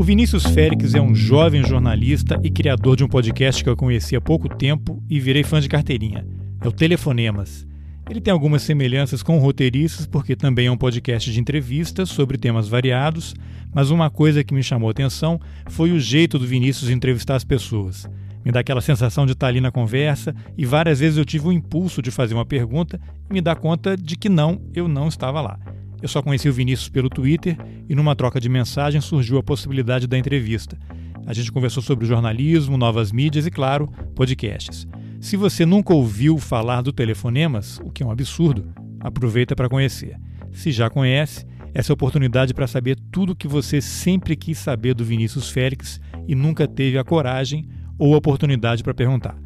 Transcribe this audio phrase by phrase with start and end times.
[0.00, 4.16] O Vinícius Félix é um jovem jornalista e criador de um podcast que eu conheci
[4.16, 6.26] há pouco tempo e virei fã de carteirinha.
[6.58, 7.66] É o Telefonemas.
[8.08, 12.66] Ele tem algumas semelhanças com roteiristas, porque também é um podcast de entrevistas sobre temas
[12.66, 13.34] variados,
[13.74, 15.38] mas uma coisa que me chamou a atenção
[15.68, 18.08] foi o jeito do Vinícius entrevistar as pessoas.
[18.42, 21.52] Me dá aquela sensação de estar ali na conversa e várias vezes eu tive o
[21.52, 22.98] impulso de fazer uma pergunta
[23.28, 25.58] e me dar conta de que não, eu não estava lá.
[26.02, 27.56] Eu só conheci o Vinícius pelo Twitter
[27.88, 30.78] e numa troca de mensagens surgiu a possibilidade da entrevista.
[31.26, 34.86] A gente conversou sobre jornalismo, novas mídias e, claro, podcasts.
[35.20, 40.16] Se você nunca ouviu falar do Telefonemas, o que é um absurdo, aproveita para conhecer.
[40.52, 44.58] Se já conhece, essa é a oportunidade para saber tudo o que você sempre quis
[44.58, 49.36] saber do Vinícius Félix e nunca teve a coragem ou a oportunidade para perguntar.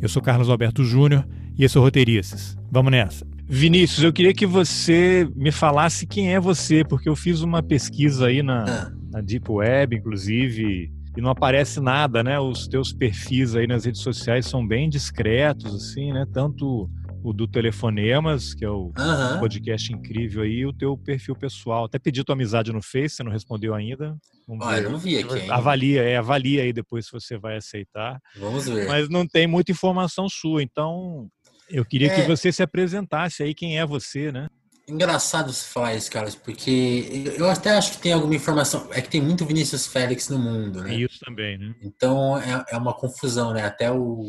[0.00, 2.58] Eu sou Carlos Alberto Júnior e esse é o Roteiristas.
[2.70, 3.31] Vamos nessa!
[3.54, 8.28] Vinícius, eu queria que você me falasse quem é você, porque eu fiz uma pesquisa
[8.28, 8.90] aí na, ah.
[9.10, 12.40] na Deep Web, inclusive, e não aparece nada, né?
[12.40, 16.24] Os teus perfis aí nas redes sociais são bem discretos, assim, né?
[16.32, 16.88] Tanto
[17.22, 19.38] o do Telefonemas, que é o uhum.
[19.38, 21.84] podcast incrível aí, e o teu perfil pessoal.
[21.84, 24.16] Até pedi tua amizade no Face, você não respondeu ainda.
[24.48, 24.86] Vamos Olha, ver.
[24.86, 25.40] eu não vi aqui.
[25.40, 25.54] Ainda.
[25.54, 28.18] Avalia, é, avalia aí depois se você vai aceitar.
[28.34, 28.88] Vamos ver.
[28.88, 31.28] Mas não tem muita informação sua, então
[31.72, 32.14] eu queria é...
[32.14, 34.48] que você se apresentasse aí, quem é você, né?
[34.86, 38.88] Engraçado se falar isso, Carlos, porque eu até acho que tem alguma informação.
[38.92, 40.94] É que tem muito Vinícius Félix no mundo, né?
[40.94, 41.74] Isso também, né?
[41.80, 43.64] Então é, é uma confusão, né?
[43.64, 44.24] Até o.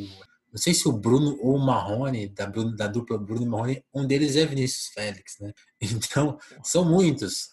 [0.52, 3.84] Não sei se o Bruno ou o Marrone, da, Bruno, da dupla Bruno e Marrone,
[3.92, 5.52] um deles é Vinícius Félix, né?
[5.82, 7.50] Então, são muitos.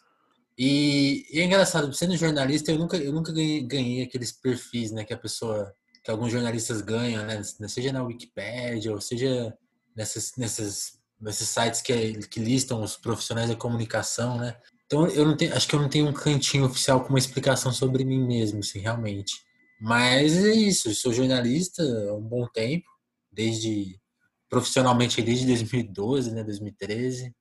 [0.59, 5.05] E, e é engraçado, sendo jornalista, eu nunca, eu nunca ganhei, ganhei aqueles perfis, né?
[5.05, 5.73] Que a pessoa.
[6.05, 7.43] que alguns jornalistas ganham, né?
[7.43, 9.57] Seja na Wikipedia, ou seja
[9.97, 14.57] nessas, nessas, nesses sites que, que listam os profissionais da comunicação, né?
[14.87, 17.73] Então eu não tenho, acho que eu não tenho um cantinho oficial com uma explicação
[17.73, 19.35] sobre mim mesmo, assim, realmente.
[19.81, 22.87] Mas é isso, sou jornalista há um bom tempo,
[23.31, 24.01] desde
[24.49, 27.33] profissionalmente desde 2012, né, 2013,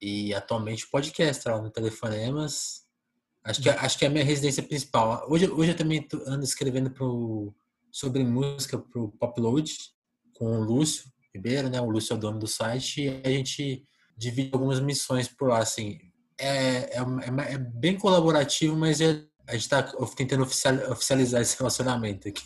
[0.00, 2.86] e atualmente podcast lá no Telefonemas.
[3.42, 5.26] Acho que acho que é a minha residência principal.
[5.30, 7.54] Hoje hoje eu também ando escrevendo pro
[7.90, 9.72] sobre música pro Popload
[10.34, 11.80] com o Lúcio, Ribeiro, né?
[11.80, 13.82] O Lúcio é o dono do site e a gente
[14.16, 15.98] divide algumas missões por lá, assim.
[16.38, 19.82] É, é, é, é bem colaborativo, mas é, a gente está
[20.14, 22.44] tentando oficializar esse relacionamento aqui.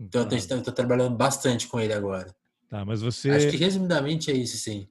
[0.00, 0.34] Então, tá.
[0.34, 2.34] eu estou trabalhando bastante com ele agora.
[2.68, 3.30] Tá, mas você...
[3.30, 4.88] Acho que, resumidamente, é isso, sim.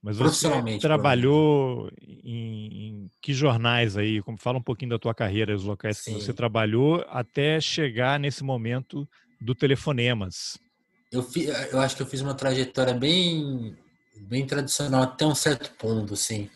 [0.00, 4.20] Mas você trabalhou em, em, que jornais aí?
[4.20, 6.12] Como fala um pouquinho da tua carreira, os locais sim.
[6.12, 9.08] que você trabalhou até chegar nesse momento
[9.40, 10.58] do telefonemas.
[11.14, 13.76] Eu, fi, eu acho que eu fiz uma trajetória bem,
[14.22, 16.50] bem tradicional até um certo ponto, assim.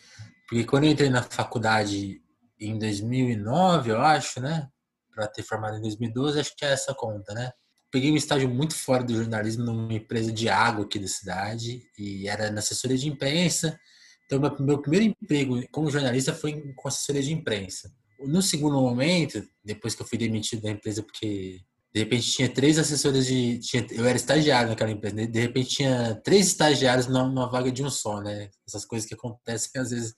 [0.49, 2.21] Porque quando eu entrei na faculdade
[2.59, 4.67] em 2009, eu acho, né?
[5.15, 7.53] Para ter formado em 2012, acho que é essa conta, né?
[7.89, 12.27] Peguei um estágio muito fora do jornalismo numa empresa de água aqui da cidade e
[12.27, 13.79] era na assessoria de imprensa.
[14.25, 17.89] Então, meu, primeiro emprego como jornalista foi com assessoria de imprensa.
[18.19, 21.61] No segundo momento, depois que eu fui demitido da empresa porque
[21.93, 23.59] de repente tinha três assessores de.
[23.59, 25.25] Tinha, eu era estagiário naquela empresa, né?
[25.25, 28.49] de repente tinha três estagiários numa vaga de um só, né?
[28.67, 30.13] Essas coisas que acontecem às vezes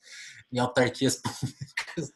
[0.52, 2.12] em autarquias públicas.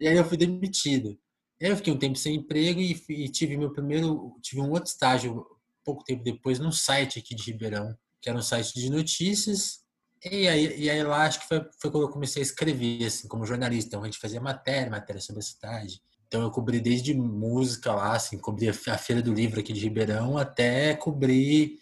[0.00, 1.18] E aí eu fui demitido.
[1.60, 4.36] E aí eu fiquei um tempo sem emprego e, e tive meu primeiro.
[4.42, 5.44] Tive um outro estágio
[5.84, 9.84] pouco tempo depois num site aqui de Ribeirão, que era um site de notícias.
[10.24, 13.28] E aí, e aí lá acho que foi, foi quando eu comecei a escrever, assim,
[13.28, 13.88] como jornalista.
[13.88, 16.00] Então a gente fazia matéria, matéria sobre a cidade
[16.34, 20.36] então eu cobri desde música lá, assim, cobri a Feira do Livro aqui de Ribeirão,
[20.36, 21.78] até cobrir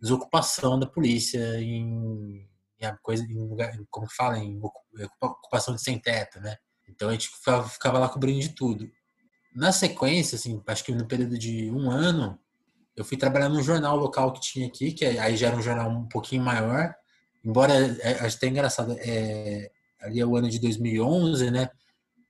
[0.00, 2.48] desocupação da polícia em,
[2.80, 4.58] em coisa, em lugar, como fala, em
[5.20, 6.56] ocupação de sem teto, né?
[6.88, 8.90] Então a gente ficava, ficava lá cobrindo de tudo.
[9.54, 12.38] Na sequência, assim, acho que no período de um ano,
[12.96, 15.90] eu fui trabalhar num jornal local que tinha aqui, que aí já era um jornal
[15.90, 16.94] um pouquinho maior,
[17.44, 21.68] embora, é, acho até engraçado, é, ali é o ano de 2011, né?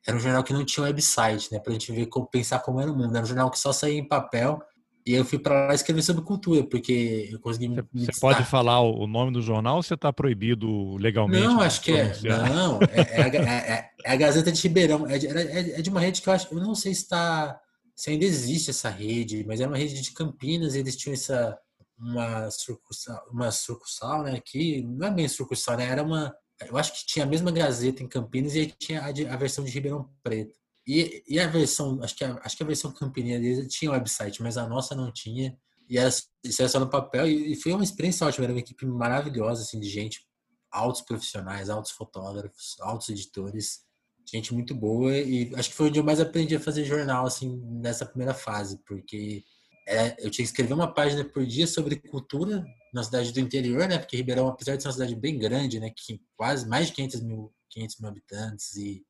[0.06, 1.58] Era um jornal que não tinha website, né?
[1.58, 3.14] Pra gente ver como, pensar como era o mundo.
[3.14, 4.60] Era um jornal que só saía em papel.
[5.06, 9.06] E eu fui para lá escrever sobre cultura, porque eu consegui Você, pode falar o
[9.06, 11.42] nome do jornal ou você está proibido legalmente?
[11.42, 12.12] Não, acho que é.
[12.22, 15.06] Não, é, é, é, é, a Gazeta de Ribeirão.
[15.06, 16.52] É de, é, de uma rede que eu acho.
[16.52, 17.58] Eu não sei se, tá,
[17.96, 21.58] se ainda existe essa rede, mas era uma rede de Campinas e eles tinham essa.
[21.98, 24.32] Uma sucursal, uma sucursal, né?
[24.32, 25.84] Aqui, não é bem sucursal, né?
[25.86, 26.34] Era uma,
[26.68, 29.36] eu acho que tinha a mesma Gazeta em Campinas e aí tinha a, de, a
[29.36, 30.58] versão de Ribeirão Preto.
[30.86, 34.42] E, e, a versão, acho que a, acho que a versão Campinas deles tinha website,
[34.42, 35.56] mas a nossa não tinha.
[35.88, 38.44] E era, isso era só no papel e, e foi uma experiência ótima.
[38.44, 40.26] Era uma equipe maravilhosa, assim, de gente,
[40.70, 43.80] altos profissionais, altos fotógrafos, altos editores.
[44.26, 47.60] gente muito boa e acho que foi onde eu mais aprendi a fazer jornal, assim,
[47.80, 49.44] nessa primeira fase, porque
[49.86, 53.88] é, eu tinha que escrever uma página por dia sobre cultura na cidade do interior,
[53.88, 53.98] né?
[53.98, 55.90] Porque Ribeirão, apesar de ser uma cidade bem grande, né?
[55.94, 59.04] Que quase mais de 500 mil, 500 mil habitantes e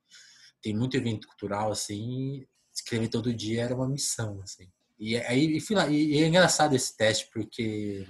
[0.63, 4.69] tem muito evento cultural, assim, escrever todo dia era uma missão, assim.
[4.99, 8.07] E aí e fui lá, e, e é engraçado esse teste, porque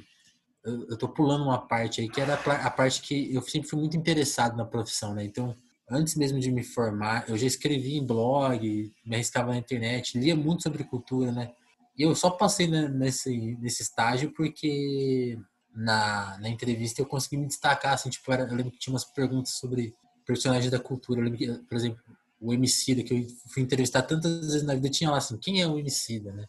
[0.65, 3.79] eu, eu tô pulando uma parte aí, que era a parte que eu sempre fui
[3.79, 5.25] muito interessado na profissão, né?
[5.25, 5.57] Então,
[5.89, 10.37] antes mesmo de me formar, eu já escrevi em blog, me arriscava na internet, lia
[10.37, 11.53] muito sobre cultura, né?
[12.01, 15.39] E eu só passei nesse, nesse estágio porque
[15.75, 19.53] na, na entrevista eu consegui me destacar, assim, tipo, eu lembro que tinha umas perguntas
[19.53, 19.95] sobre
[20.25, 21.21] personagens da cultura.
[21.21, 22.03] Eu lembro que, por exemplo,
[22.41, 25.67] o Emicida, que eu fui entrevistar tantas vezes na vida, tinha lá assim, quem é
[25.69, 26.47] o Emicida, né?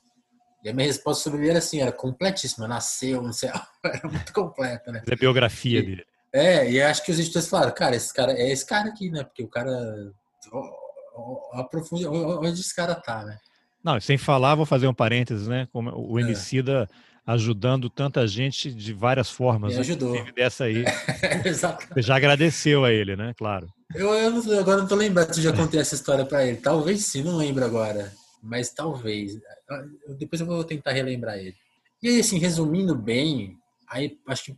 [0.63, 3.50] E a minha resposta sobre ele era assim, era completíssima, nasceu, não sei,
[3.83, 5.03] era muito completa, né?
[5.06, 6.06] É a biografia e, dele.
[6.31, 9.25] É, e acho que os editores falaram, cara, esse cara é esse cara aqui, né?
[9.25, 10.13] Porque o cara
[11.56, 13.38] aprofunda onde esse cara tá, né?
[13.83, 15.67] Não, sem falar, vou fazer um parênteses, né?
[15.71, 16.19] Como o.
[16.19, 17.31] Emicida é.
[17.31, 19.71] ajudando tanta gente de várias formas.
[19.71, 19.81] Me né?
[19.81, 20.13] ajudou.
[20.13, 20.31] Né?
[20.35, 20.83] Dessa aí.
[21.93, 23.33] Você já agradeceu a ele, né?
[23.37, 23.67] Claro.
[23.93, 26.57] Eu, eu não, agora não tô lembrando se já contei essa história para ele.
[26.57, 28.11] Talvez sim, não lembro agora.
[28.41, 29.37] Mas talvez.
[30.17, 31.55] Depois eu vou tentar relembrar ele.
[32.01, 33.57] E aí, assim, resumindo bem,
[33.87, 34.55] aí acho que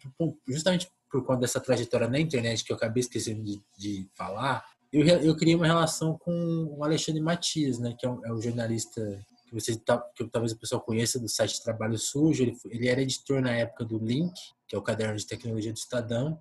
[0.48, 5.06] justamente por conta dessa trajetória na internet que eu acabei esquecendo de, de falar, eu,
[5.06, 9.02] eu criei uma relação com o Alexandre Matias, né, que é, um, é o jornalista
[9.48, 9.76] que você
[10.16, 12.44] que talvez o pessoal conheça do site Trabalho Sujo.
[12.44, 14.34] Ele, ele era editor na época do Link,
[14.68, 16.40] que é o caderno de tecnologia do Estadão.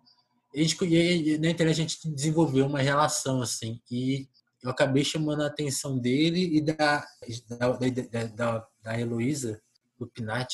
[0.54, 4.28] E, gente, e na internet a gente desenvolveu uma relação assim e
[4.62, 7.04] eu acabei chamando a atenção dele e da
[7.48, 9.60] da, da, da, da Heloísa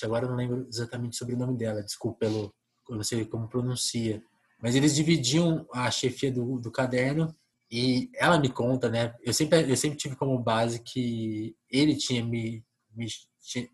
[0.05, 2.55] agora eu não lembro exatamente sobre o nome dela, desculpa pelo,
[2.89, 4.23] eu não sei como pronuncia,
[4.61, 7.35] mas eles dividiam a chefia do, do caderno
[7.70, 9.15] e ela me conta, né?
[9.23, 13.06] Eu sempre, eu sempre tive como base que ele tinha me, me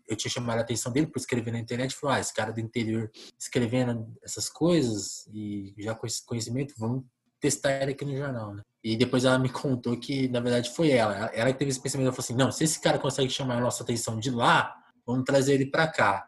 [0.07, 1.95] eu tinha chamado a atenção dele por escrever na internet.
[1.95, 7.03] Falou, ah, esse cara do interior escrevendo essas coisas e já com esse conhecimento, vamos
[7.39, 8.61] testar ele aqui no jornal, né?
[8.83, 11.13] E depois ela me contou que, na verdade, foi ela.
[11.33, 12.07] Ela que teve esse pensamento.
[12.07, 14.75] Ela falou assim: não, se esse cara consegue chamar a nossa atenção de lá,
[15.05, 16.25] vamos trazer ele para cá.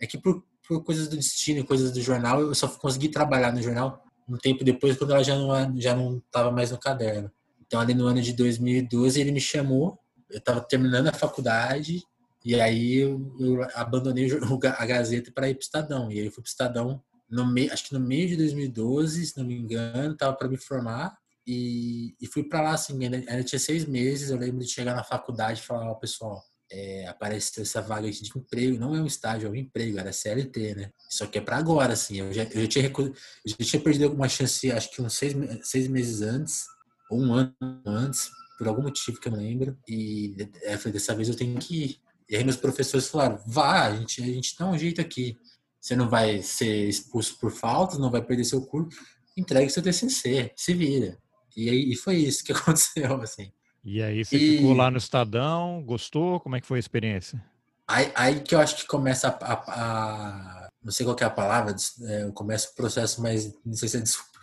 [0.00, 3.62] É que por, por coisas do destino, coisas do jornal, eu só consegui trabalhar no
[3.62, 7.30] jornal um tempo depois, quando ela já não já não estava mais no caderno.
[7.66, 9.98] Então, ali no ano de 2012, ele me chamou.
[10.28, 12.02] Eu estava terminando a faculdade
[12.44, 14.28] e aí eu, eu abandonei
[14.64, 16.10] a Gazeta para ir para o Estadão.
[16.10, 19.38] E aí eu fui para o Estadão no acho que no meio de 2012, se
[19.38, 21.16] não me engano, estava para me formar.
[21.46, 24.30] E, e fui para lá assim, ainda, ainda, tinha seis meses.
[24.30, 28.30] Eu lembro de chegar na faculdade e falar: Ó, pessoal, é, apareceu essa vaga de
[28.36, 30.92] emprego, não é um estágio, é um emprego, era CLT, né?
[31.08, 32.18] Só que é para agora, assim.
[32.20, 33.14] Eu já, eu, já tinha, eu
[33.44, 36.66] já tinha perdido alguma chance, acho que uns seis, seis meses antes,
[37.10, 39.76] ou um ano antes, por algum motivo que eu não lembro.
[39.88, 42.00] E é, falei, dessa vez eu tenho que ir.
[42.28, 45.36] E aí meus professores falaram, vá, a gente, a gente dá um jeito aqui.
[45.80, 48.96] Você não vai ser expulso por faltas, não vai perder seu curso,
[49.36, 51.18] entregue seu TCC, se vira.
[51.56, 53.50] E aí e foi isso que aconteceu, assim.
[53.84, 54.58] E aí você e...
[54.58, 56.40] ficou lá no Estadão, gostou?
[56.40, 57.42] Como é que foi a experiência?
[57.88, 61.30] Aí, aí que eu acho que começa a, a, a não sei qual é a
[61.30, 64.02] palavra, é, começa o processo mais, não sei se é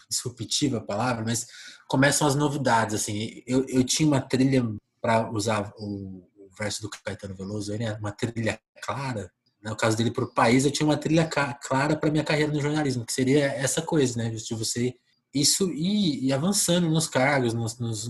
[0.10, 1.48] disruptiva a palavra, mas
[1.88, 3.42] começam as novidades, assim.
[3.46, 4.64] Eu, eu tinha uma trilha
[5.02, 7.94] para usar o, o, verso do Caetano Veloso, né?
[8.00, 9.32] uma trilha clara.
[9.62, 12.62] No caso dele para o país, eu tinha uma trilha clara para minha carreira no
[12.62, 14.30] jornalismo, que seria essa coisa, né?
[14.30, 14.94] De você
[15.34, 18.08] isso e, avançando nos cargos, nos, nos,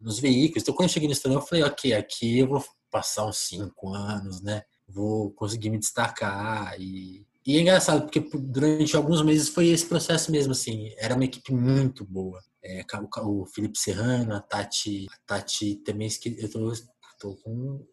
[0.00, 0.62] nos veículos.
[0.62, 3.92] Então, quando eu cheguei no estudante, eu falei, ok, aqui eu vou passar uns cinco
[3.92, 4.62] anos, né?
[4.88, 6.80] Vou conseguir me destacar.
[6.80, 10.92] E, e é engraçado, porque durante alguns meses foi esse processo mesmo, assim.
[10.96, 12.40] Era uma equipe muito boa.
[12.62, 12.84] É,
[13.22, 16.72] o, o Felipe Serrano, a Tati, a Tati também, eu tô,
[17.18, 17.86] tô com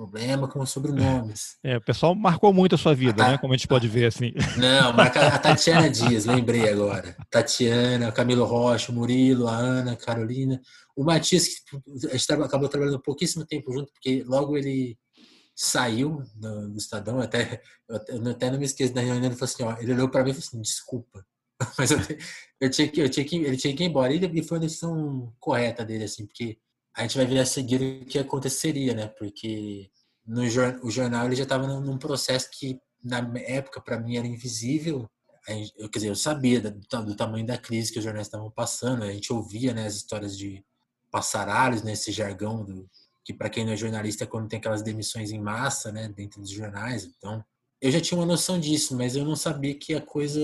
[0.00, 1.58] problema com os sobrenomes.
[1.62, 3.38] É, o pessoal marcou muito a sua vida, a né?
[3.38, 4.32] Como a gente pode ver assim.
[4.56, 7.14] Não, marca a Tatiana Dias, lembrei agora.
[7.30, 10.58] Tatiana, Camilo Rocha, Murilo, a Ana, Carolina.
[10.96, 11.48] O Matias,
[12.10, 14.96] a gente acabou trabalhando pouquíssimo tempo junto, porque logo ele
[15.54, 19.76] saiu do, Estadão, até, eu até não me esqueço da reunião, ele falou assim, ó,
[19.82, 21.24] ele olhou para mim e falou assim, desculpa,
[21.78, 21.98] mas eu,
[22.60, 25.30] eu, tinha que, eu tinha que, ele tinha que ir embora, e foi uma decisão
[25.38, 26.58] correta dele, assim, porque
[26.96, 29.06] a gente vai ver a seguir o que aconteceria, né?
[29.06, 29.90] Porque
[30.26, 30.42] no
[30.82, 35.08] o jornal ele já estava num processo que na época para mim era invisível.
[35.76, 36.70] Eu, quer dizer, eu sabia do,
[37.02, 39.02] do, tamanho da crise que os jornais estavam passando.
[39.02, 40.62] A gente ouvia né, as histórias de
[41.10, 42.88] passaralhos, né, esse jargão do,
[43.24, 46.40] que para quem não é jornalista é quando tem aquelas demissões em massa, né, dentro
[46.40, 47.04] dos jornais.
[47.04, 47.44] Então,
[47.80, 50.40] eu já tinha uma noção disso, mas eu não sabia que a coisa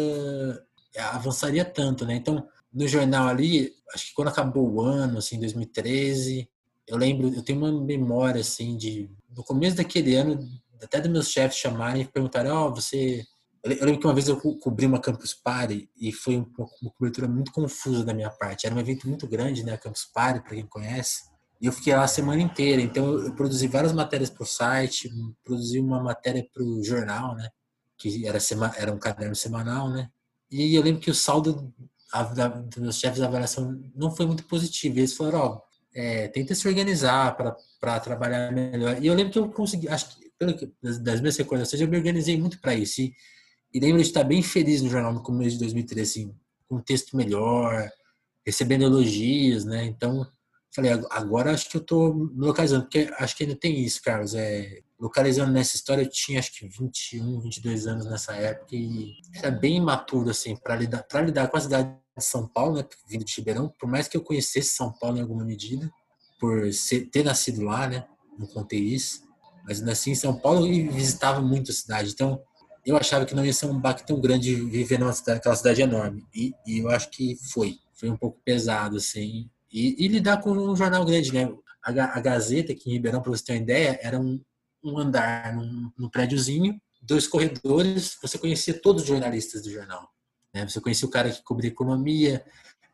[1.13, 2.15] avançaria tanto, né?
[2.15, 6.47] Então, no jornal ali, acho que quando acabou o ano, assim, 2013,
[6.87, 10.47] eu lembro, eu tenho uma memória, assim, de no começo daquele ano,
[10.83, 13.25] até dos meus chefes chamarem e perguntarem, ó, oh, você...
[13.65, 16.47] Eu lembro que uma vez eu cobri uma Campus Party e foi uma,
[16.81, 18.65] uma cobertura muito confusa da minha parte.
[18.65, 21.25] Era um evento muito grande, né, a Campus Party, para quem conhece.
[21.61, 22.81] E eu fiquei lá a semana inteira.
[22.81, 25.11] Então eu produzi várias matérias para o site,
[25.43, 27.49] produzi uma matéria para o jornal, né,
[27.99, 28.39] que era,
[28.77, 30.11] era um caderno semanal, né.
[30.49, 31.75] E eu lembro que o saldo
[32.13, 34.99] a, da, dos meus chefes de avaliação não foi muito positivo.
[34.99, 35.61] Eles falaram, ó,
[35.95, 39.03] é, tenta se organizar para trabalhar melhor.
[39.03, 40.27] E eu lembro que eu consegui, acho que
[40.83, 43.01] das, das minhas recordações, eu me organizei muito para isso.
[43.01, 43.15] E,
[43.73, 46.35] e, lembro de estar bem feliz no jornal no começo de 2013, assim,
[46.69, 47.89] com um texto melhor,
[48.45, 49.85] recebendo elogios, né?
[49.85, 50.27] Então,
[50.77, 54.35] falei, agora acho que eu estou me localizando, porque acho que ainda tem isso, Carlos.
[54.35, 59.51] É, localizando nessa história, eu tinha acho que 21, 22 anos nessa época e era
[59.51, 63.25] bem imaturo, assim, para lidar, pra lidar com a cidade de São Paulo, né, vindo
[63.25, 65.91] de Ribeirão, por mais que eu conhecesse São Paulo em alguma medida,
[66.39, 68.07] por ser, ter nascido lá, né,
[68.39, 69.23] não contei isso,
[69.65, 72.41] mas nasci em São Paulo e visitava muito a cidade, então
[72.85, 75.83] eu achava que não ia ser um baque tão grande viver numa cidade, aquela cidade
[75.83, 80.39] enorme, e, e eu acho que foi, foi um pouco pesado, assim, e, e lidar
[80.39, 81.55] com um jornal grande, né,
[81.85, 84.41] a, a Gazeta, aqui em Ribeirão, para você ter uma ideia, era um,
[84.83, 90.09] um andar num, num prédiozinho, dois corredores, você conhecia todos os jornalistas do jornal.
[90.55, 90.67] Né?
[90.67, 92.43] Você conhecia o cara que cobria economia,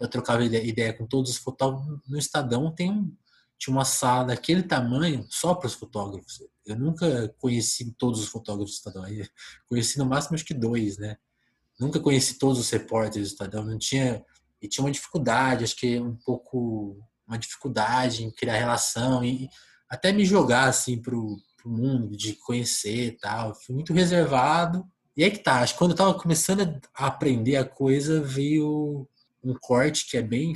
[0.00, 2.00] eu trocava ideia com todos os fotógrafos.
[2.08, 3.16] No Estadão tem
[3.56, 6.42] tinha uma sala daquele tamanho só para os fotógrafos.
[6.66, 9.06] Eu nunca conheci todos os fotógrafos do Estadão.
[9.06, 9.24] Eu
[9.68, 11.16] conheci no máximo acho que dois, né?
[11.78, 13.64] Nunca conheci todos os repórteres do Estadão.
[13.64, 14.24] Não tinha
[14.62, 19.48] e tinha uma dificuldade, acho que um pouco uma dificuldade em criar relação e
[19.88, 23.54] até me jogar assim pro pro mundo, de conhecer e tal.
[23.54, 24.84] Fui muito reservado.
[25.16, 29.08] E aí que tá, acho que quando eu tava começando a aprender a coisa, veio
[29.44, 30.52] um corte que é bem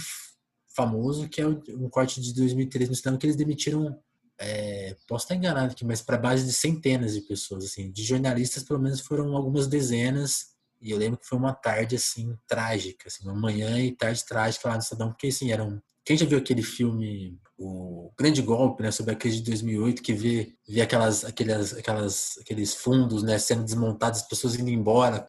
[0.74, 3.98] famoso, que é um corte de 2013 no cinema, que eles demitiram,
[4.38, 8.62] é, posso estar enganado aqui, mas para base de centenas de pessoas, assim, de jornalistas
[8.62, 10.55] pelo menos foram algumas dezenas,
[10.86, 14.68] e eu lembro que foi uma tarde, assim, trágica, assim, uma manhã e tarde trágica
[14.68, 18.92] lá no Estadão, porque, assim, eram quem já viu aquele filme, o Grande Golpe, né,
[18.92, 23.64] sobre a crise de 2008, que vê, vê aquelas, aquelas, aquelas, aqueles fundos né, sendo
[23.64, 25.26] desmontados, as pessoas indo embora,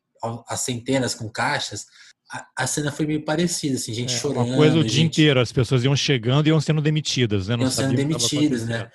[0.47, 1.87] as centenas com caixas,
[2.31, 4.49] a, a, cena foi meio parecida, assim, gente é, chorando.
[4.49, 4.91] Uma coisa o gente...
[4.91, 7.55] dia inteiro, as pessoas iam chegando e iam sendo demitidas, né?
[7.55, 8.91] Não iam sendo demitidas, né?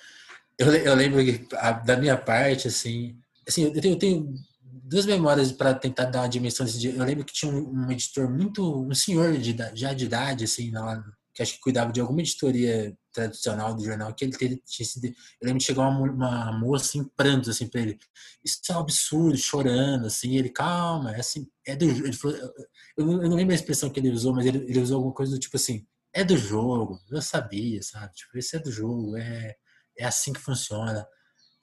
[0.57, 4.33] Eu, eu lembro que, a, da minha parte, assim, assim eu tenho, eu tenho
[4.83, 6.93] duas memórias para tentar dar uma dimensão desse dia.
[6.93, 10.71] Eu lembro que tinha um, um editor muito, um senhor de, já de idade, assim,
[10.71, 15.05] lá que acho que cuidava de alguma editoria tradicional do jornal, que ele tinha sido.
[15.07, 17.99] Eu lembro de chegar uma, uma moça em prantos assim para ele.
[18.43, 20.37] Isso é um absurdo, chorando, assim.
[20.37, 21.85] ele, calma, é assim, é do.
[21.85, 22.37] Ele falou,
[22.97, 25.13] eu, não, eu não lembro a expressão que ele usou, mas ele, ele usou alguma
[25.13, 28.13] coisa do tipo assim: é do jogo, eu sabia, sabe?
[28.13, 29.55] Tipo, esse é do jogo, é,
[29.97, 31.05] é assim que funciona.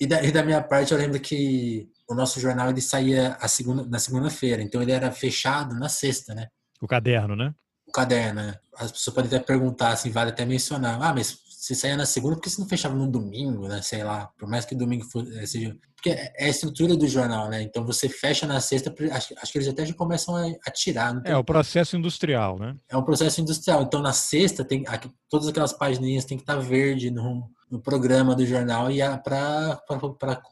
[0.01, 3.47] E da, e da minha parte, eu lembro que o nosso jornal ele saía a
[3.47, 6.49] segunda, na segunda-feira, então ele era fechado na sexta, né?
[6.81, 7.55] O caderno, né?
[7.91, 8.55] o caderno, né?
[8.77, 10.99] As pessoas podem até perguntar, assim, vale até mencionar.
[11.03, 13.83] Ah, mas se saía na segunda, por que você não fechava no domingo, né?
[13.83, 15.05] Sei lá, por mais que domingo
[15.35, 15.77] eh, seja.
[15.95, 17.61] Porque é a estrutura do jornal, né?
[17.61, 21.21] Então você fecha na sexta, acho, acho que eles até já começam a, tirar.
[21.27, 22.75] É o processo industrial, né?
[22.89, 23.83] É um processo industrial.
[23.83, 28.35] Então na sexta, tem aqui, todas aquelas páginas têm que estar verde no, no programa
[28.35, 29.81] do jornal e para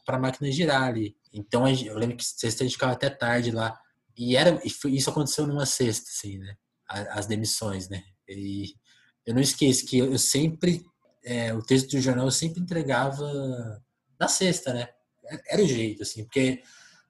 [0.06, 1.16] a máquina girar ali.
[1.32, 3.78] Então eu lembro que sexta a gente ficava até tarde lá.
[4.16, 6.56] E, era, isso aconteceu numa sexta, assim, né?
[6.88, 8.02] as demissões, né?
[8.28, 8.74] E
[9.26, 10.82] eu não esqueço que eu sempre,
[11.24, 13.82] é, o texto do jornal eu sempre entregava
[14.18, 14.88] na sexta, né?
[15.48, 16.62] Era o jeito, assim, porque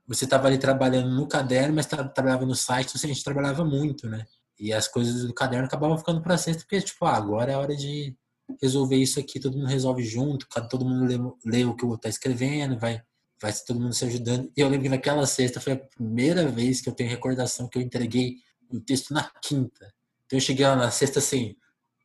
[0.07, 4.09] você estava ali trabalhando no caderno, mas trabalhava no site, então, a gente trabalhava muito,
[4.09, 4.27] né?
[4.59, 7.77] E as coisas do caderno acabavam ficando para sexta, porque, tipo, ah, agora é hora
[7.77, 8.17] de
[8.61, 12.03] resolver isso aqui, todo mundo resolve junto, todo mundo lê, lê o que o outro
[12.03, 13.03] tá escrevendo, vai,
[13.41, 14.51] vai todo mundo se ajudando.
[14.57, 17.79] E eu lembro que naquela sexta foi a primeira vez que eu tenho recordação que
[17.79, 18.37] eu entreguei
[18.71, 19.93] o texto na quinta.
[20.27, 21.55] Então eu cheguei lá na sexta assim,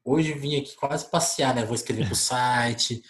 [0.03, 1.65] hoje vim aqui quase passear, né?
[1.65, 3.01] Vou escrever pro site,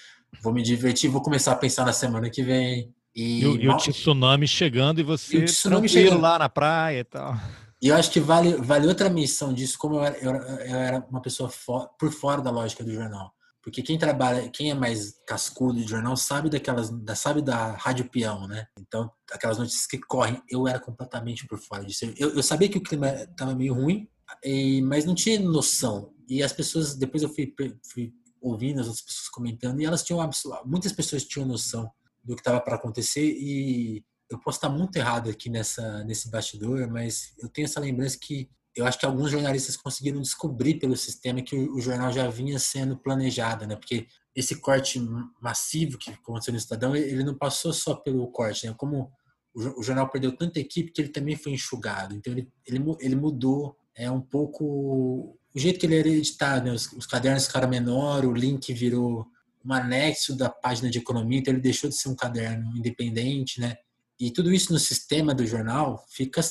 [0.42, 2.94] vou me divertir, vou começar a pensar na semana que vem.
[3.16, 3.78] E, e, o, e mal...
[3.78, 7.40] o tsunami chegando e você e o tsunami chegando lá na praia e tal.
[7.84, 11.06] E eu acho que vale, vale outra missão disso, como eu era, eu, eu era
[11.10, 13.34] uma pessoa for, por fora da lógica do jornal.
[13.62, 18.10] Porque quem trabalha, quem é mais cascudo de jornal sabe daquelas, da, sabe da rádio
[18.10, 18.68] peão, né?
[18.80, 22.06] Então, aquelas notícias que correm, eu era completamente por fora disso.
[22.18, 24.08] Eu, eu sabia que o clima estava meio ruim,
[24.46, 26.14] e, mas não tinha noção.
[26.30, 27.54] E as pessoas, depois eu fui,
[27.92, 30.30] fui ouvindo as outras pessoas comentando, e elas tinham,
[30.66, 31.92] muitas pessoas tinham noção
[32.24, 36.90] do que estava para acontecer, e eu posso estar muito errado aqui nessa, nesse bastidor,
[36.90, 41.42] mas eu tenho essa lembrança que eu acho que alguns jornalistas conseguiram descobrir pelo sistema
[41.42, 43.76] que o, o jornal já vinha sendo planejado, né?
[43.76, 45.00] Porque esse corte
[45.40, 48.74] massivo que aconteceu no Estadão, ele não passou só pelo corte, né?
[48.76, 49.12] Como
[49.54, 52.16] o, o jornal perdeu tanta equipe que ele também foi enxugado.
[52.16, 56.72] Então ele, ele, ele mudou é um pouco o jeito que ele era editado, né?
[56.72, 59.28] os, os cadernos ficaram menor, o link virou
[59.64, 63.78] um anexo da página de economia, então ele deixou de ser um caderno independente, né?
[64.26, 66.42] E tudo isso no sistema do jornal fica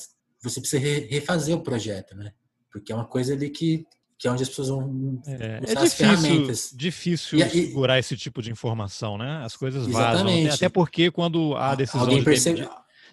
[0.43, 2.33] você precisa refazer o projeto, né?
[2.71, 3.87] Porque é uma coisa ali que,
[4.19, 6.71] que é onde as pessoas vão é, usar é difícil, as ferramentas.
[6.75, 9.43] difícil e, segurar esse tipo de informação, né?
[9.45, 10.43] As coisas exatamente.
[10.43, 10.55] vazam.
[10.55, 12.69] Até porque quando há decisão Alguém de, percebe...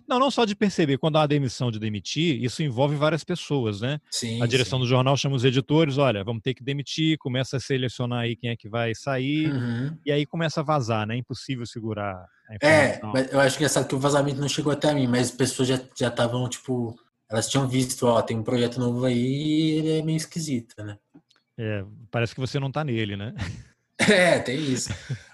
[0.10, 3.80] não, não só de perceber, quando há a demissão de demitir, isso envolve várias pessoas,
[3.80, 4.02] né?
[4.10, 4.84] Sim, a direção sim.
[4.84, 8.50] do jornal chama os editores, olha, vamos ter que demitir, começa a selecionar aí quem
[8.50, 9.96] é que vai sair, uhum.
[10.04, 11.16] e aí começa a vazar, né?
[11.16, 13.16] É impossível segurar a é, informação.
[13.16, 15.68] É, eu acho que é que o vazamento não chegou até mim, mas as pessoas
[15.68, 16.96] já estavam, tipo,
[17.30, 20.98] elas tinham visto, ó, tem um projeto novo aí e ele é meio esquisito, né?
[21.56, 23.34] É, parece que você não tá nele, né?
[24.08, 24.90] É, tem isso.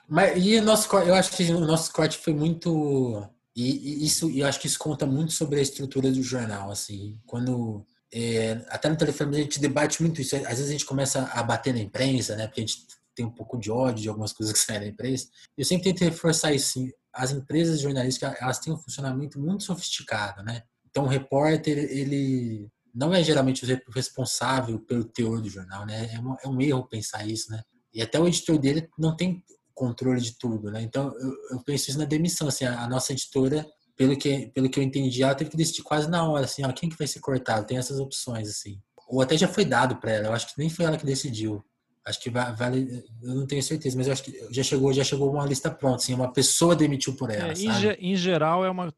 [0.10, 3.24] Mas e o nosso eu acho que o nosso corte foi muito
[3.56, 7.18] e, isso eu acho que isso conta muito sobre a estrutura do jornal, assim.
[7.26, 10.36] Quando é, até no telefone a gente debate muito isso.
[10.36, 12.48] Às vezes a gente começa a bater na imprensa, né?
[12.48, 12.86] Porque a gente
[13.16, 15.28] tem um pouco de ódio de algumas coisas que saem da imprensa.
[15.58, 16.80] Eu sempre tento reforçar isso.
[16.80, 20.64] Assim, as empresas jornalísticas elas têm um funcionamento muito sofisticado, né?
[20.90, 26.14] Então o repórter ele não é geralmente o responsável pelo teor do jornal, né?
[26.14, 27.62] É, uma, é um erro pensar isso, né?
[27.94, 29.44] E até o editor dele não tem
[29.76, 30.82] controle de tudo, né?
[30.82, 33.66] Então eu, eu penso isso na demissão, assim, a, a, nossa editora,
[33.96, 36.72] pelo que pelo que eu entendi, ela teve que decidir quase na hora, assim, ó,
[36.72, 37.68] quem que vai ser cortado?
[37.68, 38.80] Tem essas opções, assim.
[39.08, 40.28] Ou até já foi dado para ela.
[40.28, 41.64] Eu acho que nem foi ela que decidiu.
[42.06, 45.32] Acho que vale, eu não tenho certeza, mas eu acho que já chegou, já chegou
[45.32, 47.52] uma lista pronta, assim, uma pessoa demitiu por ela.
[47.52, 48.94] É, em, em, geral é uma,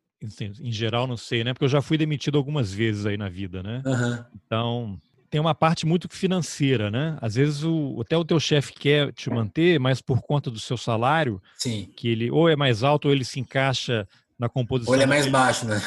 [0.62, 1.54] em geral não sei, né?
[1.54, 3.82] Porque eu já fui demitido algumas vezes aí na vida, né?
[3.86, 4.26] Uhum.
[4.46, 7.18] Então tem uma parte muito financeira, né?
[7.22, 10.78] Às vezes o, até o teu chefe quer te manter, mas por conta do seu
[10.78, 11.90] salário, Sim.
[11.96, 14.08] que ele ou é mais alto ou ele se encaixa
[14.40, 14.92] na composição.
[14.92, 15.82] Ou ele é mais baixo, né?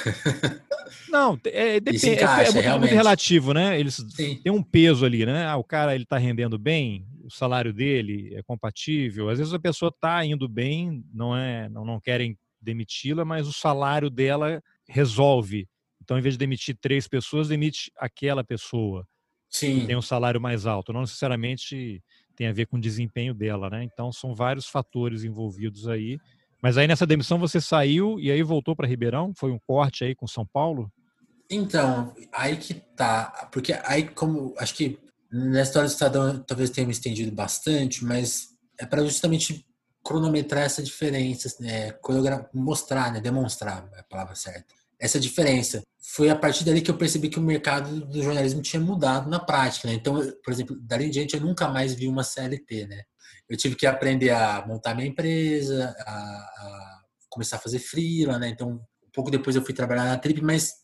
[1.09, 3.79] Não, é, depende, é, encaixa, é, é, muito relativo, né?
[3.79, 4.41] Eles Sim.
[4.43, 5.47] tem um peso ali, né?
[5.47, 9.29] Ah, o cara ele está rendendo bem, o salário dele é compatível.
[9.29, 13.53] Às vezes a pessoa está indo bem, não é, não, não querem demiti-la, mas o
[13.53, 15.69] salário dela resolve.
[16.03, 19.07] Então, em vez de demitir três pessoas, demite aquela pessoa.
[19.51, 19.87] Sim.
[19.87, 20.93] tem um salário mais alto.
[20.93, 22.03] Não necessariamente
[22.37, 23.85] tem a ver com o desempenho dela, né?
[23.85, 26.19] Então são vários fatores envolvidos aí.
[26.63, 29.33] Mas aí nessa demissão você saiu e aí voltou para Ribeirão?
[29.37, 30.91] Foi um corte aí com São Paulo?
[31.51, 33.49] Então, aí que tá.
[33.51, 34.99] Porque aí, como acho que
[35.33, 39.67] na história do Estadão talvez tenha me estendido bastante, mas é para justamente
[40.03, 41.93] cronometrar essa diferença, né?
[42.55, 43.21] mostrar, né?
[43.21, 45.83] demonstrar é a palavra certa essa diferença.
[46.13, 49.39] Foi a partir dali que eu percebi que o mercado do jornalismo tinha mudado na
[49.39, 49.87] prática.
[49.87, 49.95] Né?
[49.95, 52.87] Então, por exemplo, dali em diante eu nunca mais vi uma CLT.
[52.89, 53.03] Né?
[53.49, 58.41] Eu tive que aprender a montar minha empresa, a, a começar a fazer freela.
[58.41, 58.49] Né?
[58.49, 60.75] Então, um pouco depois eu fui trabalhar na Trip, mas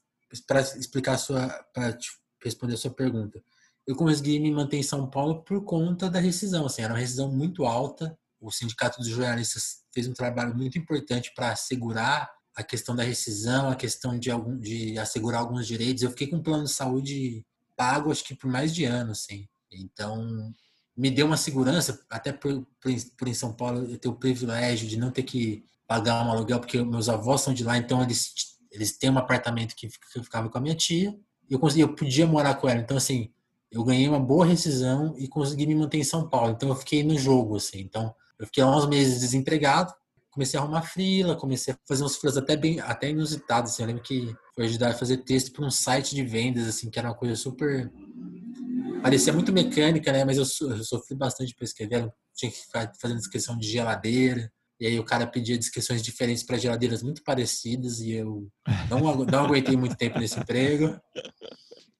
[0.47, 1.99] para explicar sua, para
[2.45, 3.43] responder a sua pergunta,
[3.85, 6.67] eu consegui me manter em São Paulo por conta da rescisão.
[6.67, 8.17] Assim, era uma rescisão muito alta.
[8.41, 13.69] O sindicato dos jornalistas fez um trabalho muito importante para assegurar a questão da rescisão,
[13.69, 16.03] a questão de, algum, de assegurar alguns direitos.
[16.03, 17.45] Eu fiquei com um plano de saúde
[17.77, 19.47] pago, acho que por mais de ano, assim.
[19.71, 20.53] Então,
[20.97, 24.97] me deu uma segurança, até por, por, em São Paulo eu ter o privilégio de
[24.97, 28.33] não ter que pagar um aluguel, porque meus avós são de lá, então eles,
[28.73, 31.15] eles têm um apartamento que, que eu ficava com a minha tia,
[31.49, 32.81] eu, consegui, eu podia morar com ela.
[32.81, 33.31] Então, assim,
[33.71, 36.53] eu ganhei uma boa rescisão e consegui me manter em São Paulo.
[36.53, 37.81] Então, eu fiquei no jogo, assim.
[37.81, 39.93] Então, eu fiquei uns meses desempregado,
[40.37, 43.83] comecei a arrumar frila, comecei a fazer uns frilas até bem até inusitados, assim.
[43.83, 46.99] Eu lembro que foi ajudar a fazer texto para um site de vendas, assim, que
[46.99, 47.91] era uma coisa super
[49.03, 50.25] parecia muito mecânica, né?
[50.27, 52.03] Mas eu, eu sofri bastante para escrever.
[52.03, 54.53] Eu tinha que ficar fazendo descrição de geladeira.
[54.79, 58.47] E aí o cara pedia descrições diferentes para geladeiras muito parecidas e eu
[58.91, 61.01] não, não aguentei muito tempo nesse emprego.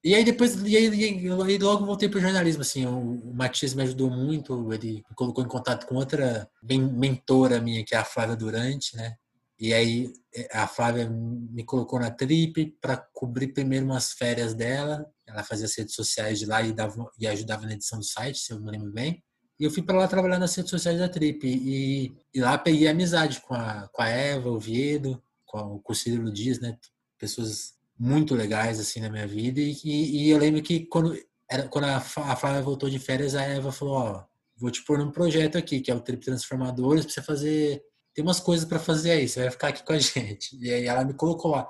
[0.07, 3.33] E aí depois, e aí, e aí logo voltei para o jornalismo, assim, o, o
[3.35, 7.93] Matias me ajudou muito, ele me colocou em contato com outra bem, mentora minha, que
[7.93, 9.17] é a Flávia Durante, né?
[9.59, 15.05] E aí é, a Flávia me colocou na Trip para cobrir primeiro umas férias dela,
[15.27, 18.39] ela fazia as redes sociais de lá e, dava, e ajudava na edição do site,
[18.39, 19.21] se eu me lembro bem.
[19.59, 21.45] E eu fui para lá trabalhar nas redes sociais da Trip.
[21.45, 25.95] E, e, lá peguei amizade com a, com a Eva, o Viedo, com, com o
[25.95, 26.77] Cirilo Dias, né?
[27.19, 31.17] Pessoas muito legais assim na minha vida e, e, e eu lembro que quando
[31.49, 34.97] era, quando a, a Flávia voltou de férias a Eva falou ó vou te pôr
[34.97, 37.83] num projeto aqui que é o Trip Transformadores para você fazer
[38.13, 40.85] tem umas coisas para fazer aí você vai ficar aqui com a gente e aí
[40.85, 41.69] ela me colocou lá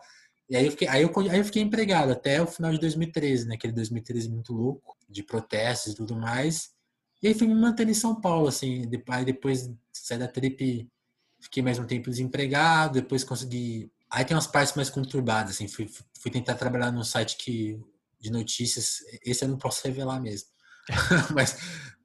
[0.49, 3.47] E aí eu, fiquei, aí, eu, aí eu fiquei empregado até o final de 2013,
[3.47, 3.55] né?
[3.55, 6.69] Aquele 2013 muito louco, de protestos e tudo mais.
[7.21, 8.89] E aí fui me mantendo em São Paulo, assim.
[9.09, 10.87] Aí depois saí da trip,
[11.41, 13.91] fiquei mais um tempo desempregado, depois consegui.
[14.09, 15.67] Aí tem umas partes mais conturbadas, assim.
[15.67, 15.89] Fui,
[16.19, 17.79] fui tentar trabalhar num site que,
[18.19, 18.99] de notícias.
[19.25, 20.47] Esse eu não posso revelar mesmo.
[21.33, 21.57] mas,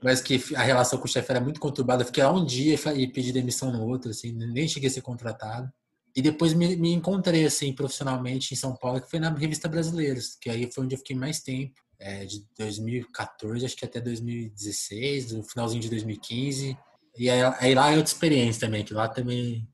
[0.03, 2.05] mas que a relação com o chefe era muito conturbada.
[2.05, 5.73] Fiquei lá um dia e pedi demissão no outro, assim, nem cheguei a ser contratado.
[6.15, 10.37] E depois me, me, encontrei, assim, profissionalmente em São Paulo, que foi na Revista Brasileiros,
[10.39, 15.33] que aí foi onde eu fiquei mais tempo, é, de 2014, acho que até 2016,
[15.33, 16.77] no finalzinho de 2015.
[17.17, 19.67] E aí, aí lá é outra experiência também, que lá também...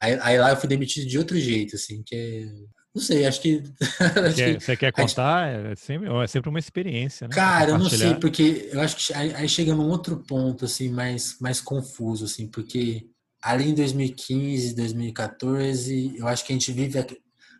[0.00, 2.74] Aí, aí, lá eu fui demitido de outro jeito, assim, que é...
[2.94, 3.62] Não sei, acho que...
[4.24, 5.48] acho que você quer contar?
[5.48, 7.34] É sempre, é sempre uma experiência, né?
[7.34, 10.90] Cara, eu não sei, porque eu acho que aí, aí chega num outro ponto, assim,
[10.90, 13.08] mais, mais confuso, assim, porque
[13.42, 17.04] ali em 2015, 2014, eu acho que a gente vive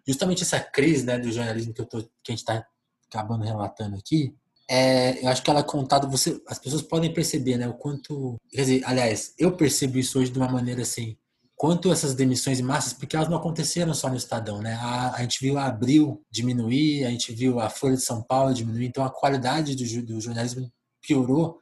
[0.06, 2.64] justamente essa crise né, do jornalismo que, eu tô, que a gente está
[3.08, 4.34] acabando relatando aqui.
[4.68, 8.36] É, eu acho que ela é contada, você, as pessoas podem perceber, né, o quanto,
[8.50, 11.16] quer dizer, aliás, eu percebo isso hoje de uma maneira assim,
[11.56, 14.74] quanto essas demissões em massas, porque elas não aconteceram só no Estadão, né?
[14.74, 18.52] A, a gente viu a Abril diminuir, a gente viu a Folha de São Paulo
[18.52, 21.60] diminuir, então a qualidade do, do jornalismo piorou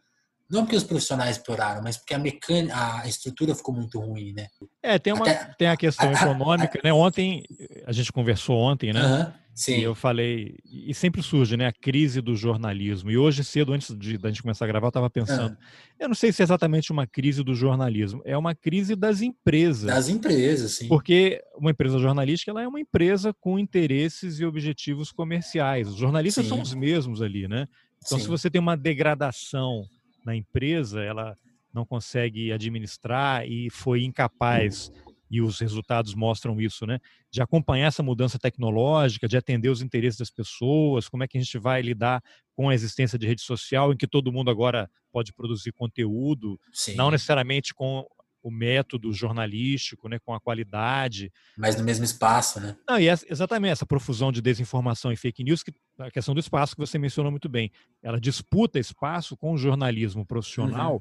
[0.52, 4.48] não porque os profissionais pioraram, mas porque a mecânica, a estrutura ficou muito ruim, né?
[4.83, 6.92] É, tem, uma, Até, tem a questão econômica, a, né?
[6.92, 7.42] Ontem,
[7.87, 9.33] a gente conversou ontem, né?
[9.55, 9.79] Sim.
[9.79, 11.67] E eu falei, e sempre surge, né?
[11.67, 13.11] A crise do jornalismo.
[13.11, 16.01] E hoje cedo, antes de da gente começar a gravar, eu estava pensando, -huh.
[16.01, 19.85] eu não sei se é exatamente uma crise do jornalismo, é uma crise das empresas.
[19.85, 20.88] Das empresas, sim.
[20.88, 25.88] Porque uma empresa jornalística, ela é uma empresa com interesses e objetivos comerciais.
[25.88, 26.49] Os jornalistas sim.
[26.49, 27.69] são os mesmos ali, né?
[28.05, 28.25] Então, sim.
[28.25, 29.85] se você tem uma degradação
[30.25, 31.37] na empresa, ela
[31.73, 34.93] não consegue administrar e foi incapaz,
[35.33, 36.99] e os resultados mostram isso, né?
[37.31, 41.40] De acompanhar essa mudança tecnológica, de atender os interesses das pessoas, como é que a
[41.40, 42.23] gente vai lidar
[42.55, 46.97] com a existência de rede social, em que todo mundo agora pode produzir conteúdo, Sim.
[46.97, 48.07] não necessariamente com
[48.42, 51.33] o método jornalístico, né, com a qualidade.
[51.57, 52.77] Mas no mesmo espaço, né?
[52.87, 56.40] Não, e essa, exatamente essa profusão de desinformação e fake news, que a questão do
[56.40, 57.71] espaço que você mencionou muito bem,
[58.03, 61.01] ela disputa espaço com o jornalismo profissional uhum.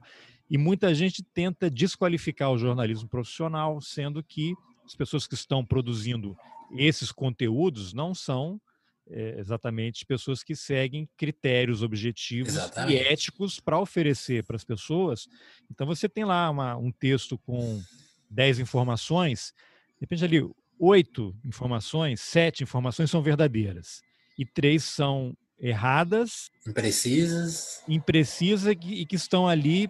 [0.52, 4.54] E muita gente tenta desqualificar o jornalismo profissional, sendo que
[4.86, 6.36] as pessoas que estão produzindo
[6.74, 8.60] esses conteúdos não são
[9.10, 12.98] é, exatamente pessoas que seguem critérios objetivos exatamente.
[12.98, 15.26] e éticos para oferecer para as pessoas.
[15.72, 17.82] Então você tem lá uma, um texto com
[18.30, 19.54] 10 informações,
[20.02, 20.46] depende ali,
[20.78, 24.02] oito informações, sete informações são verdadeiras
[24.38, 29.90] e três são erradas, imprecisas, imprecisas e que estão ali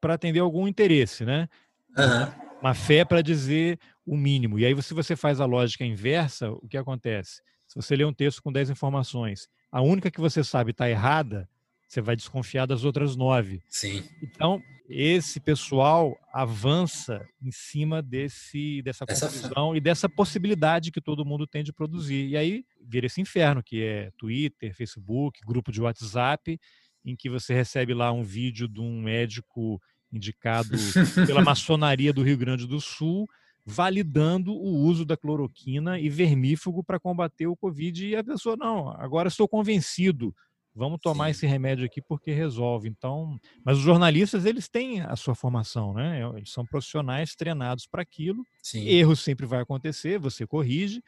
[0.00, 1.48] para atender algum interesse, né?
[1.96, 2.48] Uhum.
[2.60, 4.58] Uma fé para dizer o mínimo.
[4.58, 7.42] E aí, se você faz a lógica inversa, o que acontece?
[7.66, 11.48] Se você lê um texto com 10 informações, a única que você sabe está errada,
[11.86, 13.62] você vai desconfiar das outras nove.
[13.68, 14.04] Sim.
[14.22, 21.46] Então, esse pessoal avança em cima desse, dessa confusão e dessa possibilidade que todo mundo
[21.46, 22.28] tem de produzir.
[22.28, 26.58] E aí vira esse inferno, que é Twitter, Facebook, grupo de WhatsApp,
[27.04, 29.80] em que você recebe lá um vídeo de um médico
[30.12, 30.70] indicado
[31.26, 33.26] pela maçonaria do Rio Grande do Sul,
[33.64, 38.06] validando o uso da cloroquina e vermífugo para combater o Covid.
[38.06, 40.34] E a pessoa, não, agora estou convencido,
[40.74, 41.30] vamos tomar Sim.
[41.32, 42.88] esse remédio aqui porque resolve.
[42.88, 46.20] Então, mas os jornalistas, eles têm a sua formação, né?
[46.36, 48.42] Eles são profissionais treinados para aquilo.
[48.62, 48.86] Sim.
[48.86, 51.02] Erro sempre vai acontecer, você corrige.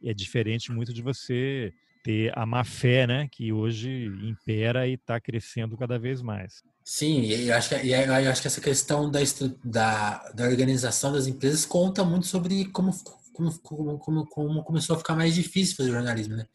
[0.00, 1.72] E é diferente muito de você
[2.06, 3.28] ter a má fé, né?
[3.32, 6.62] Que hoje impera e está crescendo cada vez mais.
[6.84, 9.18] Sim, e eu acho que, eu acho que essa questão da,
[9.64, 12.92] da, da organização das empresas conta muito sobre como,
[13.32, 16.46] como, como, como começou a ficar mais difícil fazer jornalismo, né?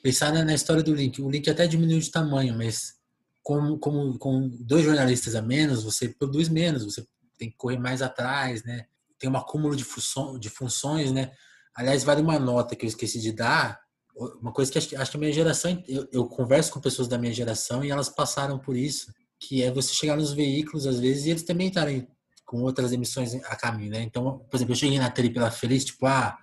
[0.00, 1.20] Pensar na, na, história do Link.
[1.20, 2.94] O Link até diminuiu de tamanho, mas
[3.42, 7.04] como, como, com dois jornalistas a menos, você produz menos, você
[7.36, 8.86] tem que correr mais atrás, né?
[9.18, 11.32] Tem um acúmulo de, função, de funções, né?
[11.74, 13.83] Aliás, vale uma nota que eu esqueci de dar.
[14.40, 17.18] Uma coisa que acho, acho que a minha geração, eu, eu converso com pessoas da
[17.18, 21.26] minha geração e elas passaram por isso que é você chegar nos veículos às vezes
[21.26, 22.06] e eles também estarem
[22.44, 24.02] com outras emissões a caminho, né?
[24.02, 26.36] Então, por exemplo, eu cheguei na tele pela Feliz, tipo, ah,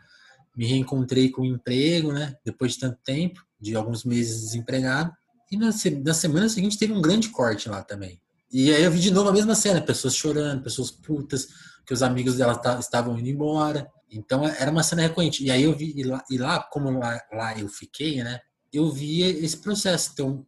[0.55, 2.35] me reencontrei com um emprego, né?
[2.43, 5.11] Depois de tanto tempo, de alguns meses desempregado.
[5.51, 5.69] E na,
[6.03, 8.19] na semana seguinte teve um grande corte lá também.
[8.51, 11.47] E aí eu vi de novo a mesma cena, pessoas chorando, pessoas putas,
[11.85, 13.89] que os amigos dela estavam indo embora.
[14.11, 15.43] Então era uma cena recorrente.
[15.43, 18.39] E aí eu vi, e lá, e lá como lá, lá, eu fiquei, né?
[18.71, 20.11] Eu vi esse processo.
[20.13, 20.45] Então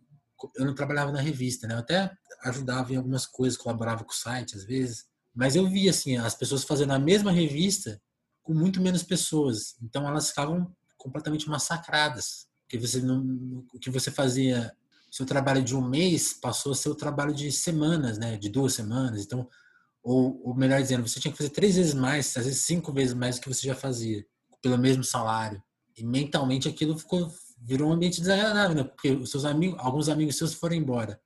[0.56, 1.76] eu não trabalhava na revista, né?
[1.76, 2.12] Eu até
[2.44, 6.36] ajudava em algumas coisas, colaborava com o site às vezes, mas eu via assim as
[6.36, 8.02] pessoas fazendo a mesma revista
[8.42, 9.76] com muito menos pessoas.
[9.82, 12.48] Então elas ficavam completamente massacradas.
[12.64, 14.76] Porque você não, o que você fazia,
[15.12, 18.38] seu trabalho de um mês passou a ser o trabalho de semanas, né?
[18.38, 19.24] De duas semanas.
[19.24, 19.48] Então,
[20.04, 23.14] ou, ou melhor dizendo, você tinha que fazer três vezes mais, às vezes cinco vezes
[23.14, 24.26] mais do que você já fazia,
[24.62, 25.64] pelo mesmo salário.
[25.98, 28.84] E mentalmente aquilo ficou, virou um ambiente desagradável, né?
[28.84, 31.20] Porque os seus amigos, alguns amigos seus foram embora.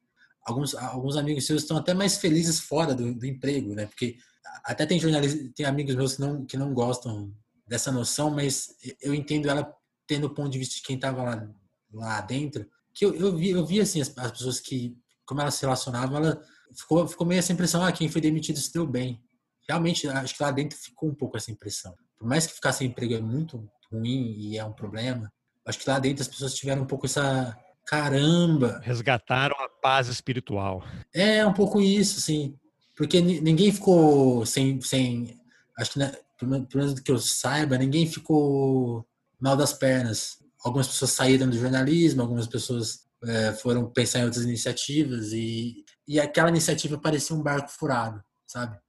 [0.45, 3.87] Alguns, alguns amigos seus estão até mais felizes fora do, do emprego, né?
[3.87, 4.17] Porque
[4.63, 7.33] até tem jornalistas, tem amigos meus que não, que não gostam
[7.67, 9.73] dessa noção, mas eu entendo ela
[10.05, 11.49] tendo o ponto de vista de quem estava lá,
[11.91, 15.55] lá dentro, que eu, eu vi, eu vi assim as, as, pessoas que, como elas
[15.55, 16.41] se relacionavam, ela
[16.75, 19.21] ficou, ficou meio essa impressão, ah, quem foi demitido se deu bem.
[19.67, 21.93] Realmente, acho que lá dentro ficou um pouco essa impressão.
[22.17, 25.31] Por mais que ficar sem emprego é muito ruim e é um problema,
[25.65, 28.81] acho que lá dentro as pessoas tiveram um pouco essa caramba.
[28.83, 30.83] Resgataram a paz espiritual.
[31.13, 32.57] É, um pouco isso, sim.
[32.95, 34.81] Porque ninguém ficou sem.
[34.81, 35.39] sem
[35.77, 39.05] acho que, né, pelo menos do que eu saiba, ninguém ficou
[39.39, 40.37] mal das pernas.
[40.63, 46.19] Algumas pessoas saíram do jornalismo, algumas pessoas é, foram pensar em outras iniciativas e, e
[46.19, 48.79] aquela iniciativa parecia um barco furado, sabe?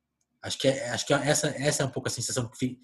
[0.42, 2.78] Acho que, é, acho que essa, essa é um pouco a sensação que,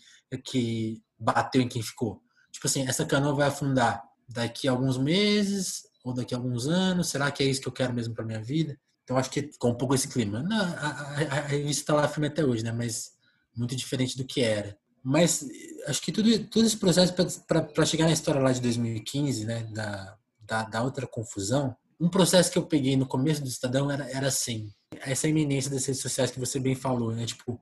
[0.45, 2.21] que bateu em quem ficou.
[2.51, 7.09] Tipo assim, essa canoa vai afundar daqui a alguns meses ou daqui a alguns anos.
[7.09, 8.79] Será que é isso que eu quero mesmo para minha vida?
[9.05, 10.43] Então acho que ficou um pouco esse clima.
[10.43, 12.73] Não, a, a, a revista está lá firme até hoje, né?
[12.73, 13.13] Mas
[13.55, 14.77] muito diferente do que era.
[15.03, 15.47] Mas
[15.87, 17.15] acho que tudo, todo esse processo
[17.47, 19.63] para chegar na história lá de 2015, né?
[19.65, 24.09] Da, da, da, outra confusão, um processo que eu peguei no começo do Estadão era,
[24.11, 27.25] era assim: essa iminência das redes sociais que você bem falou, né?
[27.25, 27.59] Tipo,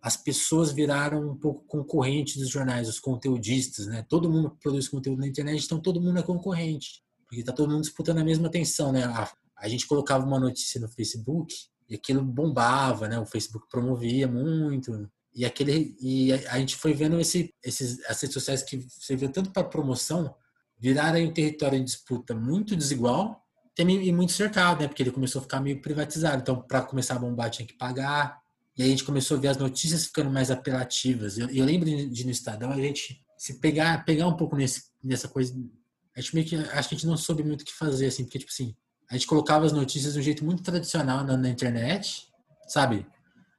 [0.00, 4.06] as pessoas viraram um pouco concorrentes dos jornais, os conteudistas, né?
[4.08, 7.82] Todo mundo produz conteúdo na internet, então todo mundo é concorrente, porque tá todo mundo
[7.82, 9.04] disputando a mesma atenção, né?
[9.04, 11.52] A, a gente colocava uma notícia no Facebook
[11.88, 13.18] e aquilo bombava, né?
[13.18, 15.10] O Facebook promovia muito.
[15.34, 19.50] E aquele e a, gente foi vendo esse, esses as redes sociais que serviam tanto
[19.50, 20.32] para promoção
[20.78, 23.39] viraram um território de disputa muito desigual
[23.78, 24.88] e muito cercado, né?
[24.88, 26.42] Porque ele começou a ficar meio privatizado.
[26.42, 28.38] Então, para começar a bombar tinha que pagar.
[28.76, 31.38] E aí a gente começou a ver as notícias ficando mais apelativas.
[31.38, 35.26] Eu, eu lembro de no Estadão a gente se pegar pegar um pouco nesse, nessa
[35.26, 35.54] coisa,
[36.14, 38.24] a gente meio que acho que a gente não soube muito o que fazer assim,
[38.24, 38.76] porque tipo assim,
[39.10, 42.28] a gente colocava as notícias de um jeito muito tradicional na, na internet,
[42.68, 43.06] sabe?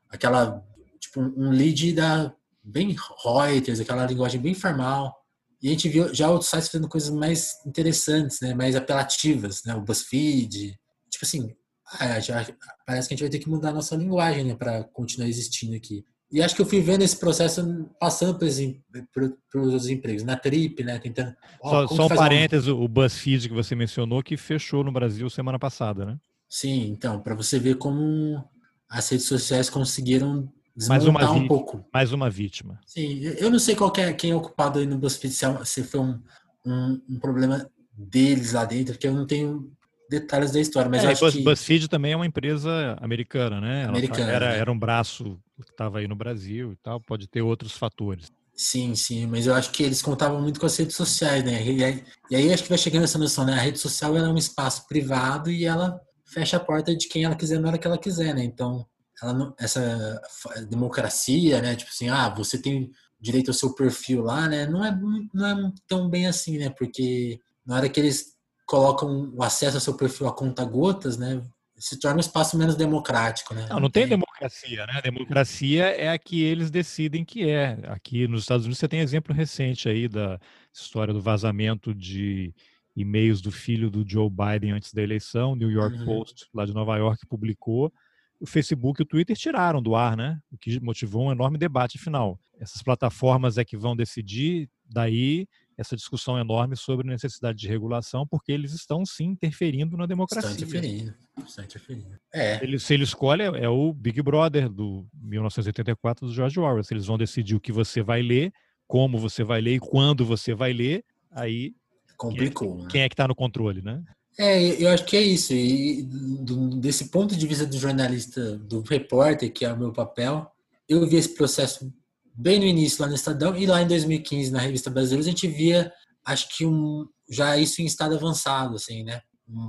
[0.10, 0.64] Aquela,
[1.00, 5.21] tipo, um lead da bem Reuters, aquela linguagem bem formal.
[5.62, 8.54] E a gente viu já outros sites fazendo coisas mais interessantes, né?
[8.54, 9.76] Mais apelativas, né?
[9.76, 10.76] O BuzzFeed.
[11.10, 11.54] Tipo assim,
[12.00, 12.46] ah, já,
[12.86, 14.56] parece que a gente vai ter que mudar a nossa linguagem, né?
[14.56, 16.04] Para continuar existindo aqui.
[16.32, 17.62] E acho que eu fui vendo esse processo
[18.00, 20.98] passando pelos empregos, na Trip, né?
[20.98, 21.36] Tentando.
[21.62, 22.82] Ó, só, só um parênteses, um...
[22.82, 26.18] o BuzzFeed que você mencionou, que fechou no Brasil semana passada, né?
[26.50, 28.44] Sim, então, para você ver como
[28.90, 30.52] as redes sociais conseguiram
[30.88, 31.86] mais uma um pouco.
[31.94, 32.80] Mais uma vítima.
[32.86, 35.34] Sim, eu não sei qual é, quem é ocupado aí no BuzzFeed,
[35.66, 36.20] se foi um,
[36.66, 39.72] um, um problema deles lá dentro, porque eu não tenho
[40.10, 41.42] detalhes da história, mas é, acho que...
[41.42, 43.86] BuzzFeed também é uma empresa americana, né?
[43.86, 44.58] Americana, era, né?
[44.60, 48.28] era um braço que estava aí no Brasil e tal, pode ter outros fatores.
[48.54, 51.66] Sim, sim, mas eu acho que eles contavam muito com as redes sociais, né?
[51.66, 53.54] E aí, e aí acho que vai chegando essa noção, né?
[53.54, 57.36] A rede social é um espaço privado e ela fecha a porta de quem ela
[57.36, 58.44] quiser na hora que ela quiser, né?
[58.44, 58.86] Então,
[59.22, 60.22] não, essa
[60.70, 61.76] democracia, né?
[61.76, 64.66] Tipo assim, ah, você tem direito ao seu perfil lá, né?
[64.66, 65.00] Não é,
[65.34, 66.70] não é tão bem assim, né?
[66.70, 71.44] Porque na hora que eles colocam o acesso ao seu perfil a conta gotas, né?
[71.78, 73.68] Se torna um espaço menos democrático, né?
[73.70, 74.94] Não, não tem democracia, né?
[74.96, 77.78] A democracia é a que eles decidem que é.
[77.88, 80.40] Aqui nos Estados Unidos você tem exemplo recente aí da
[80.74, 82.54] história do vazamento de
[82.96, 86.06] e-mails do filho do Joe Biden antes da eleição, New York uhum.
[86.06, 87.92] Post, lá de Nova York, publicou.
[88.42, 90.40] O Facebook e o Twitter tiraram do ar, né?
[90.52, 92.40] O que motivou um enorme debate final.
[92.60, 98.52] Essas plataformas é que vão decidir, daí essa discussão enorme sobre necessidade de regulação, porque
[98.52, 100.52] eles estão sim interferindo na democracia.
[100.52, 101.14] Estão interferindo,
[101.46, 102.20] estão interferindo.
[102.34, 102.64] É.
[102.64, 106.84] Ele, se ele escolhe, é o Big Brother do 1984 do George Orwell.
[106.84, 108.54] Se eles vão decidir o que você vai ler,
[108.88, 111.74] como você vai ler e quando você vai ler, aí
[112.18, 112.70] complicou.
[112.70, 112.90] Quem é, né?
[112.92, 114.04] quem é que está no controle, né?
[114.40, 115.54] É, eu acho que é isso.
[115.54, 120.50] E do, desse ponto de vista do jornalista, do repórter, que é o meu papel,
[120.88, 121.92] eu vi esse processo
[122.34, 125.48] bem no início lá no Estadão e lá em 2015 na revista Brasileira a gente
[125.48, 125.92] via
[126.26, 129.22] acho que um já isso em estado avançado assim né?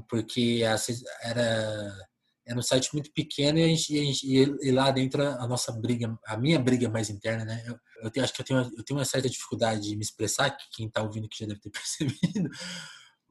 [0.09, 0.63] Porque
[1.23, 1.93] era
[2.45, 5.47] era um site muito pequeno e, a gente, e, a gente, e lá dentro a
[5.47, 7.63] nossa briga a minha briga mais interna né?
[7.67, 10.51] Eu, eu tenho, acho que eu tenho, eu tenho uma certa dificuldade de me expressar
[10.51, 12.49] que quem está ouvindo que já deve ter percebido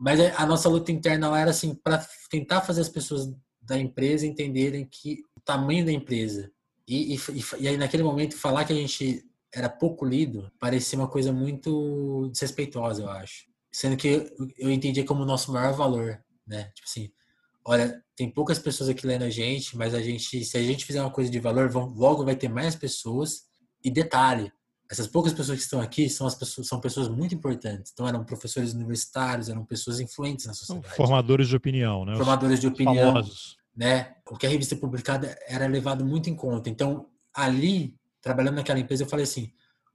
[0.02, 4.26] mas a nossa luta interna lá era assim para tentar fazer as pessoas da empresa
[4.26, 6.52] entenderem que o tamanho da empresa
[6.88, 7.20] e, e,
[7.60, 12.28] e, aí, naquele momento, falar que a gente era pouco lido, parecia uma coisa muito
[12.32, 13.46] desrespeitosa, eu acho.
[13.72, 16.66] Sendo que eu entendia como o nosso maior valor, né?
[16.76, 17.12] Tipo assim,
[17.66, 21.02] olha, tem poucas pessoas aqui lendo a gente, mas a gente, se a gente fizer
[21.02, 23.44] uma coisa de valor, logo vai ter mais pessoas.
[23.84, 24.52] E detalhe,
[24.92, 27.94] essas poucas pessoas que estão aqui são as pessoas são pessoas muito importantes.
[27.94, 30.94] Então eram professores universitários, eram pessoas influentes na sociedade.
[30.96, 32.14] Formadores de opinião, né?
[32.18, 33.56] Formadores de opinião, famosos.
[33.74, 34.16] né?
[34.30, 36.70] O que a revista publicada era levado muito em conta.
[36.70, 39.54] Então ali, trabalhando naquela empresa, eu falei assim: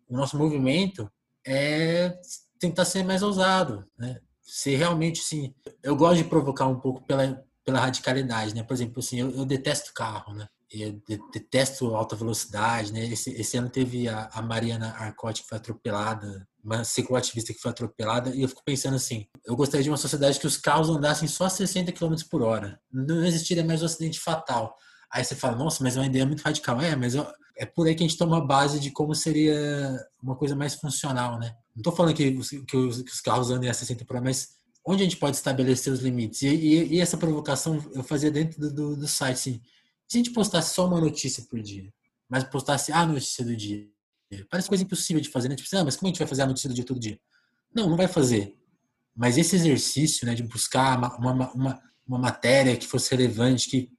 [0.09, 1.13] o nosso movimento
[1.47, 2.19] é
[2.59, 4.19] tentar ser mais ousado, né?
[4.43, 5.55] Ser realmente assim.
[5.83, 8.63] Eu gosto de provocar um pouco pela, pela radicalidade, né?
[8.63, 10.49] Por exemplo, assim, eu, eu detesto carro, né?
[10.73, 11.01] Eu
[11.33, 13.05] detesto alta velocidade, né?
[13.07, 17.71] Esse, esse ano teve a, a Mariana Arcotti que foi atropelada, uma cicloativista que foi
[17.71, 21.29] atropelada, e eu fico pensando assim: eu gostaria de uma sociedade que os carros andassem
[21.29, 22.81] só 60 km por hora.
[22.93, 24.77] Não existiria mais um acidente fatal.
[25.13, 26.81] Aí você fala, nossa, mas é uma ideia muito radical.
[26.81, 27.27] É, mas eu,
[27.57, 30.75] é por aí que a gente toma a base de como seria uma coisa mais
[30.75, 31.55] funcional, né?
[31.75, 34.49] Não estou falando que, que, os, que, os, carros andem a 60 por hora, mas
[34.87, 36.43] onde a gente pode estabelecer os limites?
[36.43, 39.61] E, e, e essa provocação eu fazia dentro do, do, do, site, assim,
[40.09, 41.93] se a gente postasse só uma notícia por dia,
[42.29, 43.87] mas postasse a notícia do dia,
[44.51, 45.57] parece coisa impossível de fazer, né?
[45.57, 47.19] Tipo, assim, ah, mas como a gente vai fazer a notícia do dia todo dia?
[47.75, 48.57] Não, não vai fazer.
[49.15, 53.91] Mas esse exercício, né, de buscar uma, uma, uma, uma matéria que fosse relevante, que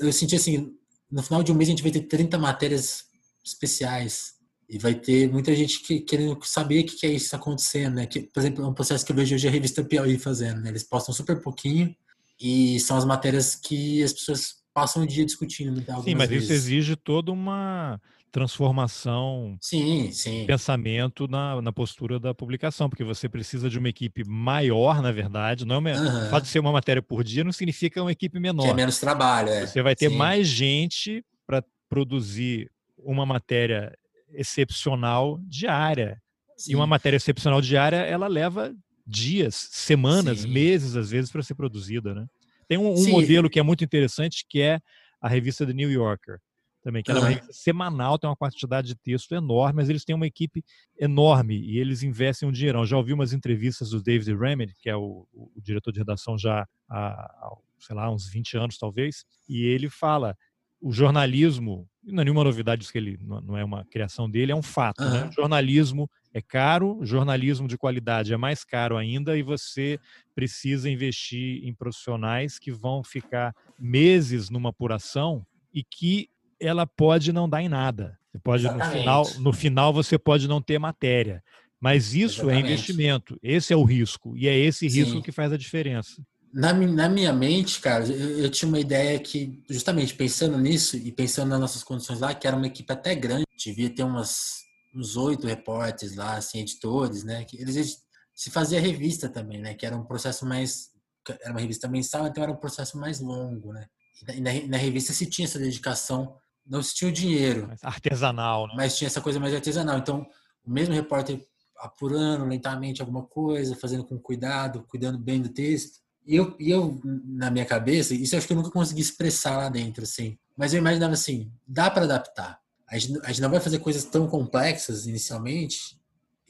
[0.00, 0.74] eu senti assim,
[1.10, 3.04] no final de um mês a gente vai ter 30 matérias
[3.44, 4.34] especiais
[4.68, 8.06] e vai ter muita gente que, querendo saber o que, é isso acontecendo, né?
[8.06, 10.70] Que, por exemplo, é um processo que eu vejo hoje a revista Piauí fazendo, né?
[10.70, 11.94] Eles postam super pouquinho
[12.40, 15.80] e são as matérias que as pessoas passam o dia discutindo.
[16.02, 16.44] Sim, mas vezes.
[16.44, 18.00] isso exige toda uma
[18.32, 20.44] transformação sim, sim.
[20.44, 25.64] pensamento na, na postura da publicação, porque você precisa de uma equipe maior, na verdade.
[25.64, 26.26] Não é uma, uhum.
[26.26, 28.64] O fato de ser uma matéria por dia não significa uma equipe menor.
[28.64, 29.66] Que é menos trabalho, é.
[29.68, 30.16] Você vai ter sim.
[30.16, 33.96] mais gente para produzir uma matéria
[34.32, 36.20] excepcional diária.
[36.56, 36.72] Sim.
[36.72, 38.74] E uma matéria excepcional diária, ela leva
[39.06, 40.48] dias, semanas, sim.
[40.48, 42.26] meses, às vezes, para ser produzida, né?
[42.66, 44.80] Tem um, um modelo que é muito interessante, que é
[45.20, 46.38] a revista The New Yorker
[46.84, 50.04] também, que ela é uma revista semanal, tem uma quantidade de texto enorme, mas eles
[50.04, 50.62] têm uma equipe
[50.98, 52.84] enorme e eles investem um dinheirão.
[52.84, 56.68] Já ouvi umas entrevistas do David Remedy, que é o, o diretor de redação já
[56.88, 60.36] há, há, sei lá, uns 20 anos talvez, e ele fala
[60.78, 64.54] o jornalismo, não é nenhuma novidade isso que ele não é uma criação dele, é
[64.54, 65.02] um fato.
[65.02, 65.10] Uhum.
[65.10, 65.28] Né?
[65.30, 70.00] O jornalismo é caro, jornalismo de qualidade é mais caro ainda e você
[70.34, 77.48] precisa investir em profissionais que vão ficar meses numa apuração e que ela pode não
[77.48, 78.18] dar em nada.
[78.32, 81.40] Você pode no final, no final você pode não ter matéria,
[81.80, 82.56] mas isso é Exatamente.
[82.56, 83.38] é investimento.
[83.40, 85.22] Esse é o risco e é esse risco Sim.
[85.22, 86.20] que faz a diferença.
[86.52, 91.12] Na, na minha mente, cara, eu, eu, tinha uma ideia que, justamente pensando nisso e
[91.12, 94.63] pensando nas nossas condições lá, que era uma equipe até grande, devia ter umas,
[94.94, 97.44] uns oito repórteres lá, assim, editores, né?
[97.44, 97.98] Que eles
[98.34, 99.74] se fazia revista também, né?
[99.74, 100.92] Que era um processo mais
[101.40, 103.86] era uma revista mensal, então era um processo mais longo, né?
[104.34, 107.66] E na, na, revista se tinha essa dedicação não se tinha o dinheiro.
[107.66, 108.74] Mais artesanal, né?
[108.76, 109.98] Mas tinha essa coisa mais artesanal.
[109.98, 110.26] Então,
[110.64, 111.40] o mesmo repórter
[111.78, 116.00] apurando lentamente alguma coisa, fazendo com cuidado, cuidando bem do texto.
[116.26, 119.58] E eu, e eu na minha cabeça, isso eu acho que eu nunca consegui expressar
[119.58, 120.38] lá dentro, assim.
[120.56, 122.58] Mas eu imaginava assim, dá para adaptar.
[122.88, 125.98] A gente, a gente não vai fazer coisas tão complexas inicialmente,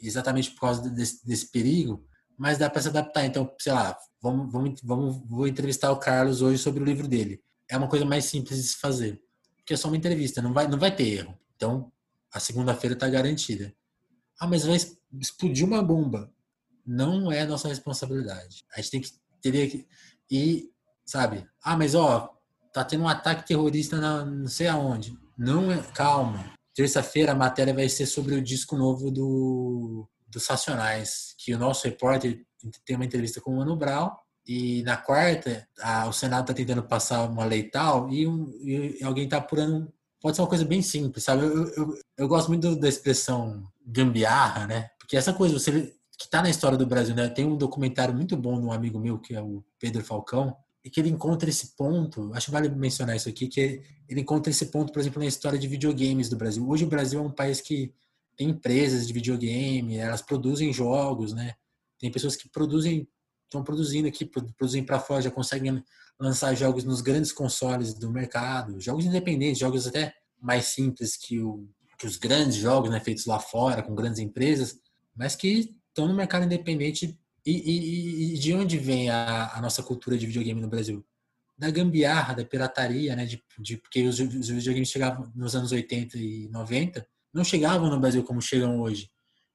[0.00, 2.04] exatamente por causa desse, desse perigo,
[2.36, 3.24] mas dá para se adaptar.
[3.24, 7.42] Então, sei lá, vamos, vamos, vamos, vou entrevistar o Carlos hoje sobre o livro dele.
[7.68, 9.24] É uma coisa mais simples de se fazer
[9.64, 11.38] porque é só uma entrevista, não vai, não vai ter erro.
[11.56, 11.90] Então,
[12.30, 13.74] a segunda-feira está garantida.
[14.38, 14.76] Ah, mas vai
[15.18, 16.30] explodir uma bomba.
[16.86, 18.62] Não é nossa responsabilidade.
[18.74, 19.88] A gente tem que teria que
[20.30, 20.70] e
[21.06, 21.48] sabe?
[21.62, 22.30] Ah, mas ó,
[22.74, 25.18] tá tendo um ataque terrorista na, não sei aonde.
[25.36, 26.52] Não é, calma.
[26.74, 31.84] Terça-feira a matéria vai ser sobre o disco novo do dos Racionais, que o nosso
[31.86, 32.44] repórter
[32.84, 34.10] tem uma entrevista com o Mano Brown
[34.46, 38.98] e na quarta, a, o Senado está tentando passar uma lei tal e, um, e
[39.02, 39.90] alguém está apurando.
[40.20, 41.44] Pode ser uma coisa bem simples, sabe?
[41.44, 44.90] Eu, eu, eu gosto muito da expressão gambiarra, né?
[44.98, 47.28] Porque essa coisa, você que está na história do Brasil, né?
[47.28, 50.90] Tem um documentário muito bom de um amigo meu, que é o Pedro Falcão, e
[50.90, 54.66] que ele encontra esse ponto, acho que vale mencionar isso aqui, que ele encontra esse
[54.66, 56.68] ponto, por exemplo, na história de videogames do Brasil.
[56.68, 57.94] Hoje o Brasil é um país que
[58.36, 61.54] tem empresas de videogame, elas produzem jogos, né?
[61.98, 63.08] Tem pessoas que produzem
[63.54, 65.82] estão produzindo aqui, produzem para fora, já conseguem
[66.18, 71.68] lançar jogos nos grandes consoles do mercado, jogos independentes, jogos até mais simples que, o,
[71.96, 74.78] que os grandes jogos né, feitos lá fora, com grandes empresas,
[75.14, 77.18] mas que estão no mercado independente.
[77.46, 81.04] E, e, e de onde vem a, a, nossa cultura de videogame no Brasil?
[81.56, 83.26] Da gambiarra, da pirataria, né?
[83.26, 87.98] De, de porque os, os videogames chegavam nos anos 80 e 90 não chegavam no
[87.98, 89.10] Brasil como chegam hoje.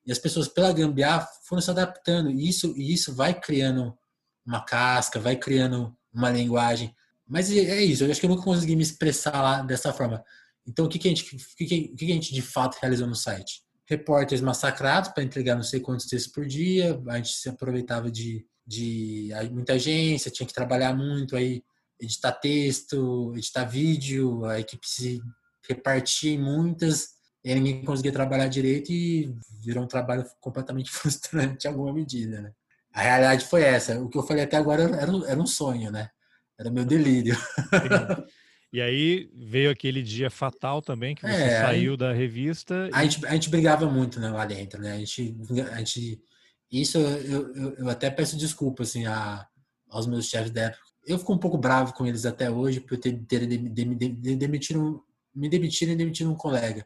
[0.05, 2.29] E as pessoas, pela gambiarra, foram se adaptando.
[2.29, 3.97] E isso, e isso vai criando
[4.45, 6.93] uma casca, vai criando uma linguagem.
[7.25, 10.23] Mas é, é isso, eu acho que eu nunca consegui me expressar lá dessa forma.
[10.67, 12.77] Então, o que, que, a, gente, o que, que, o que a gente de fato
[12.81, 13.61] realizou no site?
[13.89, 18.45] Repórteres massacrados para entregar não sei quantos textos por dia, a gente se aproveitava de,
[18.65, 21.63] de muita agência, tinha que trabalhar muito, aí
[21.99, 25.19] editar texto, editar vídeo, a equipe se
[25.67, 27.09] repartia em muitas,
[27.43, 32.53] e ninguém conseguia trabalhar direito e virou um trabalho completamente frustrante em alguma medida, né?
[32.93, 33.99] A realidade foi essa.
[33.99, 36.09] O que eu falei até agora era, era um sonho, né?
[36.59, 37.37] Era meu delírio.
[38.71, 42.87] E aí veio aquele dia fatal também, que você é, saiu da revista.
[42.93, 43.09] A, e...
[43.09, 44.93] gente, a gente brigava muito né, lá dentro, né?
[44.93, 45.35] A gente,
[45.73, 46.21] a gente,
[46.71, 49.47] isso eu, eu, eu até peço desculpa assim, a,
[49.89, 50.83] aos meus chefes da época.
[51.07, 55.03] Eu fico um pouco bravo com eles até hoje por ter, ter demitido,
[55.33, 56.85] me demitiram e demitiram um colega.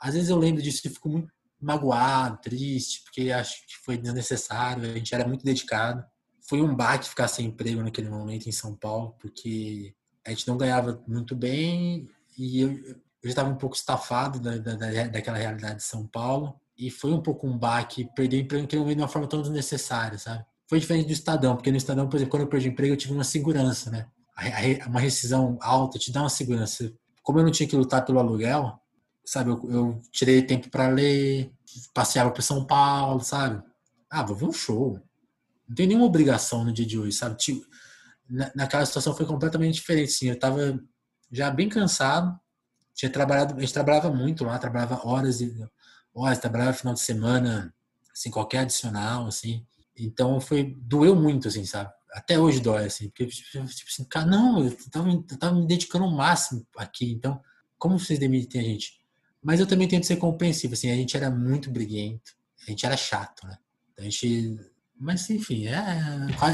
[0.00, 1.28] Às vezes eu lembro disso e fico muito
[1.60, 6.02] magoado, triste, porque acho que foi desnecessário, a gente era muito dedicado.
[6.48, 9.94] Foi um baque ficar sem emprego naquele momento em São Paulo, porque
[10.28, 12.06] a gente não ganhava muito bem
[12.38, 14.74] e eu, eu já estava um pouco estafado da, da,
[15.06, 18.96] daquela realidade de São Paulo e foi um pouco um baque, perder emprego naquele momento
[18.98, 20.44] de uma forma tão desnecessária, sabe?
[20.68, 23.14] Foi diferente do Estadão, porque no Estadão, por exemplo, quando eu perdi emprego, eu tive
[23.14, 24.06] uma segurança, né?
[24.86, 26.92] Uma rescisão alta te dá uma segurança.
[27.22, 28.78] Como eu não tinha que lutar pelo aluguel,
[29.24, 29.50] sabe?
[29.50, 31.50] Eu, eu tirei tempo para ler,
[31.94, 33.62] passeava para São Paulo, sabe?
[34.10, 35.00] Ah, vou ver um show.
[35.66, 37.36] Não tem nenhuma obrigação no dia de hoje, sabe?
[37.38, 37.66] Tipo,
[38.28, 40.28] na, naquela situação foi completamente diferente, sim.
[40.28, 40.78] Eu estava
[41.30, 42.38] já bem cansado,
[42.94, 45.54] tinha trabalhado, a gente trabalhava muito lá, trabalhava horas e
[46.14, 47.72] horas, trabalhava final de semana,
[48.12, 49.64] assim, qualquer adicional, assim.
[49.96, 51.92] Então foi, doeu muito, assim, sabe?
[52.12, 56.04] Até hoje dói, assim, porque, tipo assim, cara, não, eu tava, eu tava me dedicando
[56.04, 57.40] ao máximo aqui, então,
[57.78, 58.98] como vocês demitem a gente?
[59.42, 62.32] Mas eu também tento ser compreensivo, assim, a gente era muito briguento,
[62.66, 63.56] a gente era chato, né?
[63.92, 64.58] Então, a gente.
[65.00, 65.76] Mas, enfim, é,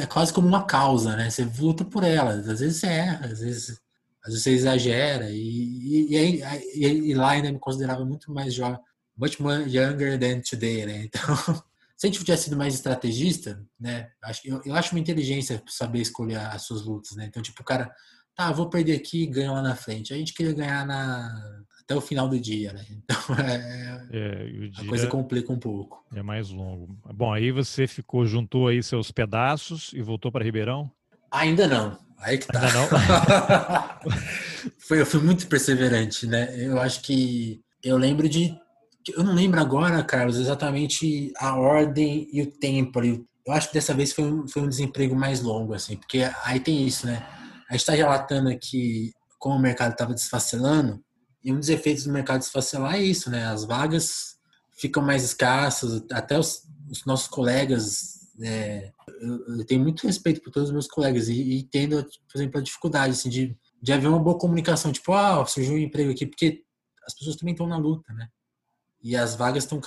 [0.03, 1.31] é quase como uma causa, né?
[1.31, 2.33] Você luta por ela.
[2.33, 3.81] Às vezes você erra, às vezes,
[4.23, 5.31] às vezes você exagera.
[5.31, 6.43] E, e, e,
[6.75, 8.79] e, e lá ainda me considerava muito mais jovem,
[9.17, 11.09] much more younger than today, né?
[11.15, 11.65] Então,
[11.97, 14.11] se a gente tivesse sido mais estrategista, né?
[14.45, 17.27] Eu, eu acho uma inteligência saber escolher as suas lutas, né?
[17.27, 17.91] Então, tipo, o cara,
[18.35, 20.13] tá, vou perder aqui e ganho lá na frente.
[20.13, 22.85] A gente queria ganhar na, até o final do dia, né?
[22.91, 26.05] Então é, é a coisa complica um pouco.
[26.15, 26.97] É mais longo.
[27.15, 30.91] Bom, aí você ficou, juntou aí seus pedaços e voltou para Ribeirão?
[31.31, 31.99] Ainda não.
[32.19, 32.61] Aí que tá.
[32.61, 34.11] Ainda não?
[34.79, 36.55] foi, eu fui muito perseverante, né?
[36.57, 38.57] Eu acho que eu lembro de
[39.13, 43.23] eu não lembro agora, Carlos, exatamente a ordem e o tempo ali.
[43.47, 46.59] Eu acho que dessa vez foi um, foi um desemprego mais longo, assim, porque aí
[46.59, 47.27] tem isso, né?
[47.69, 51.05] A gente está relatando aqui como o mercado estava desfacelando,
[51.45, 53.45] e um dos efeitos do mercado desfacelar é isso, né?
[53.47, 54.37] As vagas
[54.73, 58.25] ficam mais escassas, até os, os nossos colegas.
[58.41, 58.91] É,
[59.21, 62.59] eu, eu, tenho muito respeito por todos os meus colegas e, e tendo, por exemplo,
[62.59, 64.91] a dificuldade assim, de, de haver uma boa comunicação.
[64.91, 66.65] Tipo, ah, surgiu um emprego aqui, porque
[67.07, 68.29] as pessoas também estão na luta, né?
[69.03, 69.81] E as vagas estão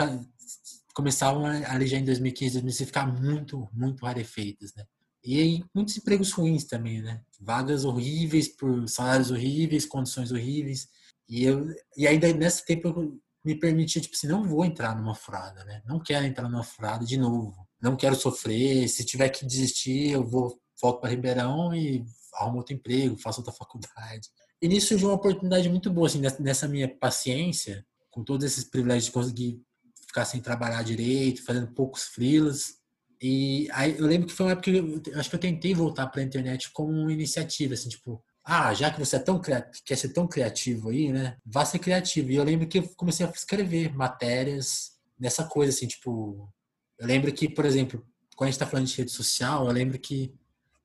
[0.93, 4.83] começavam ali já em 2015, 2016 ficar muito, muito rarefeitas, né?
[5.23, 7.21] E aí, muitos empregos ruins também, né?
[7.39, 10.87] Vagas horríveis por salários horríveis, condições horríveis.
[11.27, 15.15] E, eu, e ainda nesse tempo eu me permitia, tipo assim, não vou entrar numa
[15.15, 15.81] furada, né?
[15.85, 17.67] Não quero entrar numa furada de novo.
[17.81, 18.87] Não quero sofrer.
[18.87, 23.53] Se tiver que desistir, eu vou volto para Ribeirão e arrumo outro emprego, faço outra
[23.57, 24.29] faculdade.
[24.61, 29.05] E nisso surgiu uma oportunidade muito boa, assim, nessa minha paciência, com todos esses privilégios
[29.05, 29.61] de conseguir
[30.07, 32.77] ficar sem trabalhar direito, fazendo poucos freelas.
[33.21, 36.07] E aí eu lembro que foi uma época que eu, acho que eu tentei voltar
[36.07, 39.95] para a internet como uma iniciativa, assim, tipo, ah, já que você é tão quer
[39.97, 41.35] ser tão criativo aí, né?
[41.45, 42.31] Vá ser criativo.
[42.31, 46.49] E eu lembro que eu comecei a escrever matérias nessa coisa, assim, tipo.
[46.97, 49.99] Eu lembro que, por exemplo, quando a gente está falando de rede social, eu lembro
[49.99, 50.33] que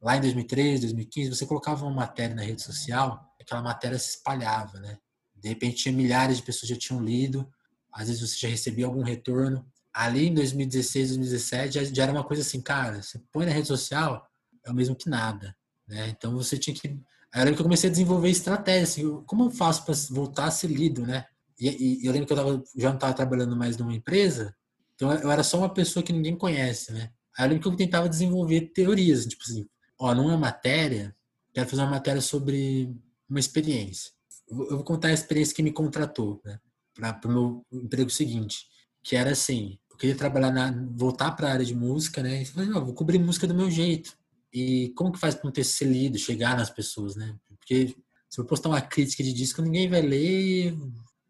[0.02, 4.80] lá em 2013, 2015, você colocava uma matéria na rede social, aquela matéria se espalhava,
[4.80, 4.98] né?
[5.36, 7.48] De repente tinha milhares de pessoas que já tinham lido,
[7.92, 9.64] às vezes você já recebia algum retorno.
[9.94, 13.68] Ali em 2016, 2017, já, já era uma coisa assim, cara, você põe na rede
[13.68, 14.28] social,
[14.66, 15.54] é o mesmo que nada,
[15.86, 16.08] né?
[16.08, 17.00] Então você tinha que
[17.32, 20.46] Aí eu lembro que eu comecei a desenvolver estratégia, assim, como eu faço para voltar
[20.46, 21.24] a ser lido, né?
[21.58, 24.54] E, e, eu lembro que eu tava, já não estava trabalhando mais numa empresa,
[24.94, 27.10] então eu era só uma pessoa que ninguém conhece, né?
[27.38, 29.66] Aí eu lembro que eu tentava desenvolver teorias, tipo assim,
[29.98, 31.14] ó, numa matéria,
[31.54, 32.94] quero fazer uma matéria sobre
[33.28, 34.12] uma experiência.
[34.50, 36.58] Eu vou contar a experiência que me contratou, né?
[36.94, 38.66] Para o meu emprego seguinte,
[39.02, 42.42] que era assim, eu queria trabalhar na, voltar para a área de música, né?
[42.42, 44.16] E falei, ó, vou cobrir música do meu jeito.
[44.52, 47.34] E como que faz para um texto ser lido, chegar nas pessoas, né?
[47.48, 47.94] Porque
[48.28, 50.74] se eu postar uma crítica de disco, ninguém vai ler,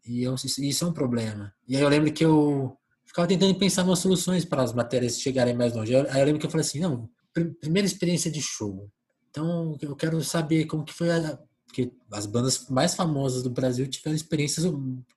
[0.05, 1.53] E eu, isso é um problema.
[1.67, 5.55] E aí eu lembro que eu ficava tentando pensar umas soluções para as matérias chegarem
[5.55, 5.95] mais longe.
[5.95, 7.09] Aí eu lembro que eu falei assim, não,
[7.61, 8.89] primeira experiência de show.
[9.29, 13.87] Então eu quero saber como que foi a, porque as bandas mais famosas do Brasil
[13.87, 14.65] tiveram experiências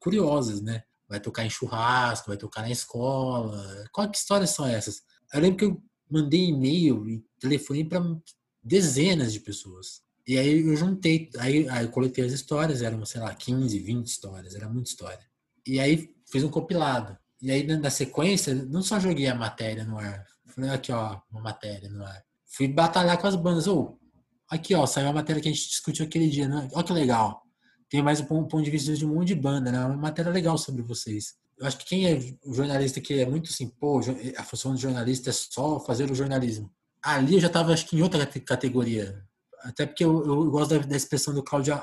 [0.01, 0.83] curiosas, né?
[1.09, 3.85] Vai tocar em churrasco, vai tocar na escola.
[3.93, 5.03] Qual que histórias são essas?
[5.33, 8.03] Eu lembro que eu mandei e-mail e telefonei para
[8.63, 10.03] dezenas de pessoas.
[10.27, 14.07] E aí eu juntei, aí, aí eu coletei as histórias, eram, sei lá, 15, 20
[14.07, 15.25] histórias, era muita história.
[15.65, 17.17] E aí fiz um compilado.
[17.41, 21.43] E aí na sequência, não só joguei a matéria no ar, falei aqui ó, uma
[21.43, 22.25] matéria no ar.
[22.47, 24.19] Fui batalhar com as bandas, ou oh,
[24.49, 26.69] aqui ó, saiu a matéria que a gente discutiu aquele dia, né?
[26.73, 27.43] Olha que legal.
[27.89, 29.79] Tem mais um ponto de vista de um monte de banda, né?
[29.85, 31.35] Uma matéria legal sobre vocês.
[31.59, 32.19] Eu acho que quem é
[32.53, 34.01] jornalista que é muito assim, pô,
[34.37, 36.71] a função do jornalista é só fazer o jornalismo.
[37.07, 39.23] Ali eu já estava, acho que em outra categoria.
[39.63, 41.81] Até porque eu, eu gosto da, da, expressão do Cláudio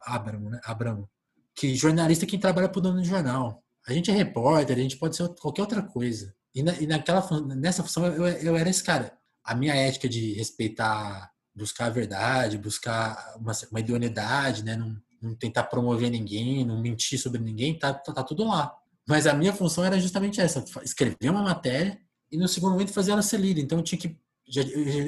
[0.00, 0.58] Abramo, né?
[0.64, 1.06] Abramo,
[1.54, 3.62] que jornalista é quem trabalha para o dono do jornal.
[3.86, 6.34] A gente é repórter, a gente pode ser qualquer outra coisa.
[6.54, 7.22] E, na, e naquela,
[7.54, 9.12] nessa função eu, eu era esse cara.
[9.44, 14.76] A minha ética de respeitar, buscar a verdade, buscar uma, uma idoneidade, né?
[14.76, 18.74] Não, não tentar promover ninguém, não mentir sobre ninguém, tá, tá, tá tudo lá.
[19.06, 21.98] Mas a minha função era justamente essa: escrever uma matéria
[22.32, 23.60] e no segundo momento fazer ela ser lida.
[23.60, 24.62] Então eu tinha que já,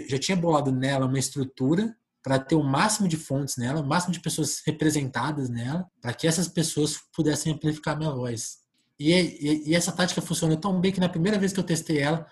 [0.09, 4.13] já tinha bolado nela uma estrutura para ter o máximo de fontes nela, o máximo
[4.13, 8.59] de pessoas representadas nela, para que essas pessoas pudessem amplificar minha voz.
[8.99, 11.99] E, e, e, essa tática funcionou tão bem que na primeira vez que eu testei
[11.99, 12.27] ela,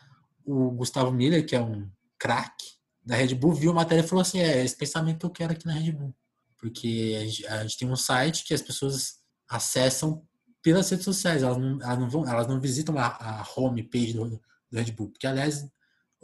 [0.44, 1.88] o Gustavo Miller, que é um
[2.18, 2.66] craque
[3.04, 5.52] da Red Bull, viu a matéria e falou assim: é esse pensamento que eu quero
[5.52, 6.14] aqui na Red Bull.
[6.58, 10.26] Porque a gente, a gente tem um site que as pessoas acessam
[10.62, 14.28] pelas redes sociais, elas não, elas não, vão, elas não visitam a, a homepage do,
[14.28, 14.40] do
[14.72, 15.10] Red Bull.
[15.10, 15.68] Porque, aliás,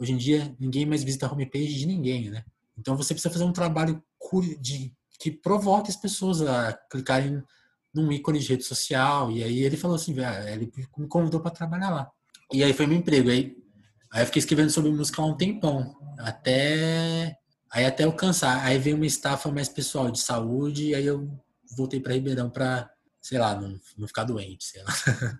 [0.01, 2.43] hoje em dia, ninguém mais visita a homepage de ninguém, né?
[2.75, 4.03] Então você precisa fazer um trabalho
[4.59, 7.43] de, que provoque as pessoas a clicarem
[7.93, 9.31] num ícone de rede social.
[9.31, 10.15] E aí ele falou assim,
[10.51, 12.11] ele me convidou para trabalhar lá.
[12.51, 13.29] E aí foi meu emprego.
[13.29, 13.55] Aí,
[14.11, 15.95] aí eu fiquei escrevendo sobre música há um tempão.
[16.17, 17.37] Até.
[17.71, 18.65] Aí até eu cansar.
[18.65, 20.87] Aí veio uma estafa mais pessoal de saúde.
[20.87, 21.29] E aí eu
[21.77, 22.89] voltei para Ribeirão para,
[23.21, 24.91] sei lá, não, não ficar doente, sei lá.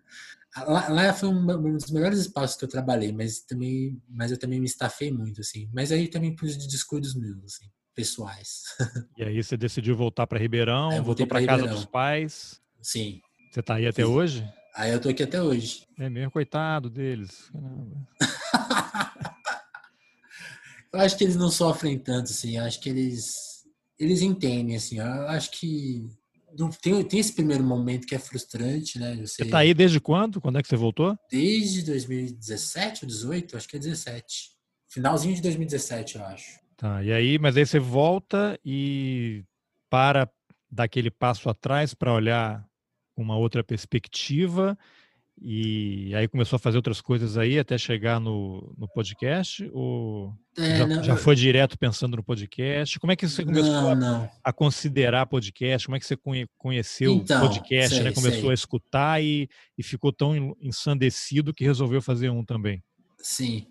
[0.57, 4.59] Lá, lá, foi um, dos melhores espaços que eu trabalhei, mas também, mas eu também
[4.59, 5.69] me estafei muito, assim.
[5.73, 8.63] Mas aí também por descuidos meus, assim pessoais.
[9.17, 12.59] E aí você decidiu voltar para Ribeirão, é, voltou para casa dos pais.
[12.81, 13.21] Sim.
[13.51, 14.09] Você está aí até Sim.
[14.09, 14.51] hoje?
[14.73, 15.85] Aí eu tô aqui até hoje.
[15.99, 17.51] É mesmo, coitado deles.
[20.91, 22.57] eu acho que eles não sofrem tanto, assim.
[22.57, 23.63] Eu acho que eles
[23.99, 24.97] eles entendem, assim.
[24.97, 26.09] Eu acho que
[26.81, 29.15] tem, tem esse primeiro momento que é frustrante, né?
[29.17, 30.41] Você, você tá aí desde quando?
[30.41, 31.17] Quando é que você voltou?
[31.29, 33.57] Desde 2017 ou 18?
[33.57, 34.51] Acho que é 17.
[34.89, 36.59] Finalzinho de 2017, eu acho.
[36.75, 39.43] Tá, e aí, mas aí você volta e
[39.89, 40.29] para
[40.69, 42.65] daquele passo atrás para olhar
[43.15, 44.77] uma outra perspectiva
[45.43, 49.67] e aí começou a fazer outras coisas aí até chegar no, no podcast?
[49.73, 52.99] Ou é, já, não, já, foi direto pensando no podcast?
[52.99, 55.87] Como é que você começou não, a, a, considerar podcast?
[55.87, 56.15] Como é que você
[56.57, 57.95] conheceu então, o podcast?
[57.95, 58.11] Sei, né?
[58.11, 58.51] Começou sei.
[58.51, 62.83] a escutar e, e ficou tão ensandecido que resolveu fazer um também.
[63.17, 63.65] Sim.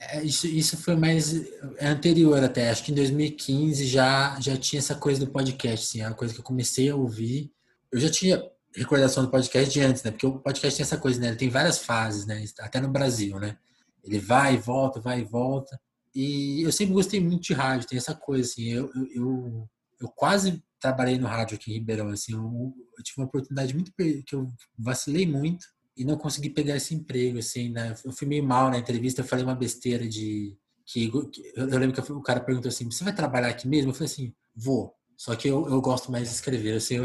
[0.00, 1.46] É, isso, isso foi mais
[1.76, 6.00] é anterior até, acho que em 2015 já, já tinha essa coisa do podcast, assim,
[6.00, 7.52] é uma coisa que eu comecei a ouvir.
[7.92, 8.42] Eu já tinha
[8.74, 10.10] recordação do podcast de antes, né?
[10.10, 11.28] Porque o podcast tem essa coisa, né?
[11.28, 12.44] Ele tem várias fases, né?
[12.60, 13.56] Até no Brasil, né?
[14.02, 15.80] Ele vai e volta, vai e volta.
[16.14, 18.68] E eu sempre gostei muito de rádio, tem essa coisa, assim.
[18.68, 19.68] Eu, eu,
[20.00, 22.32] eu, quase trabalhei no rádio aqui em Ribeirão, assim.
[22.32, 24.48] Eu, eu tive uma oportunidade muito que eu
[24.78, 25.66] vacilei muito
[25.96, 27.94] e não consegui pegar esse emprego, assim, né?
[28.04, 30.56] Eu fui meio mal na entrevista, eu falei uma besteira de.
[30.84, 31.10] que
[31.54, 33.90] Eu lembro que o cara perguntou assim: você vai trabalhar aqui mesmo?
[33.90, 34.94] Eu falei assim: vou.
[35.16, 37.04] Só que eu, eu gosto mais de escrever, assim, eu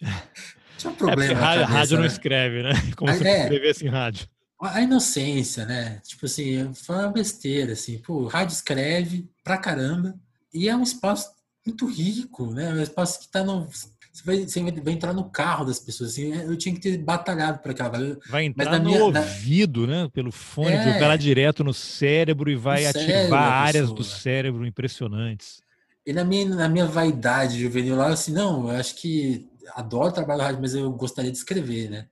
[0.00, 1.24] Tinha um é, problema.
[1.24, 2.08] É rádio, cabeça, rádio não né?
[2.08, 2.72] escreve, né?
[2.96, 4.28] Como se é, escrevesse em rádio.
[4.60, 6.00] A inocência, né?
[6.04, 7.98] Tipo assim, foi uma besteira, assim.
[7.98, 10.14] Pô, rádio escreve pra caramba.
[10.54, 11.32] E é um espaço
[11.66, 12.70] muito rico, né?
[12.70, 13.68] É um espaço que tá no
[14.12, 16.10] você vai, você vai entrar no carro das pessoas.
[16.10, 17.90] Assim, eu tinha que ter batalhado para cá.
[18.28, 20.02] Vai entrar no minha, ouvido, na...
[20.04, 20.10] né?
[20.12, 25.62] Pelo fone, é, vai lá direto no cérebro e vai ativar áreas do cérebro impressionantes.
[26.04, 30.38] E na minha, na minha vaidade juvenil lá, assim, não, eu acho que adoro trabalhar
[30.38, 32.08] no rádio, mas eu gostaria de escrever, né?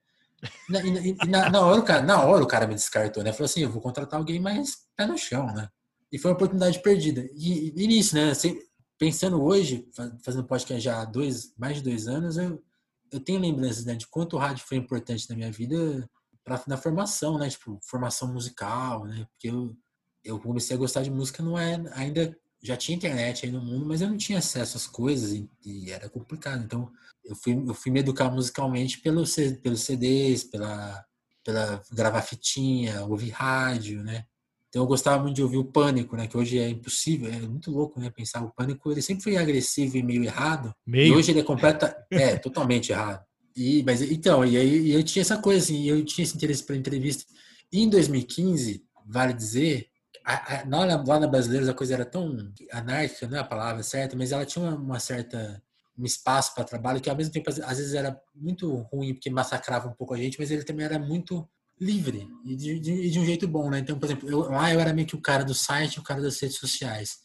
[0.68, 3.32] Na, e, e na, na, hora, o cara, na hora o cara me descartou, né?
[3.32, 5.68] Falou assim, eu vou contratar alguém mais pé no chão, né?
[6.12, 7.28] E foi uma oportunidade perdida.
[7.34, 8.30] E, e nisso, né?
[8.30, 8.58] Assim,
[8.98, 9.88] pensando hoje,
[10.24, 12.62] fazendo podcast já há dois, mais de dois anos, eu,
[13.12, 16.08] eu tenho lembranças né, de quanto o rádio foi importante na minha vida
[16.44, 17.48] pra, na formação, né?
[17.48, 19.26] Tipo, formação musical, né?
[19.30, 19.76] Porque eu,
[20.24, 23.86] eu comecei a gostar de música não é ainda já tinha internet aí no mundo,
[23.86, 26.62] mas eu não tinha acesso às coisas e, e era complicado.
[26.62, 26.90] Então,
[27.24, 29.24] eu fui, eu fui me educar musicalmente pelo,
[29.62, 31.04] pelos CDs, pela,
[31.44, 34.24] pela gravar fitinha, ouvir rádio, né?
[34.68, 36.28] Então eu gostava muito de ouvir o Pânico, né?
[36.28, 38.08] Que hoje é impossível, é muito louco, né?
[38.08, 40.72] Pensar o Pânico, ele sempre foi agressivo e meio errado.
[40.86, 41.14] Meio?
[41.14, 43.24] E hoje ele é completa, é totalmente errado.
[43.56, 46.78] E mas então, e aí eu tinha essa coisa assim, eu tinha esse interesse pela
[46.78, 47.24] entrevista.
[47.72, 49.89] E em 2015, vale dizer,
[50.34, 50.64] a, a,
[51.06, 54.44] lá na Brasileiros a coisa era tão anárquica, não é a palavra certa, mas ela
[54.44, 55.62] tinha uma, uma certa
[55.98, 59.88] um espaço para trabalho que ao mesmo tempo às vezes era muito ruim porque massacrava
[59.88, 61.46] um pouco a gente, mas ele também era muito
[61.78, 63.80] livre e de, de, de um jeito bom, né?
[63.80, 66.20] Então, por exemplo, eu, lá eu era meio que o cara do site, o cara
[66.20, 67.18] das redes sociais.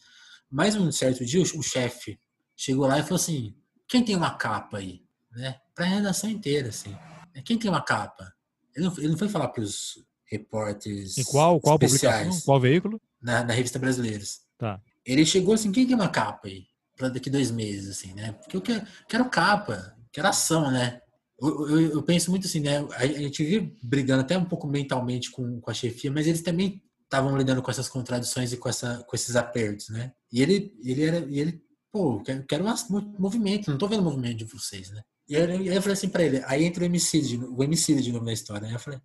[0.50, 2.20] Mas um certo dia o, o chefe
[2.56, 3.56] chegou lá e falou assim:
[3.88, 5.02] quem tem uma capa aí,
[5.32, 5.60] né?
[5.74, 6.96] Para a redação inteira, assim.
[7.44, 8.32] Quem tem uma capa?
[8.76, 10.06] Ele não, ele não foi falar para os
[10.38, 11.18] repórteres.
[11.18, 12.46] Em qual qual especiais, publicação?
[12.46, 13.02] Qual veículo?
[13.22, 14.40] Na, na revista Brasileiros.
[14.58, 14.82] Tá.
[15.06, 16.66] Ele chegou assim: quem tem uma capa aí?
[16.96, 18.32] Para daqui dois meses, assim, né?
[18.34, 21.02] Porque eu quero, quero capa, quero ação, né?
[21.40, 22.86] Eu, eu, eu, penso muito assim, né?
[22.96, 26.82] A, gente vive brigando até um pouco mentalmente com, com a chefia, mas eles também
[27.04, 30.14] estavam lidando com essas contradições e com, essa, com esses apertos, né?
[30.32, 31.62] E ele, ele era, e ele,
[31.92, 35.02] pô, quero, quero um movimento, não tô vendo movimento de vocês, né?
[35.28, 38.26] E aí, eu falei assim para ele, aí entra o MC, o MC de novo
[38.26, 38.76] na história, né?
[38.76, 39.00] Eu falei,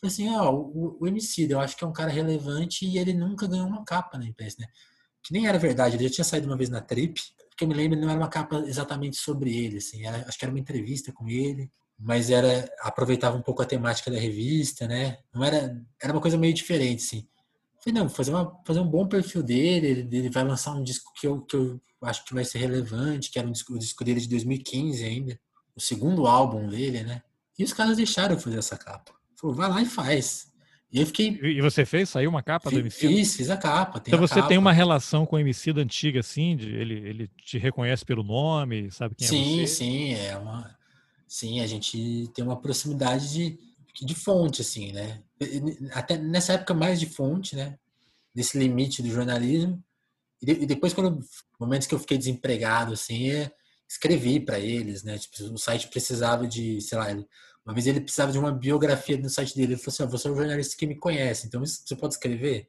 [0.00, 3.12] falei assim, ó, o, o MC, eu acho que é um cara relevante e ele
[3.12, 4.66] nunca ganhou uma capa na imprensa, né?
[5.22, 7.20] Que nem era verdade, ele já tinha saído uma vez na Trip,
[7.56, 10.44] que eu me lembro, não era uma capa exatamente sobre ele, assim, era, acho que
[10.44, 15.18] era uma entrevista com ele, mas era aproveitava um pouco a temática da revista, né?
[15.34, 17.26] Não era, era uma coisa meio diferente, assim.
[17.82, 21.12] Falei, não, fazer, uma, fazer um bom perfil dele, ele, ele vai lançar um disco
[21.14, 24.04] que eu, que eu acho que vai ser relevante, que era um disco, o disco
[24.04, 25.40] dele de 2015 ainda,
[25.74, 27.22] o segundo álbum dele, né?
[27.58, 29.15] E os caras deixaram eu fazer essa capa.
[29.36, 30.50] Falou, vai lá e faz.
[30.92, 31.38] E eu fiquei.
[31.42, 32.08] E você fez?
[32.08, 33.08] Saiu uma capa fiz, do MC?
[33.08, 34.02] Fiz, fiz a capa.
[34.06, 34.48] então a você capa.
[34.48, 36.56] tem uma relação com o MC da antiga, assim?
[36.56, 39.66] De, ele, ele te reconhece pelo nome, sabe quem sim, é você?
[39.66, 40.14] Sim, sim.
[40.14, 40.76] É uma...
[41.28, 43.58] Sim, a gente tem uma proximidade de,
[44.06, 45.20] de fonte, assim, né?
[45.92, 47.76] Até nessa época mais de fonte, né?
[48.34, 49.82] Desse limite do jornalismo.
[50.40, 51.20] E, depois, quando
[51.58, 53.50] momentos que eu fiquei desempregado, assim, é,
[53.88, 55.18] escrevi para eles, né?
[55.18, 57.06] Tipo, o site precisava de, sei lá,
[57.66, 59.72] uma vez ele precisava de uma biografia no site dele.
[59.72, 62.68] Ele falou assim: ah, você é um jornalista que me conhece, então você pode escrever?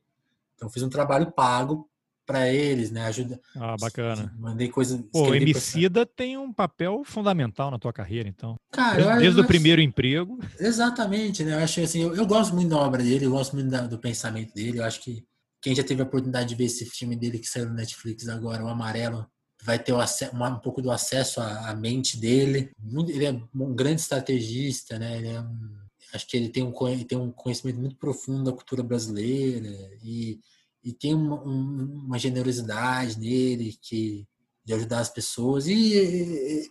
[0.56, 1.88] Então fiz um trabalho pago
[2.26, 3.06] para eles, né?
[3.06, 3.40] Ajuda.
[3.56, 4.36] Ah, bacana.
[4.38, 5.02] Mandei coisa.
[5.14, 8.56] Pô, o Emicida tem um papel fundamental na tua carreira, então.
[8.72, 10.40] Cara, desde, desde o primeiro emprego.
[10.60, 11.54] Exatamente, né?
[11.54, 14.00] Eu acho assim, eu, eu, gosto muito da obra dele, eu gosto muito da, do
[14.00, 14.80] pensamento dele.
[14.80, 15.24] Eu acho que
[15.62, 18.64] quem já teve a oportunidade de ver esse filme dele que saiu no Netflix agora,
[18.64, 19.26] o Amarelo,
[19.64, 22.72] vai ter o um pouco do acesso à, à mente dele.
[23.08, 25.18] ele é um grande estrategista, né?
[25.18, 25.78] Ele é um,
[26.14, 29.70] acho que ele tem um, tem um conhecimento muito profundo da cultura brasileira
[30.04, 30.40] e,
[30.84, 34.28] e tem uma, uma generosidade nele que
[34.64, 36.70] de ajudar as pessoas e, e,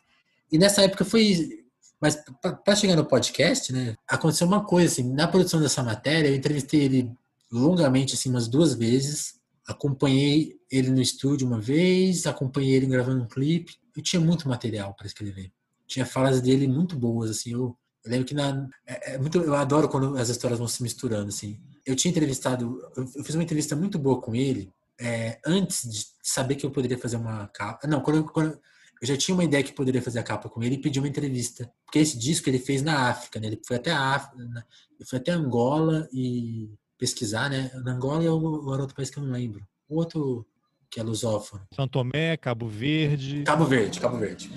[0.53, 1.65] e nessa época foi
[1.99, 2.23] mas
[2.65, 6.83] para chegar no podcast, né, aconteceu uma coisa assim, na produção dessa matéria, eu entrevistei
[6.83, 7.11] ele
[7.51, 9.37] longamente assim umas duas vezes
[9.67, 13.75] Acompanhei ele no estúdio uma vez, acompanhei ele gravando um clipe.
[13.97, 15.53] Eu tinha muito material para escrever.
[15.87, 17.53] Tinha falas dele muito boas, assim.
[17.53, 20.83] Eu, eu lembro que na, é, é, muito, eu adoro quando as histórias vão se
[20.83, 21.59] misturando, assim.
[21.85, 26.07] Eu tinha entrevistado, eu, eu fiz uma entrevista muito boa com ele é, antes de
[26.23, 27.87] saber que eu poderia fazer uma capa.
[27.87, 28.59] Não, quando, quando
[29.01, 31.09] eu já tinha uma ideia que poderia fazer a capa com ele e pedi uma
[31.09, 31.71] entrevista.
[31.85, 33.49] Porque esse disco ele fez na África, né?
[33.49, 34.67] Ele foi até a África,
[35.05, 37.71] foi até Angola e pesquisar, né?
[37.87, 39.67] Angola é o, outro país que eu não lembro.
[39.89, 40.47] O outro
[40.91, 41.67] que é lusófono.
[41.75, 43.43] São Tomé, Cabo Verde.
[43.45, 44.51] Cabo Verde, Cabo Verde.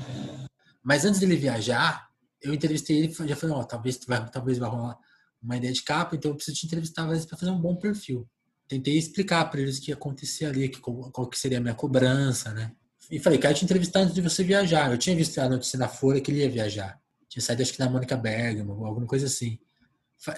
[0.84, 2.10] Mas antes dele viajar,
[2.42, 4.98] eu entrevistei ele e já falei, ó, oh, talvez vai, talvez vai rolar
[5.42, 8.28] uma ideia de capa, então eu preciso te entrevistar para fazer um bom perfil.
[8.68, 11.74] Tentei explicar para eles o que ia acontecer ali, que, qual, que seria a minha
[11.74, 12.72] cobrança, né?
[13.10, 14.92] E falei, quero te entrevistar antes de você viajar.
[14.92, 17.00] Eu tinha visto a notícia na Folha que ele ia viajar.
[17.28, 19.58] Tinha saído, acho que na Mônica Bergamo, alguma coisa assim.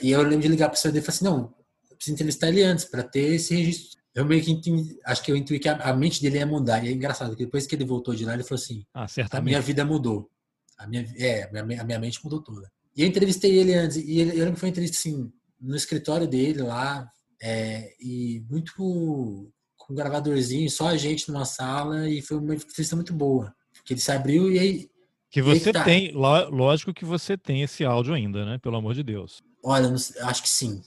[0.01, 1.53] E eu lembro de ligar para o senhor dele e falei assim, não,
[2.01, 4.01] preciso entrevistar ele antes para ter esse registro.
[4.13, 6.83] Eu meio que acho que eu intuí que a, a, mente dele ia mudar.
[6.83, 9.41] E é engraçado, porque depois que ele voltou de lá, ele falou assim: ah, a
[9.41, 10.29] minha vida mudou.
[10.77, 12.69] A minha, é, a minha, a minha mente mudou toda.
[12.95, 15.31] E eu entrevistei ele antes, e ele, eu lembro que foi uma entrevista assim,
[15.61, 17.09] no escritório dele lá,
[17.41, 19.49] é, e muito com
[19.89, 23.53] um gravadorzinho, só a gente numa sala, e foi uma entrevista muito boa.
[23.85, 24.89] Que ele se abriu e aí.
[25.29, 25.83] Que você aí tá.
[25.85, 28.57] tem, lógico que você tem esse áudio ainda, né?
[28.57, 29.41] Pelo amor de Deus.
[29.63, 30.81] Olha, acho que sim.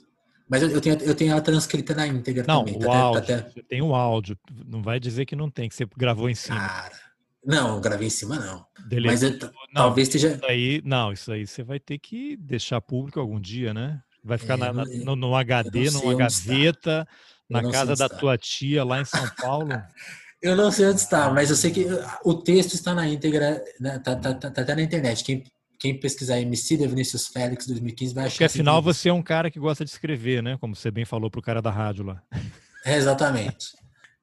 [0.48, 2.76] Mas eu, eu, tenho, eu tenho ela transcrita na íntegra não, também.
[2.76, 3.50] O tá áudio, até...
[3.50, 4.38] Você tem o áudio.
[4.66, 6.58] Não vai dizer que não tem, que você gravou em cima.
[6.60, 6.92] Cara,
[7.44, 8.66] não, gravei em cima não.
[9.04, 10.34] Mas eu, não, talvez esteja.
[10.34, 14.02] Isso aí, não, isso aí você vai ter que deixar público algum dia, né?
[14.22, 17.06] Vai ficar é, na, na, no, no, HD, numa gaveta,
[17.48, 19.68] na casa da tua tia lá em São Paulo.
[20.40, 21.86] Eu não sei onde está, mas eu sei que
[22.22, 25.24] o texto está na íntegra, né, tá, tá, tá, tá até na internet.
[25.24, 25.42] Quem,
[25.84, 28.32] quem pesquisar MC da Vinícius Félix 2015 vai achar.
[28.32, 30.56] Porque afinal você é um cara que gosta de escrever, né?
[30.58, 32.22] Como você bem falou pro cara da rádio lá.
[32.86, 33.76] É, exatamente.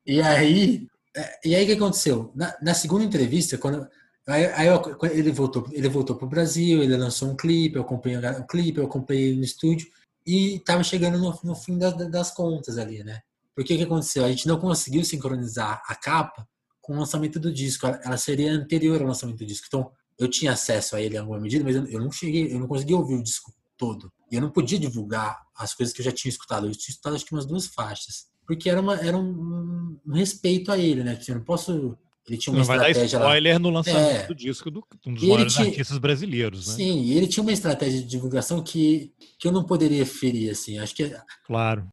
[0.03, 2.32] E aí, é, e aí o que aconteceu?
[2.36, 3.88] Na, na segunda entrevista, quando
[4.28, 4.82] aí, aí eu,
[5.12, 8.86] ele voltou, ele voltou pro Brasil, ele lançou um clipe, eu acompanhei o clipe, eu
[8.86, 9.88] acompanhei no estúdio
[10.26, 13.20] e estava chegando no, no fim das, das contas ali, né?
[13.55, 14.26] Porque o que aconteceu?
[14.26, 16.43] A gente não conseguiu sincronizar a capa
[16.82, 17.86] com o lançamento do disco.
[17.86, 19.68] Ela seria anterior ao lançamento do disco.
[19.68, 19.91] Então,
[20.24, 22.93] eu tinha acesso a ele em alguma medida, mas eu não cheguei, eu não consegui
[22.93, 24.11] ouvir o disco todo.
[24.32, 26.67] E eu não podia divulgar as coisas que eu já tinha escutado.
[26.67, 28.28] Eu tinha escutado acho que umas duas faixas.
[28.45, 31.15] Porque era, uma, era um, um respeito a ele, né?
[31.15, 31.97] Tipo, eu não posso
[32.28, 33.59] ele tinha uma não estratégia vai dar spoiler lá.
[33.59, 34.28] no lançamento é.
[34.28, 36.74] do disco do um dos maiores tinha, artistas brasileiros, né?
[36.76, 40.78] Sim, e ele tinha uma estratégia de divulgação que, que eu não poderia ferir, assim.
[40.78, 41.11] Acho que
[41.45, 41.88] claro.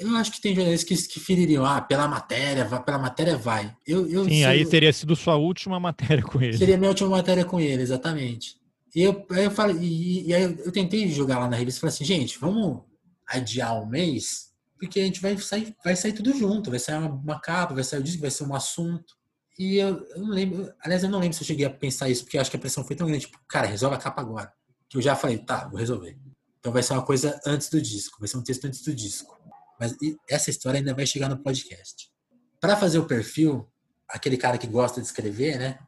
[0.00, 3.72] Eu acho que tem jornalistas que, que feririam, ah, pela matéria, pela matéria vai.
[3.86, 6.58] Eu, eu sim, aí teria sido sua última matéria com ele.
[6.58, 8.56] Seria minha última matéria com ele, exatamente.
[8.94, 11.80] E eu, aí eu falei, e, e aí eu tentei jogar lá na revista e
[11.82, 12.82] falei assim, gente, vamos
[13.28, 14.48] adiar um mês,
[14.78, 17.84] porque a gente vai sair, vai sair tudo junto, vai sair uma, uma capa, vai
[17.84, 19.17] sair o disco, vai ser um assunto.
[19.58, 22.22] E eu, eu, não lembro, aliás, eu não lembro se eu cheguei a pensar isso,
[22.22, 24.52] porque acho que a pressão foi tão grande, tipo, cara, resolve a capa agora.
[24.88, 26.16] Que eu já falei, tá, vou resolver.
[26.60, 29.36] Então vai ser uma coisa antes do disco, vai ser um texto antes do disco.
[29.80, 29.96] Mas
[30.28, 32.08] essa história ainda vai chegar no podcast.
[32.60, 33.68] Para fazer o perfil,
[34.08, 35.78] aquele cara que gosta de escrever, né?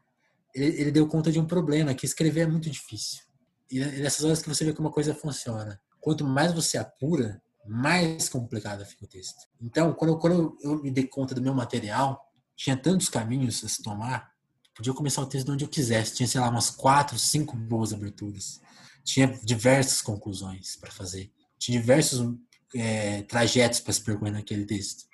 [0.53, 3.21] Ele, ele, deu conta de um problema, que escrever é muito difícil.
[3.69, 5.79] E nessas horas que você vê como a coisa funciona.
[5.99, 9.47] Quanto mais você apura, mais complicado fica o texto.
[9.61, 12.30] Então, quando, quando eu me dei conta do meu material,
[12.63, 14.29] tinha tantos caminhos a se tomar,
[14.75, 16.15] podia começar o texto de onde eu quisesse.
[16.15, 18.61] Tinha, sei lá, umas quatro, cinco boas aberturas.
[19.03, 21.31] Tinha diversas conclusões para fazer.
[21.57, 22.35] Tinha diversos
[22.75, 25.05] é, trajetos para se percorrer naquele texto.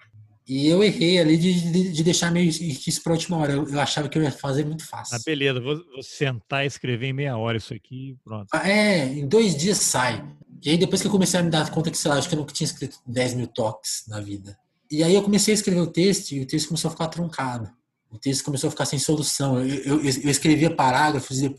[0.45, 3.53] E eu errei ali de, de, de deixar meio isso para a última hora.
[3.53, 5.15] Eu, eu, achava que eu ia fazer muito fácil.
[5.15, 5.61] Ah, beleza.
[5.61, 8.47] Vou, vou sentar e escrever em meia hora isso aqui pronto.
[8.51, 10.25] Ah, é, em dois dias sai.
[10.61, 12.35] E aí depois que eu comecei a me dar conta que, sei lá, acho que
[12.35, 14.57] eu nunca tinha escrito 10 mil toques na vida.
[14.89, 17.69] E aí eu comecei a escrever o texto e o texto começou a ficar truncado.
[18.09, 19.59] O texto começou a ficar sem solução.
[19.59, 21.49] Eu, eu, eu escrevia parágrafos e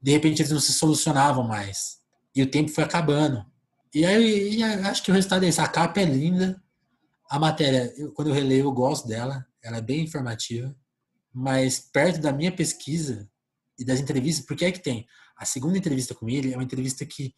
[0.00, 1.98] de repente eles não se solucionavam mais.
[2.34, 3.44] E o tempo foi acabando.
[3.92, 5.60] E aí e acho que o resultado é esse.
[5.60, 6.62] A capa é linda.
[7.28, 9.44] A matéria, eu, quando eu releio, eu gosto dela.
[9.62, 10.74] Ela é bem informativa.
[11.32, 13.28] Mas perto da minha pesquisa
[13.78, 15.06] e das entrevistas, porque é que tem?
[15.36, 17.34] A segunda entrevista com ele é uma entrevista que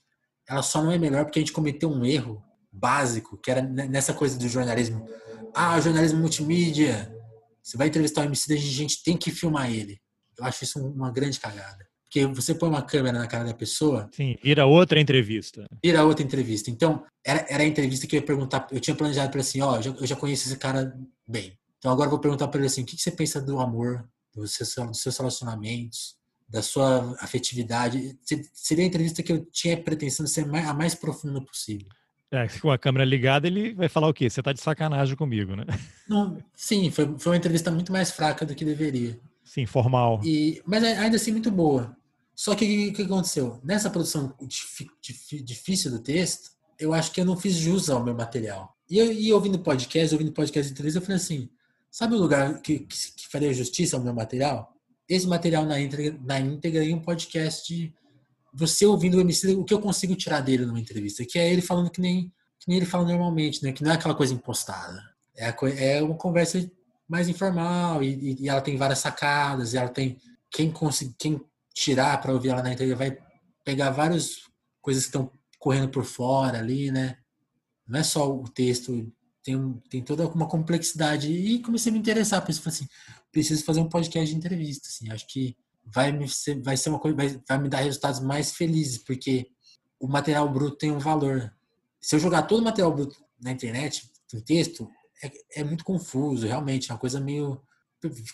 [0.47, 2.43] ela só não é melhor porque a gente cometeu um erro
[2.73, 5.07] básico, que era nessa coisa do jornalismo.
[5.55, 7.15] Ah, jornalismo multimídia.
[7.63, 10.01] Você vai entrevistar o MC, a gente tem que filmar ele.
[10.39, 11.87] Eu acho isso uma grande cagada.
[12.05, 14.09] Porque você põe uma câmera na cara da pessoa.
[14.13, 15.65] Sim, vira outra entrevista.
[15.83, 16.71] Vira outra entrevista.
[16.71, 18.67] Então, era, era a entrevista que eu ia perguntar.
[18.71, 20.95] Eu tinha planejado para assim: ó, eu já, conheço esse cara
[21.27, 21.59] bem.
[21.79, 24.07] Então agora eu vou perguntar para ele assim: o que, que você pensa do amor,
[24.35, 26.17] dos seus, dos seus relacionamentos,
[26.47, 28.19] da sua afetividade?
[28.53, 31.89] Seria a entrevista que eu tinha pretensão de ser a mais profunda possível.
[32.33, 34.31] É, com a câmera ligada, ele vai falar o quê?
[34.31, 35.67] Você tá de sacanagem comigo, né?
[36.09, 39.21] Não, sim, foi, foi uma entrevista muito mais fraca do que deveria.
[39.45, 40.19] Sim, formal.
[40.25, 41.95] E, mas ainda assim muito boa.
[42.35, 43.61] Só que o que aconteceu?
[43.63, 44.35] Nessa produção
[45.45, 48.75] difícil do texto, eu acho que eu não fiz jus ao meu material.
[48.89, 51.51] E, eu, e ouvindo podcast, ouvindo podcast de entrevista, eu falei assim:
[51.91, 54.75] sabe o lugar que, que, que faria justiça ao meu material?
[55.07, 57.93] Esse material na íntegra, na íntegra em um podcast
[58.53, 61.63] você ouvindo o MC, o que eu consigo tirar dele numa entrevista, que é ele
[61.63, 63.73] falando que nem, que nem ele fala normalmente, né?
[63.73, 65.03] Que não é aquela coisa impostada.
[65.35, 66.71] É, a, é uma conversa
[67.09, 70.19] mais informal e, e, ela tem várias sacadas, e ela tem
[70.51, 71.41] quem conseguir, quem
[71.75, 73.19] tirar para ouvir ela na entrevista vai
[73.65, 74.43] pegar várias
[74.81, 77.17] coisas que estão correndo por fora ali, né?
[77.87, 79.11] Não é só o texto,
[79.43, 81.31] tem, tem toda uma complexidade.
[81.33, 82.87] E comecei a me interessar, pensei assim,
[83.31, 86.99] preciso fazer um podcast de entrevista, assim, acho que vai, me ser, vai ser uma
[86.99, 89.47] coisa, vai, vai me dar resultados mais felizes, porque
[89.99, 91.53] o material bruto tem um valor.
[92.01, 94.89] Se eu jogar todo o material bruto na internet, em texto,
[95.23, 97.61] é, é muito confuso, realmente, é uma coisa meio.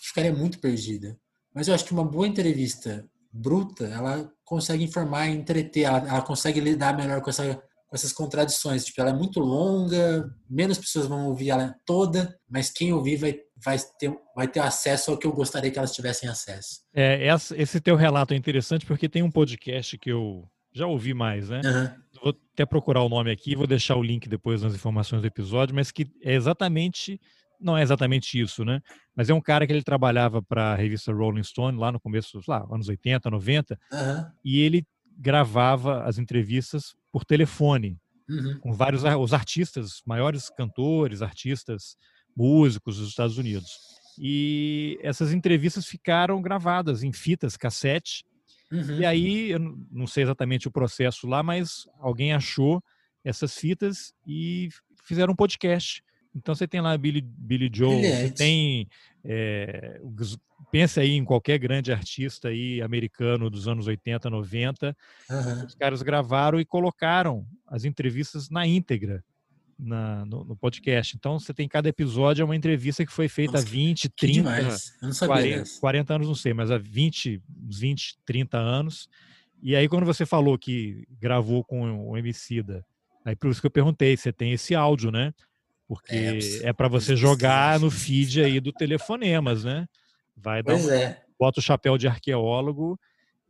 [0.01, 1.19] ficaria muito perdida.
[1.53, 6.59] Mas eu acho que uma boa entrevista bruta, ela consegue informar entreter, ela, ela consegue
[6.59, 8.85] lidar melhor com essa com essas contradições.
[8.85, 13.39] Tipo, ela é muito longa, menos pessoas vão ouvir ela toda, mas quem ouvir vai,
[13.63, 16.81] vai, ter, vai ter acesso ao que eu gostaria que elas tivessem acesso.
[16.93, 17.27] É,
[17.57, 21.61] esse teu relato é interessante porque tem um podcast que eu já ouvi mais, né?
[21.65, 22.21] Uhum.
[22.23, 25.73] Vou até procurar o nome aqui, vou deixar o link depois nas informações do episódio,
[25.73, 27.19] mas que é exatamente
[27.61, 28.79] não é exatamente isso, né?
[29.13, 32.39] Mas é um cara que ele trabalhava para a revista Rolling Stone lá no começo,
[32.47, 34.25] lá, anos 80, 90, uhum.
[34.45, 34.87] e ele
[35.17, 37.97] gravava as entrevistas por telefone
[38.29, 38.59] uhum.
[38.59, 41.97] com vários os artistas, maiores cantores, artistas,
[42.35, 43.69] músicos dos Estados Unidos.
[44.17, 48.25] E essas entrevistas ficaram gravadas em fitas, cassete.
[48.71, 48.99] Uhum.
[48.99, 49.59] E aí, eu
[49.91, 52.83] não sei exatamente o processo lá, mas alguém achou
[53.23, 54.69] essas fitas e
[55.05, 56.03] fizeram um podcast.
[56.35, 58.87] Então você tem lá Billy, Billy Joe, você tem.
[59.23, 59.99] É,
[60.71, 64.95] pensa aí em qualquer grande artista aí americano dos anos 80, 90.
[65.29, 65.65] Uhum.
[65.65, 69.23] Os caras gravaram e colocaram as entrevistas na íntegra
[69.79, 71.15] na, no, no, podcast.
[71.15, 74.43] Então você tem cada episódio é uma entrevista que foi feita Nossa, há 20, 30,
[75.25, 79.09] 40, 40 anos, não sei, mas há 20, 20, 30 anos.
[79.61, 82.85] E aí quando você falou que gravou com o Emicida,
[83.23, 85.33] aí por isso que eu perguntei, você tem esse áudio, né?
[85.87, 86.13] Porque
[86.63, 89.87] é, é para você jogar no feed aí do Telefonemas, né?
[90.41, 91.21] Vai dar um, é.
[91.39, 92.99] bota o chapéu de arqueólogo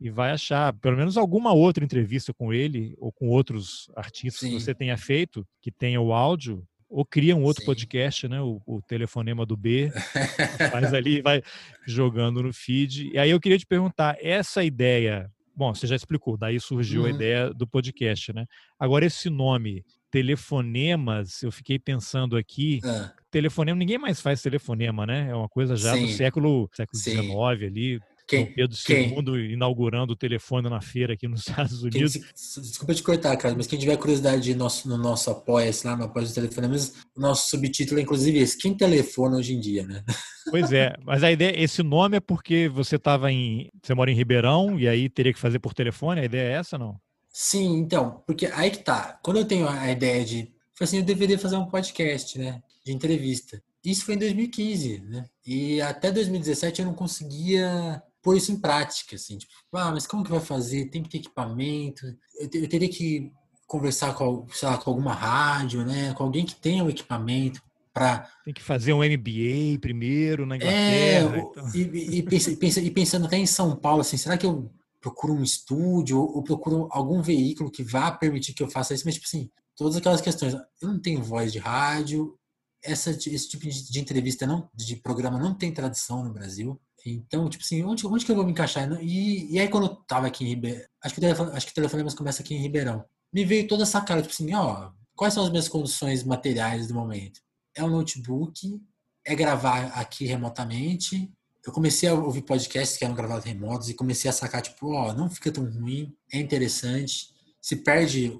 [0.00, 4.56] e vai achar pelo menos alguma outra entrevista com ele ou com outros artistas Sim.
[4.56, 7.66] que você tenha feito, que tenha o áudio, ou cria um outro Sim.
[7.66, 8.40] podcast, né?
[8.40, 9.92] O, o, telefonema do B,
[10.72, 11.40] faz ali, vai
[11.86, 13.10] jogando no feed.
[13.12, 17.06] E aí eu queria te perguntar, essa ideia, bom, você já explicou, daí surgiu uhum.
[17.06, 18.46] a ideia do podcast, né?
[18.78, 23.12] Agora esse nome telefonemas, eu fiquei pensando aqui, ah.
[23.30, 25.28] Telefonema, ninguém mais faz telefonema, né?
[25.30, 26.06] É uma coisa já Sim.
[26.06, 27.30] do século, século XIX
[27.66, 32.12] ali, quem, Pedro II inaugurando o telefone na feira aqui nos Estados Unidos.
[32.12, 36.04] Quem, desculpa te cortar, cara, mas quem tiver curiosidade nosso, no nosso apoia-se lá no
[36.04, 36.68] apoio do telefone,
[37.16, 40.04] o nosso subtítulo é inclusive esse, quem telefona hoje em dia, né?
[40.50, 44.14] Pois é, mas a ideia, esse nome é porque você estava em, você mora em
[44.14, 47.00] Ribeirão e aí teria que fazer por telefone, a ideia é essa não?
[47.32, 49.18] Sim, então, porque aí que tá.
[49.22, 50.52] Quando eu tenho a ideia de.
[50.80, 52.62] Assim, eu deveria fazer um podcast, né?
[52.90, 53.62] De entrevista.
[53.84, 55.26] Isso foi em 2015, né?
[55.46, 59.38] E até 2017 eu não conseguia pôr isso em prática, assim.
[59.38, 60.86] Tipo, ah, mas como que vai fazer?
[60.86, 62.04] Tem que ter equipamento.
[62.38, 63.32] Eu, eu teria que
[63.66, 66.12] conversar com, sei lá, com alguma rádio, né?
[66.14, 67.62] Com alguém que tenha o um equipamento
[67.92, 71.36] para tem que fazer um MBA primeiro na Inglaterra.
[71.36, 71.74] É, então.
[71.74, 74.70] e, e, pensa, e, pensando até em São Paulo, assim, será que eu
[75.00, 79.14] procuro um estúdio ou, procuro algum veículo que vá permitir que eu faça isso, mas
[79.14, 80.54] tipo assim, todas aquelas questões.
[80.54, 82.36] Eu não tenho voz de rádio,
[82.82, 86.80] essa, esse tipo de, de entrevista, não, de programa não tem tradição no Brasil.
[87.04, 88.90] Então, tipo assim, onde, onde que eu vou me encaixar?
[89.02, 91.72] E, e aí, quando eu tava aqui em Ribeirão, acho que o telefone, acho que
[91.72, 95.32] o telefonema começa aqui em Ribeirão, me veio toda essa cara, tipo assim, ó, quais
[95.34, 97.40] são as minhas condições materiais do momento?
[97.74, 98.80] É um notebook,
[99.24, 101.32] é gravar aqui remotamente,
[101.64, 105.12] eu comecei a ouvir podcasts que eram gravados remotos e comecei a sacar, tipo, ó,
[105.12, 107.28] não fica tão ruim, é interessante,
[107.60, 108.32] se perde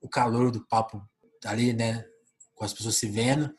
[0.00, 1.02] o calor do papo
[1.44, 2.04] ali, né,
[2.54, 3.54] com as pessoas se vendo,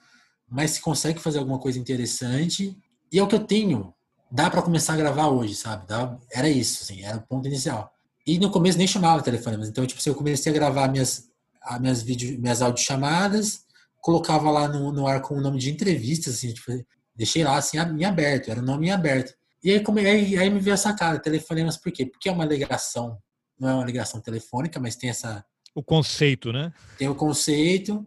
[0.56, 2.76] mas se consegue fazer alguma coisa interessante,
[3.12, 3.94] e é o que eu tenho,
[4.32, 5.86] dá para começar a gravar hoje, sabe?
[5.86, 7.92] Dá, era isso, assim, era o ponto inicial.
[8.26, 11.26] E no começo nem chamava telefone, mas então, tipo, se eu comecei a gravar minhas,
[11.62, 13.66] as minhas vídeo, minhas audiochamadas,
[14.02, 16.72] colocava lá no, no ar com o nome de entrevistas, assim, tipo,
[17.16, 19.34] Deixei lá assim em aberto, era o nome em aberto.
[19.64, 22.06] E aí, como, aí, aí me veio essa cara, telefonemas por quê?
[22.06, 23.18] Porque é uma ligação,
[23.58, 25.44] não é uma ligação telefônica, mas tem essa.
[25.74, 26.74] O conceito, né?
[26.98, 28.06] Tem o conceito,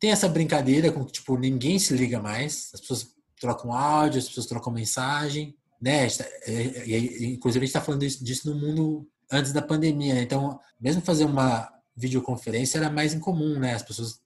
[0.00, 4.26] tem essa brincadeira com que, tipo, ninguém se liga mais, as pessoas trocam áudio, as
[4.28, 6.08] pessoas trocam mensagem, né?
[6.46, 10.22] E, inclusive, a gente está falando disso, no mundo antes da pandemia, né?
[10.22, 13.74] Então, mesmo fazer uma videoconferência era mais incomum, né?
[13.74, 14.20] As pessoas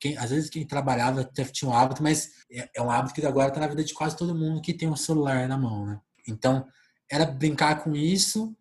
[0.00, 3.48] quem, às vezes quem trabalhava tinha um hábito, mas é, é um hábito que agora
[3.48, 6.00] está na vida de quase todo mundo que tem um celular na mão, né?
[6.26, 6.66] Então,
[7.10, 8.56] era brincar com isso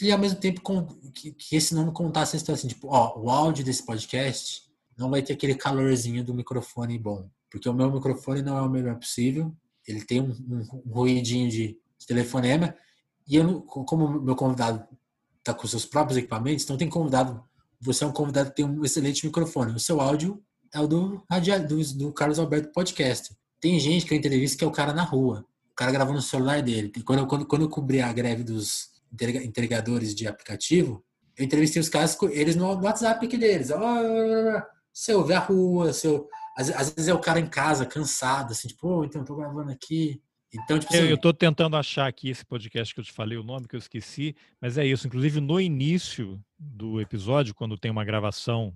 [0.00, 0.60] e ao mesmo tempo
[1.12, 4.64] que, que esse nome contasse a situação, assim, tipo, ó, o áudio desse podcast
[4.96, 8.68] não vai ter aquele calorzinho do microfone bom, porque o meu microfone não é o
[8.68, 9.54] melhor possível,
[9.86, 12.74] ele tem um, um, um ruidinho de, de, telefonema,
[13.26, 14.86] e eu, como meu convidado
[15.38, 17.42] está com seus próprios equipamentos, então tem convidado,
[17.80, 20.42] você é um convidado que tem um excelente microfone, o seu áudio
[20.72, 21.22] é o do,
[21.68, 23.34] do, do Carlos Alberto Podcast.
[23.60, 25.46] Tem gente que eu entrevisto que é o cara na rua.
[25.72, 26.92] O cara gravando no celular dele.
[27.04, 28.90] Quando quando, quando eu cobri a greve dos
[29.44, 31.02] entregadores de aplicativo,
[31.36, 33.70] eu entrevistei os caras, eles no WhatsApp aqui deles.
[33.70, 36.28] Oh, se eu ver a rua, se eu...
[36.56, 39.34] Às, às, vezes é o cara em casa, cansado, assim, tipo, oh, então eu tô
[39.34, 40.22] gravando aqui.
[40.54, 41.08] Então, tipo assim...
[41.08, 43.78] Eu estou tentando achar aqui esse podcast que eu te falei o nome, que eu
[43.78, 45.08] esqueci, mas é isso.
[45.08, 48.72] Inclusive, no início do episódio, quando tem uma gravação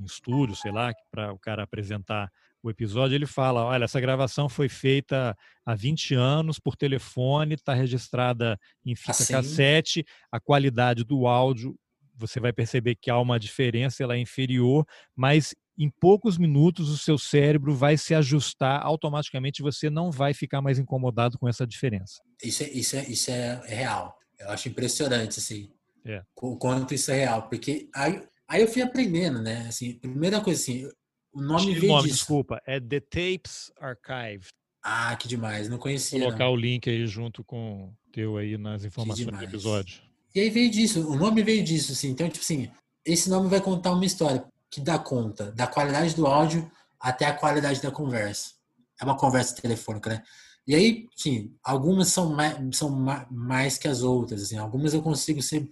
[0.00, 4.48] em estúdio, sei lá, para o cara apresentar o episódio, ele fala: olha, essa gravação
[4.48, 9.32] foi feita há 20 anos por telefone, está registrada em fita assim?
[9.32, 11.78] cassete, a qualidade do áudio,
[12.20, 16.98] você vai perceber que há uma diferença, ela é inferior, mas em poucos minutos o
[16.98, 22.20] seu cérebro vai se ajustar automaticamente, você não vai ficar mais incomodado com essa diferença.
[22.42, 24.16] Isso é, isso é, isso é real.
[24.38, 25.70] Eu acho impressionante, assim,
[26.04, 26.22] é.
[26.40, 29.66] o quanto isso é real, porque aí Aí eu fui aprendendo, né?
[29.68, 30.84] Assim, primeira coisa assim,
[31.32, 32.16] o nome veio nome, disso.
[32.16, 34.48] Desculpa, é The Tapes Archive.
[34.82, 36.18] Ah, que demais, não conhecia.
[36.18, 36.54] Colocar não.
[36.54, 40.02] o link aí junto com o teu aí nas informações do episódio.
[40.34, 42.10] E aí veio disso, o nome veio disso, assim.
[42.10, 42.68] Então, tipo assim,
[43.04, 47.34] esse nome vai contar uma história que dá conta da qualidade do áudio até a
[47.34, 48.52] qualidade da conversa.
[49.00, 50.22] É uma conversa telefônica, né?
[50.66, 52.90] E aí, sim, algumas são mais, são
[53.30, 54.58] mais que as outras, assim.
[54.58, 55.68] Algumas eu consigo ser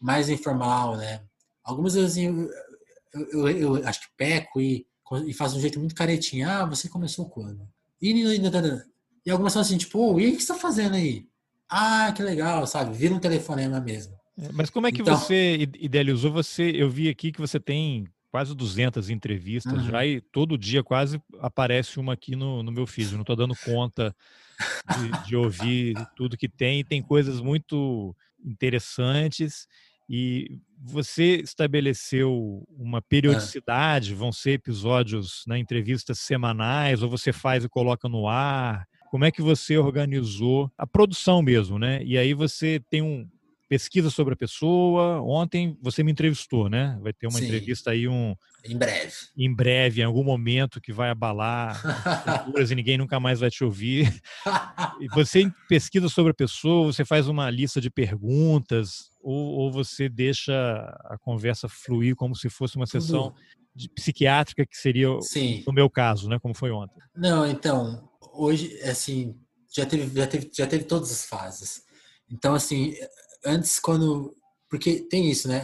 [0.00, 1.22] mais informal, né?
[1.64, 2.48] Algumas, assim,
[3.14, 4.84] eu, eu, eu, eu acho que peco e,
[5.26, 6.48] e faço de um jeito muito caretinho.
[6.48, 7.66] Ah, você começou quando?
[8.00, 8.40] E, e,
[9.24, 11.26] e algumas são assim, tipo, oh, e o que você tá fazendo aí?
[11.68, 12.94] Ah, que legal, sabe?
[12.94, 14.14] Vira um telefonema mesmo.
[14.36, 16.32] É, mas como é que então, você idealizou?
[16.32, 19.90] Você, eu vi aqui que você tem quase 200 entrevistas uhum.
[19.90, 23.12] já e todo dia quase aparece uma aqui no, no meu feed.
[23.12, 24.16] não estou dando conta
[24.96, 26.82] de, de, ouvir tudo que tem.
[26.82, 29.68] Tem coisas muito interessantes
[30.08, 34.14] e você estabeleceu uma periodicidade?
[34.14, 38.88] Vão ser episódios, na né, entrevistas semanais, ou você faz e coloca no ar?
[39.10, 42.02] Como é que você organizou a produção mesmo, né?
[42.02, 43.28] E aí você tem um
[43.72, 45.22] pesquisa sobre a pessoa.
[45.22, 46.98] Ontem você me entrevistou, né?
[47.00, 47.46] Vai ter uma Sim.
[47.46, 49.12] entrevista aí um em breve.
[49.34, 51.80] Em breve, em algum momento que vai abalar
[52.70, 54.12] e ninguém nunca mais vai te ouvir.
[55.00, 60.06] e você pesquisa sobre a pessoa, você faz uma lista de perguntas ou, ou você
[60.06, 60.52] deixa
[61.06, 63.34] a conversa fluir como se fosse uma sessão
[63.74, 65.64] de, psiquiátrica que seria Sim.
[65.66, 66.38] no meu caso, né?
[66.38, 67.00] Como foi ontem.
[67.16, 69.34] Não, então hoje assim
[69.74, 71.84] já teve já teve já teve todas as fases.
[72.30, 72.94] Então assim
[73.44, 74.36] antes quando
[74.68, 75.62] porque tem isso, né?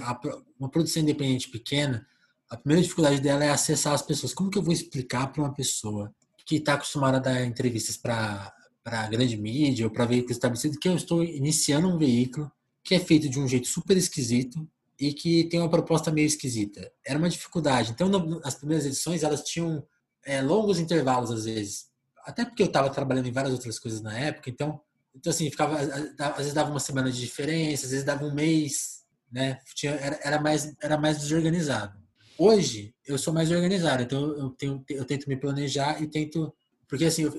[0.58, 2.06] Uma produção independente pequena,
[2.50, 4.34] a primeira dificuldade dela é acessar as pessoas.
[4.34, 6.14] Como que eu vou explicar para uma pessoa
[6.44, 8.52] que está acostumada a dar entrevistas para
[8.82, 12.50] para grande mídia ou para veículos estabelecidos que eu estou iniciando um veículo
[12.82, 14.66] que é feito de um jeito super esquisito
[14.98, 16.90] e que tem uma proposta meio esquisita.
[17.04, 17.92] Era uma dificuldade.
[17.92, 18.10] Então,
[18.42, 19.86] as primeiras edições, elas tinham
[20.24, 21.86] é, longos intervalos, às vezes.
[22.24, 24.80] Até porque eu estava trabalhando em várias outras coisas na época, então,
[25.18, 29.02] então assim, ficava, às vezes dava uma semana de diferença, às vezes dava um mês,
[29.30, 29.60] né?
[29.74, 31.98] Tinha, era, era, mais, era mais desorganizado.
[32.38, 36.54] Hoje, eu sou mais organizado, então eu, tenho, eu tento me planejar e tento...
[36.88, 37.34] Porque, assim, eu,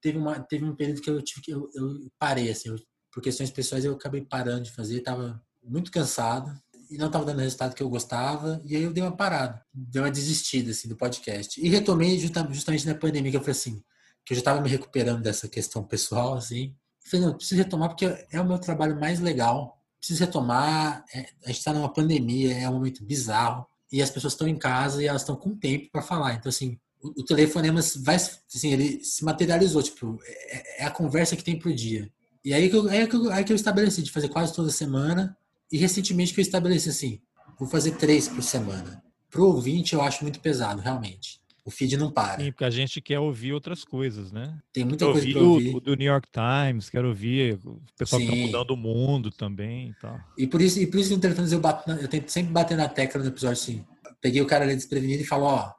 [0.00, 2.78] teve, uma, teve um período que eu, tive, eu, eu parei, assim, eu
[3.10, 6.52] por questões pessoais eu acabei parando de fazer, estava muito cansado
[6.88, 9.64] e não estava dando o resultado que eu gostava, e aí eu dei uma parada,
[9.72, 11.60] dei uma desistida assim do podcast.
[11.60, 13.82] E retomei justamente na pandemia, que eu falei assim,
[14.24, 16.74] que eu já estava me recuperando dessa questão pessoal assim.
[17.04, 19.78] Falei, não, preciso retomar porque é o meu trabalho mais legal.
[19.98, 24.32] Preciso retomar, é, a gente está numa pandemia, é um momento bizarro e as pessoas
[24.32, 26.34] estão em casa e elas estão com tempo para falar.
[26.34, 31.36] Então assim, o, o telefonema vai, assim, ele se materializou, tipo, é, é a conversa
[31.36, 32.10] que tem por dia.
[32.44, 34.70] E aí que, eu, aí, que eu, aí que eu estabeleci de fazer quase toda
[34.70, 35.36] semana.
[35.70, 37.20] E recentemente que eu estabeleci assim,
[37.58, 39.02] vou fazer três por semana.
[39.28, 41.40] Pro ouvinte eu acho muito pesado, realmente.
[41.64, 42.42] O feed não para.
[42.42, 44.58] Sim, porque a gente quer ouvir outras coisas, né?
[44.72, 45.74] Tem muita coisa para ouvir.
[45.74, 48.28] O do New York Times, quero ouvir o pessoal Sim.
[48.28, 50.18] que tá mudando o mundo também e tal.
[50.36, 53.22] E por isso, e por isso telefone eu, bato, eu tento sempre bater na tecla
[53.22, 53.84] no episódio assim.
[54.20, 55.72] Peguei o cara ali desprevenido e falo, ó,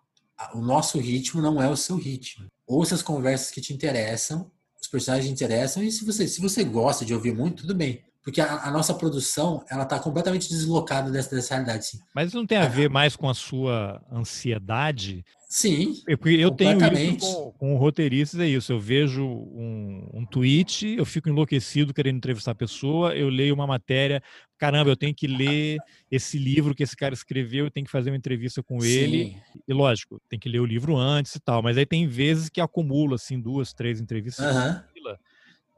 [0.54, 2.46] o nosso ritmo não é o seu ritmo.
[2.68, 4.50] Ouça as conversas que te interessam
[4.82, 8.04] os personagens interessam e se você, se você gosta de ouvir muito, tudo bem.
[8.24, 11.86] Porque a, a nossa produção, ela está completamente deslocada dessa, dessa realidade.
[11.86, 12.00] Sim.
[12.14, 15.96] Mas não tem a ver mais com a sua ansiedade Sim.
[16.06, 18.72] Porque eu tenho isso com, com roteiristas, é isso.
[18.72, 23.68] Eu vejo um, um tweet, eu fico enlouquecido querendo entrevistar a pessoa, eu leio uma
[23.68, 24.24] matéria,
[24.58, 25.78] caramba, eu tenho que ler
[26.10, 28.88] esse livro que esse cara escreveu, eu tenho que fazer uma entrevista com Sim.
[28.88, 29.38] ele.
[29.68, 32.62] E lógico, tem que ler o livro antes e tal, mas aí tem vezes que
[32.62, 34.56] acumula assim duas, três entrevistas.
[34.56, 34.82] Uhum.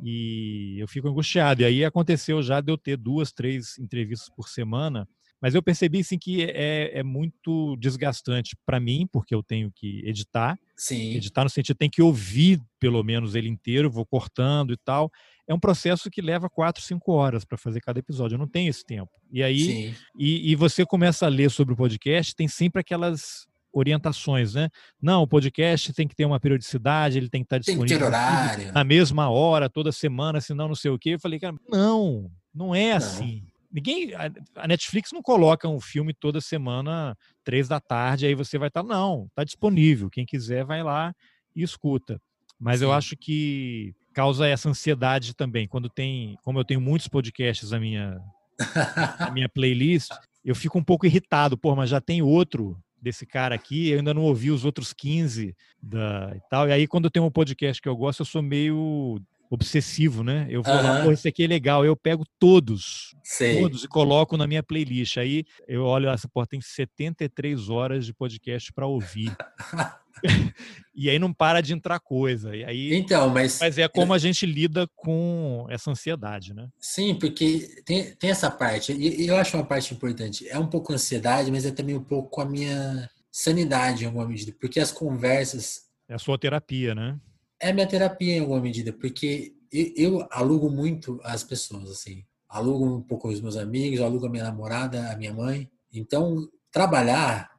[0.04, 1.62] E eu fico angustiado.
[1.62, 5.08] E aí aconteceu já de eu ter duas, três entrevistas por semana
[5.44, 10.02] mas eu percebi sim que é, é muito desgastante para mim, porque eu tenho que
[10.08, 10.58] editar.
[10.74, 11.16] Sim.
[11.16, 15.12] Editar no sentido, tem que ouvir pelo menos ele inteiro, vou cortando e tal.
[15.46, 18.36] É um processo que leva quatro, cinco horas para fazer cada episódio.
[18.36, 19.12] Eu não tenho esse tempo.
[19.30, 24.54] E aí, e, e, você começa a ler sobre o podcast, tem sempre aquelas orientações,
[24.54, 24.70] né?
[25.02, 28.04] Não, o podcast tem que ter uma periodicidade, ele tem que estar disponível tem que
[28.04, 28.72] ter horário.
[28.72, 31.16] na mesma hora, toda semana, senão não sei o quê.
[31.16, 32.98] Eu falei, cara, não, não é não.
[32.98, 33.44] assim.
[33.74, 34.12] Ninguém.
[34.56, 38.84] A Netflix não coloca um filme toda semana, três da tarde, aí você vai estar.
[38.84, 40.12] Tá, não, está disponível.
[40.12, 41.12] Quem quiser vai lá
[41.56, 42.22] e escuta.
[42.60, 42.86] Mas Sim.
[42.86, 45.68] eu acho que causa essa ansiedade também.
[45.68, 46.38] Quando tem.
[46.44, 48.22] Como eu tenho muitos podcasts na minha,
[49.20, 50.12] na minha playlist,
[50.46, 51.58] eu fico um pouco irritado.
[51.58, 55.54] Pô, mas já tem outro desse cara aqui, eu ainda não ouvi os outros 15
[55.82, 56.70] da, e tal.
[56.70, 59.20] E aí, quando tenho um podcast que eu gosto, eu sou meio
[59.54, 60.48] obsessivo, né?
[60.50, 63.62] Eu vou lá, esse aqui é legal, eu pego todos, Sei.
[63.62, 65.18] todos e coloco na minha playlist.
[65.18, 69.32] Aí eu olho essa porta, tem 73 horas de podcast para ouvir.
[70.96, 72.56] e aí não para de entrar coisa.
[72.56, 76.68] E aí, então, mas, mas é como a gente lida com essa ansiedade, né?
[76.80, 80.48] Sim, porque tem, tem essa parte, e eu acho uma parte importante.
[80.50, 84.56] É um pouco ansiedade, mas é também um pouco a minha sanidade em alguma medida,
[84.60, 85.84] porque as conversas.
[86.08, 87.20] É a sua terapia, né?
[87.62, 92.24] É a minha terapia em alguma medida, porque eu, eu alugo muito as pessoas, assim.
[92.48, 95.70] Alugo um pouco os meus amigos, alugo a minha namorada, a minha mãe.
[95.92, 97.52] Então, trabalhar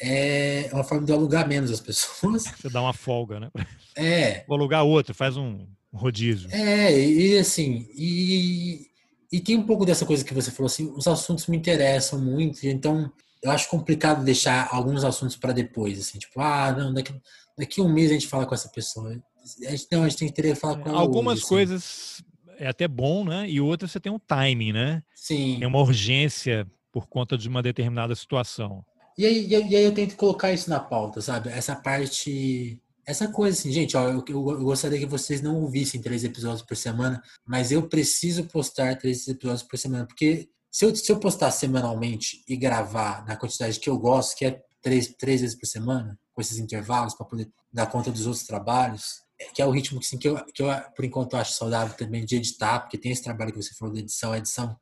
[0.00, 2.44] é uma forma de alugar menos as pessoas.
[2.58, 3.50] Você dá uma folga, né?
[3.94, 4.44] É.
[4.48, 6.48] Vou alugar outra, faz um rodízio.
[6.50, 8.86] É, e assim, e,
[9.30, 12.64] e tem um pouco dessa coisa que você falou assim, os assuntos me interessam muito,
[12.66, 17.12] então eu acho complicado deixar alguns assuntos para depois, assim, tipo, ah, não, daqui,
[17.58, 19.20] daqui um mês a gente fala com essa pessoa.
[19.66, 22.54] A gente, não, a gente tem que ter falar com ela Algumas hoje, coisas assim.
[22.58, 23.48] é até bom, né?
[23.48, 25.02] E outras você tem um timing, né?
[25.14, 25.56] Sim.
[25.58, 28.84] Tem uma urgência por conta de uma determinada situação.
[29.16, 31.50] E aí, e aí eu tento colocar isso na pauta, sabe?
[31.50, 32.80] Essa parte.
[33.06, 36.76] Essa coisa assim, gente, ó, eu, eu, gostaria que vocês não ouvissem três episódios por
[36.76, 41.50] semana, mas eu preciso postar três episódios por semana, porque se eu, se eu postar
[41.50, 46.16] semanalmente e gravar na quantidade que eu gosto, que é três, três vezes por semana,
[46.32, 49.98] com esses intervalos, para poder dar conta dos outros trabalhos, é, que é o ritmo
[49.98, 53.12] que, assim, que, eu, que eu, por enquanto, acho saudável também de editar, porque tem
[53.12, 54.76] esse trabalho que você falou da edição, a edição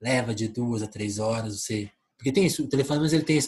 [0.00, 1.90] leva de duas a três horas, você...
[2.18, 3.38] Porque tem isso, o telefone, mas ele tem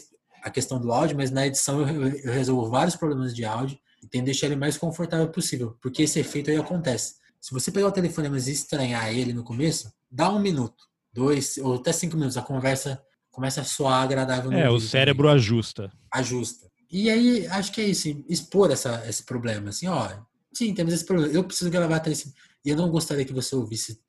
[0.42, 4.06] a questão do áudio, mas na edição eu, eu resolvo vários problemas de áudio e
[4.06, 7.14] tento deixar ele mais confortável possível, porque esse efeito aí acontece.
[7.40, 11.74] Se você pegar o telefone mas estranhar ele no começo, dá um minuto, dois ou
[11.76, 14.52] até cinco minutos, a conversa começa a soar agradável.
[14.52, 15.36] é, o cérebro também.
[15.36, 15.92] ajusta.
[16.10, 16.70] Ajusta.
[16.90, 20.08] E aí, acho que é isso, expor essa, esse problema, assim, ó,
[20.54, 22.32] sim, temos esse problema, eu preciso gravar três,
[22.64, 24.00] e eu não gostaria que você ouvisse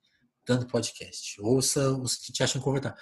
[0.45, 2.97] tanto podcast, ouça os que te acham confortável.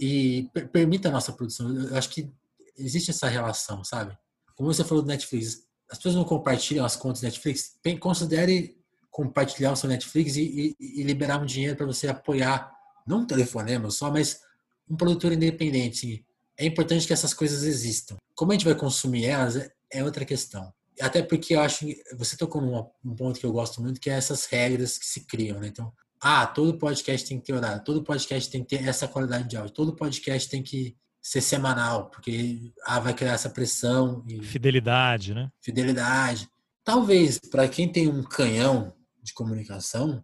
[0.00, 2.30] E per permita a nossa produção, eu acho que
[2.78, 4.16] existe essa relação, sabe?
[4.54, 8.76] Como você falou do Netflix, as pessoas não compartilham as contas do Netflix, considere
[9.10, 12.70] compartilhar o seu Netflix e, e, e liberar um dinheiro para você apoiar,
[13.06, 14.40] não um telefonema só, mas
[14.88, 16.24] um produtor independente.
[16.58, 18.16] É importante que essas coisas existam.
[18.34, 20.72] Como a gente vai consumir elas é, é outra questão.
[21.00, 24.10] Até porque eu acho que você tocou num um ponto que eu gosto muito, que
[24.10, 25.68] é essas regras que se criam, né?
[25.68, 29.48] Então, ah, todo podcast tem que ter horário, todo podcast tem que ter essa qualidade
[29.48, 34.24] de áudio, todo podcast tem que ser semanal, porque ah, vai criar essa pressão.
[34.28, 34.42] E...
[34.42, 35.50] Fidelidade, né?
[35.60, 36.48] Fidelidade.
[36.84, 40.22] Talvez, para quem tem um canhão de comunicação,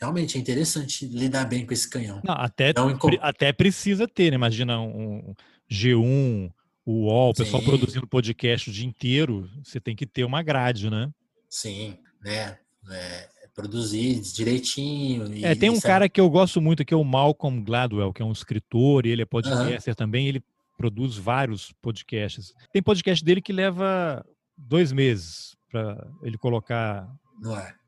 [0.00, 2.20] realmente é interessante lidar bem com esse canhão.
[2.24, 4.36] Não, até, Não, até precisa ter, né?
[4.36, 5.34] Imagina um
[5.70, 6.52] G1,
[6.84, 7.68] o UOL, o pessoal Sim.
[7.68, 11.10] produzindo podcast o dia inteiro, você tem que ter uma grade, né?
[11.48, 12.58] Sim, né?
[12.90, 15.44] É, produzir direitinho.
[15.44, 18.24] é, tem um cara que eu gosto muito, que é o Malcolm Gladwell, que é
[18.24, 19.96] um escritor, e ele é podcaster uhum.
[19.96, 20.42] também, ele
[20.76, 22.52] produz vários podcasts.
[22.72, 24.24] Tem podcast dele que leva
[24.56, 27.08] dois meses para ele colocar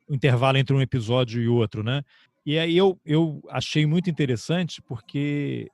[0.09, 2.03] o intervalo entre um episódio e outro, né?
[2.45, 5.69] E aí eu, eu achei muito interessante porque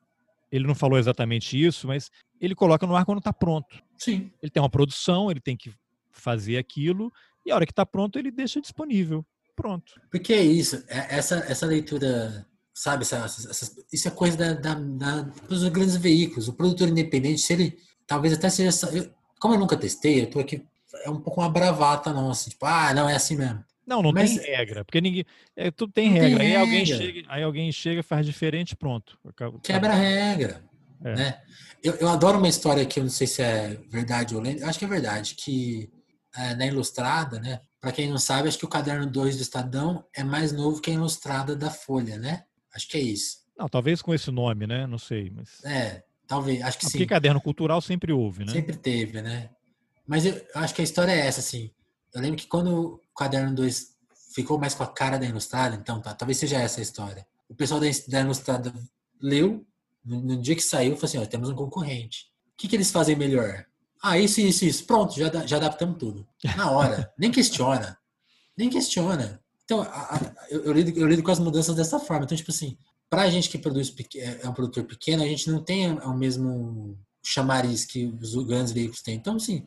[0.52, 3.82] ele não falou exatamente isso, mas ele coloca no ar quando está pronto.
[3.96, 4.30] Sim.
[4.42, 5.72] Ele tem uma produção, ele tem que
[6.10, 7.10] fazer aquilo,
[7.44, 9.24] e a hora que está pronto ele deixa disponível.
[9.56, 10.00] Pronto.
[10.10, 14.74] Porque é isso, é, essa, essa leitura, sabe, essa, essa, isso é coisa da, da,
[14.74, 16.48] da, dos grandes veículos.
[16.48, 18.70] O produtor independente, se ele talvez até seja.
[18.92, 20.64] Eu, como eu nunca testei, eu tô aqui.
[21.04, 23.64] É um pouco uma bravata, não, assim, tipo, ah, não, é assim mesmo.
[23.86, 25.24] Não, não Mas, tem regra, porque ninguém.
[25.56, 26.38] É, tudo tem regra.
[26.38, 29.18] Tem aí, Alguém chega, aí alguém chega, faz diferente, pronto.
[29.62, 30.64] Quebra a regra.
[31.04, 31.14] É.
[31.14, 31.42] Né?
[31.82, 34.78] Eu, eu adoro uma história que eu não sei se é verdade ou lenda, acho
[34.78, 35.90] que é verdade, que
[36.36, 37.60] é, na Ilustrada, né?
[37.80, 40.90] Para quem não sabe, acho que o caderno 2 do Estadão é mais novo que
[40.90, 42.44] a Ilustrada da Folha, né?
[42.72, 43.38] Acho que é isso.
[43.58, 44.86] Não, talvez com esse nome, né?
[44.86, 45.62] Não sei, mas.
[45.64, 46.98] É, talvez, acho que Porque sim.
[46.98, 48.52] Porque caderno cultural sempre houve, né?
[48.52, 49.50] Sempre teve, né?
[50.06, 51.70] Mas eu acho que a história é essa, assim.
[52.14, 53.92] Eu lembro que quando o caderno 2
[54.34, 57.26] ficou mais com a cara da Ilustrada, então tá, talvez seja essa a história.
[57.48, 58.72] O pessoal da, da Ilustrada
[59.20, 59.64] leu,
[60.04, 62.26] no, dia que saiu, falou assim: ó, temos um concorrente.
[62.54, 63.66] O que, que eles fazem melhor?
[64.02, 64.84] Ah, isso, isso, isso.
[64.84, 66.26] Pronto, já, já adaptamos tudo.
[66.56, 67.12] Na hora.
[67.16, 67.96] Nem questiona.
[68.56, 69.40] Nem questiona.
[69.64, 72.24] Então, a, a, eu, eu, lido, eu lido com as mudanças dessa forma.
[72.24, 72.76] Então, tipo assim,
[73.08, 76.98] pra gente que produz é, é um produtor pequeno, a gente não tem o mesmo
[77.22, 79.14] chamariz que os grandes veículos têm.
[79.14, 79.66] Então, assim,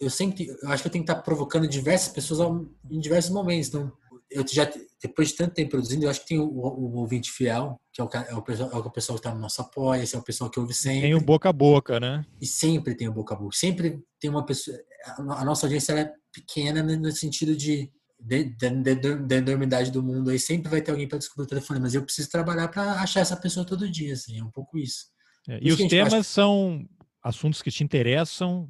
[0.00, 3.68] eu sempre, eu acho que eu tenho que estar provocando diversas pessoas em diversos momentos.
[3.68, 3.92] Então,
[4.30, 4.70] eu já,
[5.00, 8.04] depois de tanto tempo produzindo, eu acho que tem o, o, ouvinte fiel, que é
[8.04, 10.22] o, é o, pessoal, é o pessoal que está no nosso apoio, esse é o
[10.22, 11.02] pessoal que ouve sempre.
[11.02, 12.24] Tem o boca a boca, né?
[12.40, 13.56] E sempre tem o boca a boca.
[13.56, 14.76] Sempre tem uma pessoa.
[15.16, 20.80] A nossa audiência é pequena no sentido de da enormidade do mundo aí sempre vai
[20.80, 23.90] ter alguém para descobrir o telefone, mas eu preciso trabalhar para achar essa pessoa todo
[23.90, 25.06] dia, assim, é um pouco isso.
[25.48, 26.88] É, e os temas são
[27.22, 28.68] assuntos que te interessam.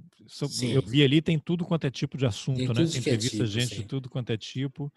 [0.62, 2.74] Eu vi ali, tem tudo quanto é tipo de assunto, tem né?
[2.74, 3.80] Tem é entrevista é tipo, gente sim.
[3.82, 4.92] de tudo quanto é tipo.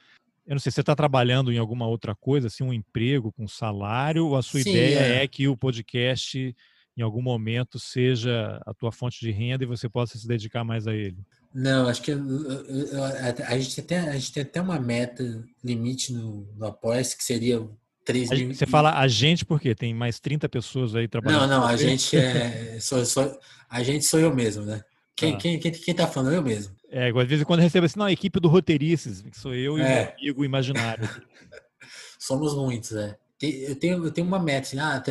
[0.45, 4.25] Eu não sei, você está trabalhando em alguma outra coisa, assim, um emprego com salário,
[4.25, 5.23] ou a sua sim, ideia é.
[5.23, 6.55] é que o podcast
[6.97, 10.87] em algum momento seja a tua fonte de renda e você possa se dedicar mais
[10.87, 11.17] a ele?
[11.53, 15.23] Não, acho que eu, eu, eu, a, gente tem, a gente tem até uma meta
[15.63, 17.65] limite no, no apoia que seria
[18.05, 18.53] 3 mil.
[18.53, 21.47] Você fala a gente porque tem mais 30 pessoas aí trabalhando.
[21.47, 22.77] Não, não, a gente é.
[22.81, 23.39] Sou, sou,
[23.69, 24.83] a gente sou eu mesmo, né?
[25.19, 25.37] Quem, ah.
[25.37, 26.33] quem, quem, quem tá falando?
[26.33, 26.73] Eu mesmo.
[26.89, 29.81] É, às vezes quando recebo assim, não, a equipe do roteiristas, que sou eu e
[29.81, 30.05] é.
[30.05, 31.07] o amigo imaginário.
[32.17, 33.17] Somos muitos, é.
[33.41, 35.01] Eu tenho, eu tenho uma meta, assim, ah,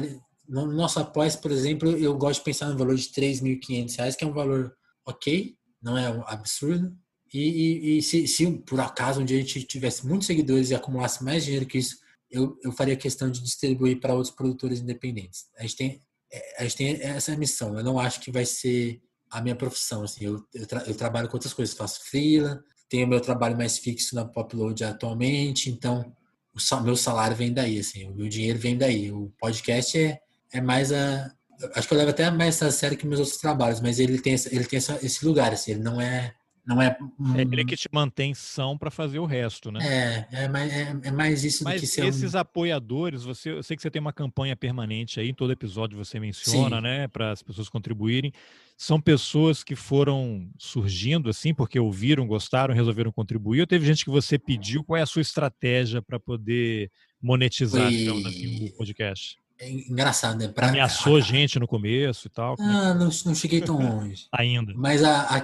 [0.48, 4.24] no nosso após, por exemplo, eu gosto de pensar no valor de 3.500 reais, que
[4.24, 4.74] é um valor
[5.06, 6.94] ok, não é um absurdo.
[7.32, 10.74] E, e, e se, se, por acaso um dia a gente tivesse muitos seguidores e
[10.74, 11.98] acumulasse mais dinheiro que isso,
[12.30, 15.44] eu, eu faria questão de distribuir para outros produtores independentes.
[15.58, 16.02] A gente tem,
[16.32, 17.76] é, a gente tem essa missão.
[17.76, 20.02] Eu não acho que vai ser a minha profissão.
[20.02, 23.78] Assim, eu, eu, tra, eu trabalho com outras coisas, faço freela, tenho meu trabalho mais
[23.78, 26.12] fixo na Popload atualmente, então
[26.54, 29.12] o meu salário vem daí, assim, o meu dinheiro vem daí.
[29.12, 30.18] O podcast é,
[30.52, 31.30] é mais a,
[31.74, 34.34] acho que eu levo até mais a sério que meus outros trabalhos, mas ele tem,
[34.50, 36.34] ele tem essa, esse lugar, assim, ele não é.
[36.68, 37.34] Não é, um...
[37.34, 40.26] é ele que te mantém são para fazer o resto, né?
[40.30, 42.38] É, é mais, é, é mais isso mas do que ser esses um...
[42.38, 46.20] apoiadores, você, eu sei que você tem uma campanha permanente aí, em todo episódio você
[46.20, 46.82] menciona, Sim.
[46.82, 48.34] né, para as pessoas contribuírem.
[48.76, 54.10] São pessoas que foram surgindo assim, porque ouviram, gostaram, resolveram contribuir, ou teve gente que
[54.10, 54.84] você pediu?
[54.84, 56.90] Qual é a sua estratégia para poder
[57.20, 58.26] monetizar, Foi...
[58.26, 59.38] assim, o podcast?
[59.60, 60.48] É engraçado, né?
[60.48, 62.54] Pra, Ameaçou a, gente no começo e tal.
[62.58, 64.26] É ah, não, não cheguei tão longe.
[64.32, 64.72] Ainda.
[64.76, 65.42] Mas a, a,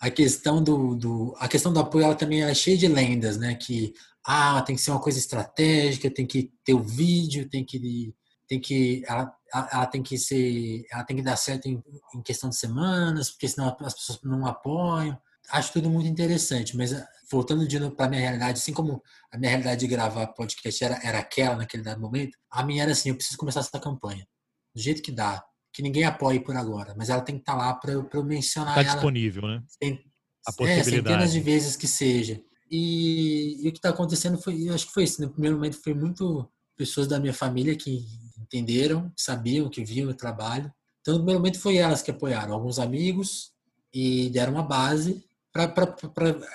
[0.00, 3.54] a, questão do, do, a questão do apoio ela também é cheia de lendas, né?
[3.54, 3.94] Que
[4.26, 8.14] ah, tem que ser uma coisa estratégica, tem que ter o vídeo, tem que
[8.46, 9.34] tem que ela,
[9.72, 11.82] ela tem que ser, ela tem que dar certo em,
[12.14, 15.18] em questão de semanas, porque senão as pessoas não apoiam
[15.50, 16.92] acho tudo muito interessante, mas
[17.30, 19.02] voltando de novo para minha realidade, assim como
[19.32, 22.92] a minha realidade de gravar podcast era, era aquela naquele dado momento, a minha era
[22.92, 24.26] assim, eu preciso começar essa campanha,
[24.74, 27.58] do jeito que dá, que ninguém apoie por agora, mas ela tem que estar tá
[27.58, 28.92] lá para eu, eu mencionar tá ela.
[28.92, 29.62] disponível, né?
[29.80, 30.00] Tem,
[30.46, 30.90] a possibilidade.
[30.90, 32.40] É, centenas de vezes que seja.
[32.70, 35.82] E, e o que está acontecendo foi, eu acho que foi isso, no primeiro momento
[35.82, 38.04] foi muito pessoas da minha família que
[38.38, 40.72] entenderam, sabiam, que viam o trabalho.
[41.00, 43.52] Então, no primeiro momento foi elas que apoiaram, alguns amigos,
[43.92, 45.24] e deram uma base
[45.54, 45.94] para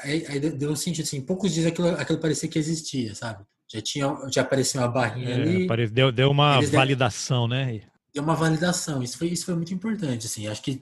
[0.04, 3.46] aí, aí, deu um sentido assim, poucos dias aquilo, aquilo parecia que existia, sabe?
[3.72, 5.88] Já tinha já apareceu uma barrinha é, ali.
[5.88, 7.82] Deu, deu uma validação, deram, né?
[8.14, 9.02] Deu uma validação.
[9.02, 10.48] Isso foi isso foi muito importante, assim.
[10.48, 10.82] Acho que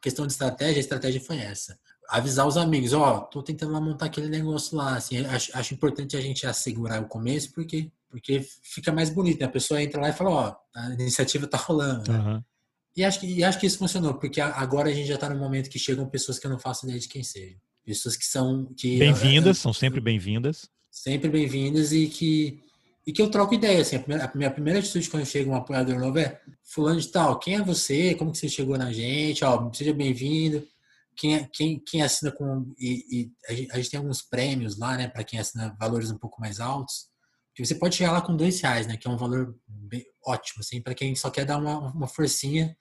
[0.00, 1.78] questão de estratégia, a estratégia foi essa.
[2.08, 5.74] Avisar os amigos, ó, oh, tô tentando lá montar aquele negócio lá, assim, acho, acho
[5.74, 9.46] importante a gente assegurar o começo, porque porque fica mais bonito, né?
[9.46, 12.10] A pessoa entra lá e fala, ó, oh, a iniciativa tá rolando.
[12.10, 12.42] Uhum.
[12.96, 15.38] E acho, que, e acho que isso funcionou, porque agora a gente já está no
[15.38, 17.58] momento que chegam pessoas que eu não faço ideia de quem sejam.
[17.84, 18.66] Pessoas que são.
[18.76, 20.68] que Bem-vindas, são sempre bem-vindas.
[20.90, 22.60] Sempre bem-vindas e que,
[23.06, 23.80] e que eu troco ideia.
[23.80, 27.08] Assim, a, primeira, a minha primeira atitude quando chega um apoiador novo é: Fulano de
[27.08, 28.14] Tal, quem é você?
[28.16, 29.44] Como que você chegou na gente?
[29.44, 30.66] Ó, seja bem-vindo.
[31.16, 32.72] Quem, é, quem, quem assina com.
[32.78, 36.10] E, e a, gente, a, gente, tem alguns prêmios lá, né, para quem assina valores
[36.10, 37.09] um pouco mais altos.
[37.54, 40.60] Que você pode chegar lá com dois reais, né, que é um valor bem, ótimo,
[40.60, 42.76] assim, para quem só quer dar uma, uma forcinha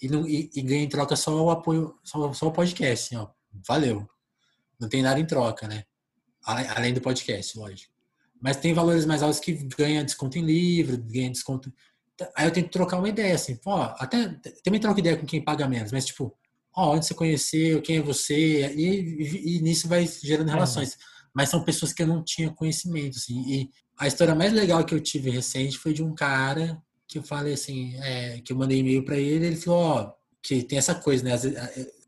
[0.00, 3.16] e, não, e, e, ganha em troca só o apoio, só, só o podcast, assim,
[3.16, 3.28] ó.
[3.66, 4.06] Valeu.
[4.78, 5.84] Não tem nada em troca, né?
[6.44, 7.92] Além do podcast, lógico.
[8.40, 11.72] Mas tem valores mais altos que ganha desconto em livro, ganha desconto.
[12.36, 14.28] Aí eu tento trocar uma ideia, assim, ó, até
[14.62, 16.36] também troco ideia com quem paga menos, mas tipo,
[16.74, 20.92] ó, onde você conheceu, quem é você, e, e, e nisso vai gerando relações.
[20.92, 21.15] É.
[21.36, 23.44] Mas são pessoas que eu não tinha conhecimento, assim.
[23.46, 27.22] E a história mais legal que eu tive recente foi de um cara que eu
[27.22, 30.94] falei assim, é, que eu mandei e-mail para ele, ele falou, ó, que tem essa
[30.94, 31.32] coisa, né?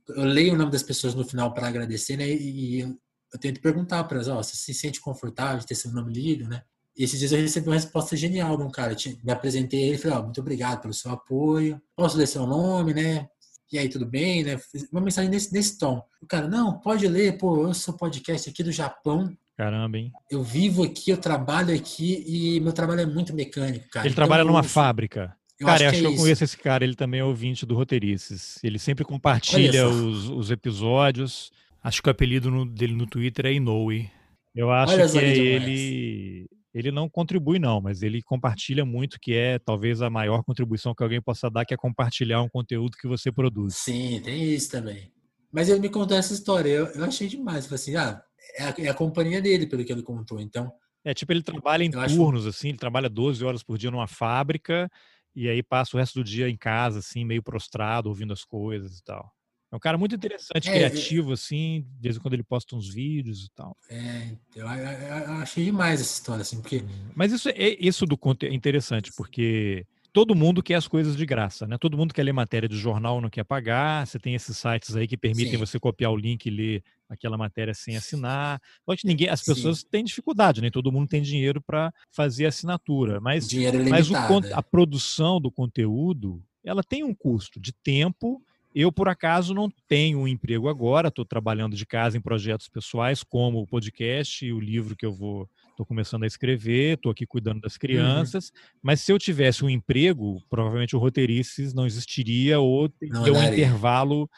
[0.09, 2.27] Eu leio o nome das pessoas no final para agradecer, né?
[2.27, 2.99] E eu,
[3.39, 6.63] tento perguntar para elas, ó, você se sente confortável de ter seu nome lido, né?
[6.97, 8.97] E esses dias eu recebi uma resposta genial de um cara.
[9.23, 11.79] Me apresentei ele e falei, ó, muito obrigado pelo seu apoio.
[11.95, 13.29] Posso ler seu nome, né?
[13.71, 14.59] E aí, tudo bem, né?
[14.91, 16.03] Uma mensagem nesse, nesse tom.
[16.23, 19.37] O cara, não, pode ler, pô, eu sou podcast aqui do Japão.
[19.57, 20.13] Caramba, hein?
[20.31, 24.07] Eu vivo aqui, eu trabalho aqui e meu trabalho é muito mecânico, cara.
[24.07, 25.37] Ele então, trabalha numa eu, fábrica.
[25.59, 27.25] Eu cara, acho eu acho que, é que eu conheço esse cara, ele também é
[27.25, 28.59] ouvinte do Roteirices.
[28.63, 31.51] Ele sempre compartilha os, os, episódios.
[31.83, 34.09] Acho que o apelido no, dele no Twitter é Inoue.
[34.55, 36.49] Eu acho Olha que é ele.
[36.75, 41.03] Ele não contribui, não, mas ele compartilha muito, que é talvez a maior contribuição que
[41.03, 43.77] alguém possa dar, que é compartilhar um conteúdo que você produz.
[43.77, 45.11] Sim, tem isso também.
[45.51, 47.65] Mas ele me contou essa história, eu, eu achei demais.
[47.65, 48.23] Falei assim, ah,
[48.57, 50.41] é a, é a companhia dele, pelo que ele contou.
[50.41, 50.71] Então.
[51.05, 52.51] É, tipo, ele trabalha em turnos, acho...
[52.51, 54.91] assim, ele trabalha 12 horas por dia numa fábrica
[55.35, 58.99] e aí passa o resto do dia em casa, assim, meio prostrado, ouvindo as coisas
[58.99, 59.33] e tal.
[59.71, 62.75] É um cara muito interessante, é, criativo, é, assim, de vez em quando ele posta
[62.75, 63.77] uns vídeos e tal.
[63.91, 66.83] É, eu, eu, eu achei demais essa história, assim, porque...
[67.15, 71.27] Mas isso, é, isso do conteúdo é interessante, porque todo mundo quer as coisas de
[71.27, 71.77] graça, né?
[71.79, 74.07] Todo mundo quer ler matéria de jornal, não quer pagar.
[74.07, 75.59] Você tem esses sites aí que permitem Sim.
[75.59, 78.61] você copiar o link e ler aquela matéria sem assinar.
[78.85, 79.87] Só que ninguém, as pessoas Sim.
[79.91, 80.73] têm dificuldade, nem né?
[80.73, 83.21] todo mundo tem dinheiro para fazer assinatura.
[83.21, 84.17] Mas, dinheiro mas o,
[84.53, 88.43] a produção do conteúdo, ela tem um custo de tempo
[88.75, 93.23] eu, por acaso, não tenho um emprego agora, estou trabalhando de casa em projetos pessoais,
[93.23, 95.49] como o podcast e o livro que eu vou.
[95.71, 97.79] Estou começando a escrever, estou aqui cuidando das uhum.
[97.79, 98.49] crianças.
[98.49, 98.79] Uhum.
[98.83, 104.29] Mas se eu tivesse um emprego, provavelmente o Roteirices não existiria ou teria um intervalo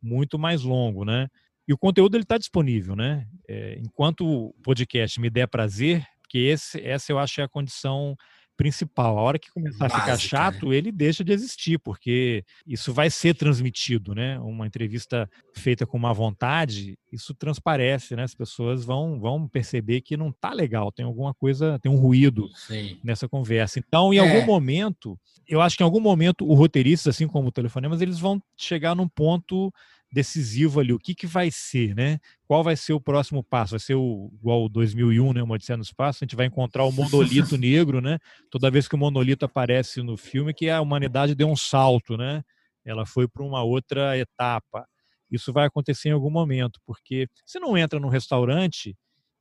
[0.00, 1.28] muito mais longo, né?
[1.66, 3.26] E o conteúdo ele está disponível, né?
[3.48, 8.16] É, enquanto o podcast me der prazer, porque esse, essa eu acho é a condição
[8.60, 9.18] principal.
[9.18, 10.18] A hora que começar Básica, a ficar né?
[10.18, 10.76] chato, né?
[10.76, 14.38] ele deixa de existir, porque isso vai ser transmitido, né?
[14.40, 18.22] Uma entrevista feita com má vontade, isso transparece, né?
[18.22, 22.50] As pessoas vão, vão perceber que não tá legal, tem alguma coisa, tem um ruído
[22.54, 22.98] Sim.
[23.02, 23.78] nessa conversa.
[23.78, 24.20] Então, em é.
[24.20, 25.18] algum momento,
[25.48, 28.94] eu acho que em algum momento o roteirista, assim como o telefonemas, eles vão chegar
[28.94, 29.72] num ponto
[30.12, 32.18] decisivo ali, o que, que vai ser, né?
[32.46, 33.72] Qual vai ser o próximo passo?
[33.72, 35.42] Vai ser o, igual o 2001, né?
[35.42, 38.18] Uma Odisseia no Espaço, a gente vai encontrar o monolito negro, né?
[38.50, 42.42] Toda vez que o monolito aparece no filme, que a humanidade deu um salto, né?
[42.84, 44.86] Ela foi para uma outra etapa.
[45.30, 48.96] Isso vai acontecer em algum momento, porque você não entra num restaurante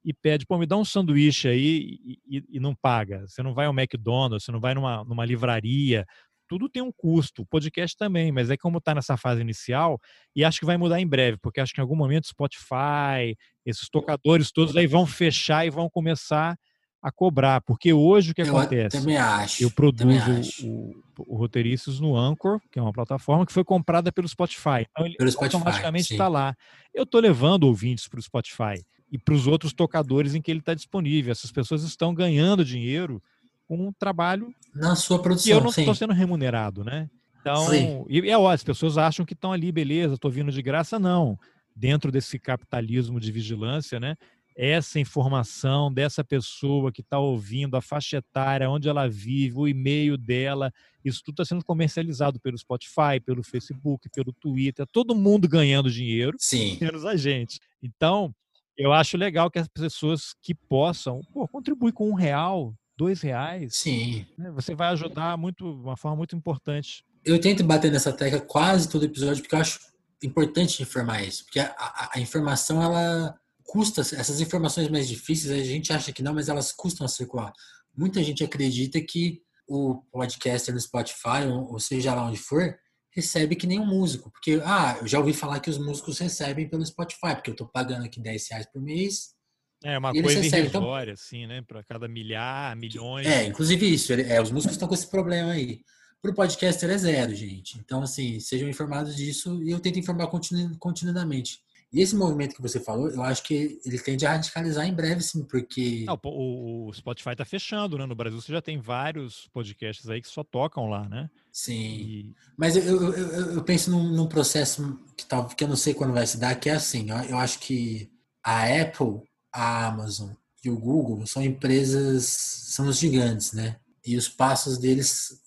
[0.05, 3.27] e pede, pô, me dá um sanduíche aí e, e, e, não paga.
[3.27, 6.05] Você não vai ao McDonald's, você não vai numa, numa livraria,
[6.49, 10.01] tudo tem um custo, o podcast também, mas é como está nessa fase inicial,
[10.35, 13.87] e acho que vai mudar em breve, porque acho que em algum momento Spotify, esses
[13.87, 16.57] tocadores todos aí vão fechar e vão começar
[17.01, 18.99] a cobrar, porque hoje o que eu acontece?
[18.99, 19.63] Também acho.
[19.63, 24.11] Eu produzo o, o, o Roteiristas no Anchor, que é uma plataforma que foi comprada
[24.11, 24.85] pelo Spotify.
[24.89, 26.55] Então ele pelo automaticamente está lá.
[26.93, 30.59] Eu estou levando ouvintes para o Spotify e para os outros tocadores em que ele
[30.59, 31.31] está disponível.
[31.31, 33.21] Essas pessoas estão ganhando dinheiro
[33.69, 35.49] um trabalho na sua produção.
[35.49, 37.09] E eu não estou sendo remunerado, né?
[37.41, 38.05] Então, sim.
[38.09, 41.39] e é ótimo, as pessoas acham que estão ali, beleza, estou vindo de graça, não.
[41.75, 44.15] Dentro desse capitalismo de vigilância, né?
[44.55, 50.17] Essa informação dessa pessoa que está ouvindo, a faixa etária, onde ela vive, o e-mail
[50.17, 50.73] dela,
[51.03, 56.35] isso tudo está sendo comercializado pelo Spotify, pelo Facebook, pelo Twitter, todo mundo ganhando dinheiro,
[56.37, 56.77] Sim.
[56.81, 57.61] menos a gente.
[57.81, 58.35] Então,
[58.77, 63.77] eu acho legal que as pessoas que possam pô, contribuir com um real, dois reais,
[63.77, 64.25] Sim.
[64.37, 67.01] Né, você vai ajudar muito, uma forma muito importante.
[67.23, 69.79] Eu tento bater nessa tecla quase todo episódio, porque eu acho
[70.21, 71.45] importante informar isso.
[71.45, 76.21] Porque a, a, a informação, ela custa, essas informações mais difíceis, a gente acha que
[76.21, 77.53] não, mas elas custam a circular.
[77.95, 82.75] Muita gente acredita que o podcaster no Spotify, ou seja lá onde for,
[83.15, 84.29] recebe que nem um músico.
[84.29, 87.67] Porque, ah, eu já ouvi falar que os músicos recebem pelo Spotify, porque eu estou
[87.67, 89.38] pagando aqui 10 reais por mês,
[89.83, 91.61] é uma coisa então irrisória, então, assim, né?
[91.61, 93.25] Para cada milhar, milhões.
[93.25, 94.13] É, inclusive isso.
[94.13, 95.81] É, os músicos estão com esse problema aí.
[96.21, 97.77] Para o podcaster é zero, gente.
[97.79, 101.59] Então, assim, sejam informados disso e eu tento informar continu, continuamente.
[101.91, 105.21] E esse movimento que você falou, eu acho que ele tende a radicalizar em breve,
[105.21, 106.03] sim, porque.
[106.05, 108.05] Não, o, Spotify está fechando, né?
[108.05, 111.29] No Brasil você já tem vários podcasts aí que só tocam lá, né?
[111.51, 111.73] Sim.
[111.73, 112.35] E...
[112.55, 115.95] Mas eu, eu, eu, eu penso num, num, processo que, tal, que eu não sei
[115.95, 118.11] quando vai se dar, que é assim, eu acho que
[118.43, 119.21] a Apple
[119.53, 120.31] a Amazon
[120.63, 123.77] e o Google são empresas, são os gigantes, né?
[124.05, 125.39] E os passos deles,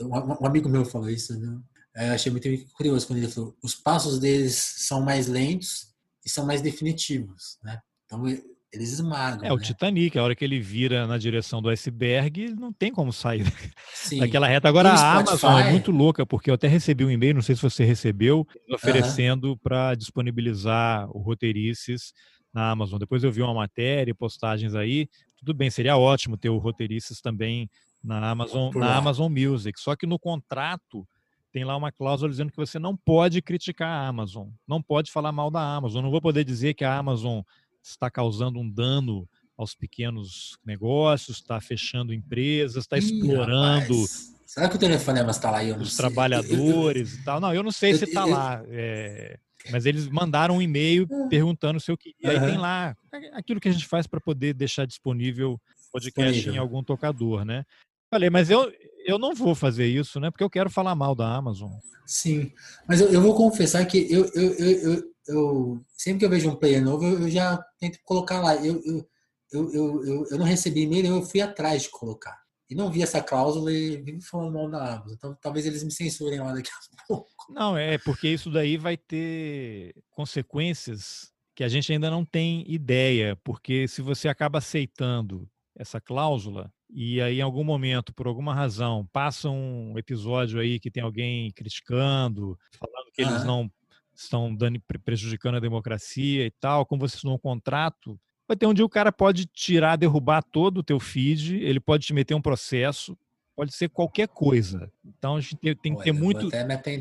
[0.00, 1.58] um amigo meu falou isso, né?
[1.96, 5.88] Eu achei muito curioso quando ele falou, os passos deles são mais lentos
[6.24, 7.80] e são mais definitivos, né?
[8.04, 8.24] Então
[8.72, 9.44] eles esmagam.
[9.44, 9.52] É, né?
[9.52, 13.44] o Titanic, a hora que ele vira na direção do iceberg, não tem como sair
[13.92, 14.20] Sim.
[14.20, 14.68] daquela reta.
[14.68, 17.62] Agora a Amazon é muito louca, porque eu até recebi um e-mail, não sei se
[17.62, 22.12] você recebeu, oferecendo para disponibilizar o Roteirices
[22.52, 22.98] na Amazon.
[22.98, 25.08] Depois eu vi uma matéria, postagens aí.
[25.36, 27.70] Tudo bem, seria ótimo ter o roteiristas também
[28.02, 29.78] na Amazon, na Amazon Music.
[29.80, 31.06] Só que no contrato
[31.52, 35.32] tem lá uma cláusula dizendo que você não pode criticar a Amazon, não pode falar
[35.32, 36.02] mal da Amazon.
[36.02, 37.40] Não vou poder dizer que a Amazon
[37.82, 43.94] está causando um dano aos pequenos negócios, está fechando empresas, está explorando.
[43.94, 44.30] Rapaz.
[44.46, 45.62] Será que o telefonema está lá?
[45.76, 45.96] Os sei.
[45.96, 47.40] trabalhadores eu, eu, e tal.
[47.40, 48.62] Não, eu não sei eu, se está lá.
[48.68, 49.38] É,
[49.70, 52.16] mas eles mandaram um e-mail perguntando se eu queria.
[52.20, 52.96] E aí tem lá
[53.32, 55.60] aquilo que a gente faz para poder deixar disponível
[55.92, 56.54] podcast disponível.
[56.54, 57.64] em algum tocador, né?
[58.10, 58.72] Falei, mas eu,
[59.04, 60.30] eu não vou fazer isso, né?
[60.30, 61.70] Porque eu quero falar mal da Amazon.
[62.06, 62.52] Sim,
[62.88, 66.56] mas eu, eu vou confessar que eu, eu, eu, eu sempre que eu vejo um
[66.56, 68.56] player novo, eu, eu já tento colocar lá.
[68.56, 69.08] Eu, eu,
[69.52, 72.39] eu, eu, eu, eu não recebi e-mail, eu fui atrás de colocar.
[72.70, 75.14] E não vi essa cláusula e vive falando mal da Amazon.
[75.14, 77.28] Então talvez eles me censurem lá daqui a pouco.
[77.50, 83.36] Não, é porque isso daí vai ter consequências que a gente ainda não tem ideia,
[83.42, 89.06] porque se você acaba aceitando essa cláusula e aí em algum momento, por alguma razão,
[89.12, 93.70] passa um episódio aí que tem alguém criticando, falando que eles não
[94.14, 98.18] estão dando, prejudicando a democracia e tal, como você assinou um contrato,
[98.50, 102.04] vai ter um dia o cara pode tirar, derrubar todo o teu feed, ele pode
[102.04, 103.16] te meter um processo,
[103.54, 104.90] pode ser qualquer coisa.
[105.04, 106.48] Então a gente tem, tem que ter muito,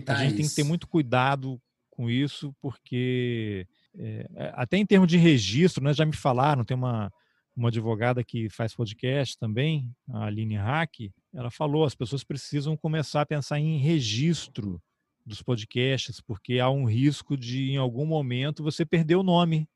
[0.07, 1.59] a gente tem que ter muito cuidado
[1.89, 3.65] com isso, porque
[3.97, 7.11] é, é, até em termos de registro, né, já me falaram, tem uma
[7.57, 13.21] uma advogada que faz podcast também, a Aline Hack, ela falou, as pessoas precisam começar
[13.21, 14.81] a pensar em registro
[15.25, 19.67] dos podcasts, porque há um risco de, em algum momento, você perder o nome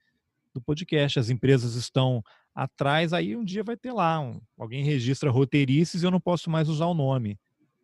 [0.53, 1.19] do podcast.
[1.19, 2.23] As empresas estão
[2.53, 6.49] atrás, aí um dia vai ter lá, um, alguém registra roteirices e eu não posso
[6.49, 7.39] mais usar o nome.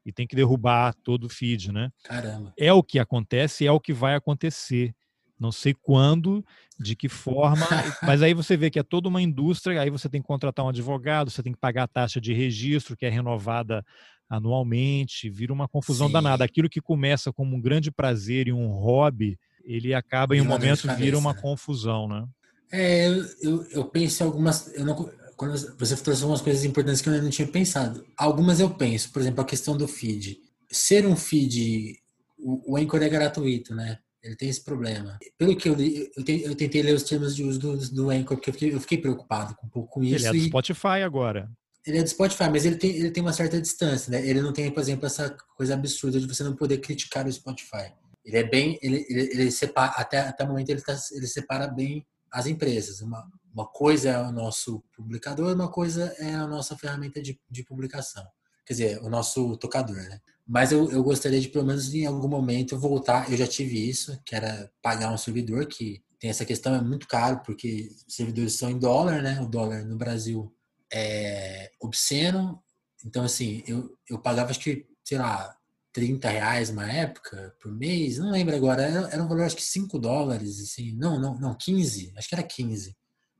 [0.05, 1.91] E tem que derrubar todo o feed, né?
[2.03, 2.53] Caramba.
[2.57, 4.93] É o que acontece, é o que vai acontecer.
[5.39, 6.43] Não sei quando,
[6.79, 7.65] de que forma,
[8.03, 10.69] mas aí você vê que é toda uma indústria, aí você tem que contratar um
[10.69, 13.85] advogado, você tem que pagar a taxa de registro, que é renovada
[14.29, 16.13] anualmente, vira uma confusão Sim.
[16.13, 16.43] danada.
[16.43, 20.87] Aquilo que começa como um grande prazer e um hobby, ele acaba em um momento
[20.95, 22.27] vira uma confusão, né?
[22.71, 24.73] É, eu, eu, eu penso em algumas.
[24.75, 28.05] Eu não, quando você trouxe algumas coisas importantes que eu não tinha pensado.
[28.17, 30.37] Algumas eu penso, por exemplo, a questão do feed.
[30.69, 31.97] Ser um feed,
[32.37, 33.99] o, o Anchor é gratuito, né?
[34.21, 35.17] Ele tem esse problema.
[35.37, 38.09] Pelo que eu li, eu, te, eu tentei ler os termos de uso do, do
[38.09, 40.27] Anchor, porque eu fiquei, eu fiquei preocupado com um pouco com isso.
[40.27, 41.49] Ele é do Spotify agora.
[41.87, 44.27] Ele é do Spotify, mas ele tem, ele tem uma certa distância, né?
[44.27, 47.93] Ele não tem, por exemplo, essa coisa absurda de você não poder criticar o Spotify.
[48.25, 51.65] Ele é bem, ele, ele, ele separa, até, até o momento ele, tá, ele separa
[51.65, 53.01] bem as empresas.
[53.01, 57.63] Uma, uma coisa é o nosso publicador, uma coisa é a nossa ferramenta de, de
[57.63, 58.25] publicação.
[58.65, 60.19] Quer dizer, o nosso tocador, né?
[60.47, 63.31] Mas eu, eu gostaria de, pelo menos em algum momento, voltar.
[63.31, 67.07] Eu já tive isso, que era pagar um servidor, que tem essa questão, é muito
[67.07, 69.39] caro, porque servidores são em dólar, né?
[69.41, 70.53] O dólar no Brasil
[70.91, 72.61] é obsceno.
[73.05, 75.55] Então, assim, eu, eu pagava, acho que, sei lá,
[75.99, 79.61] 30 reais uma época por mês, não lembro agora, era, era um valor acho que
[79.61, 82.95] 5 dólares, assim, não, não, não, 15, acho que era 15.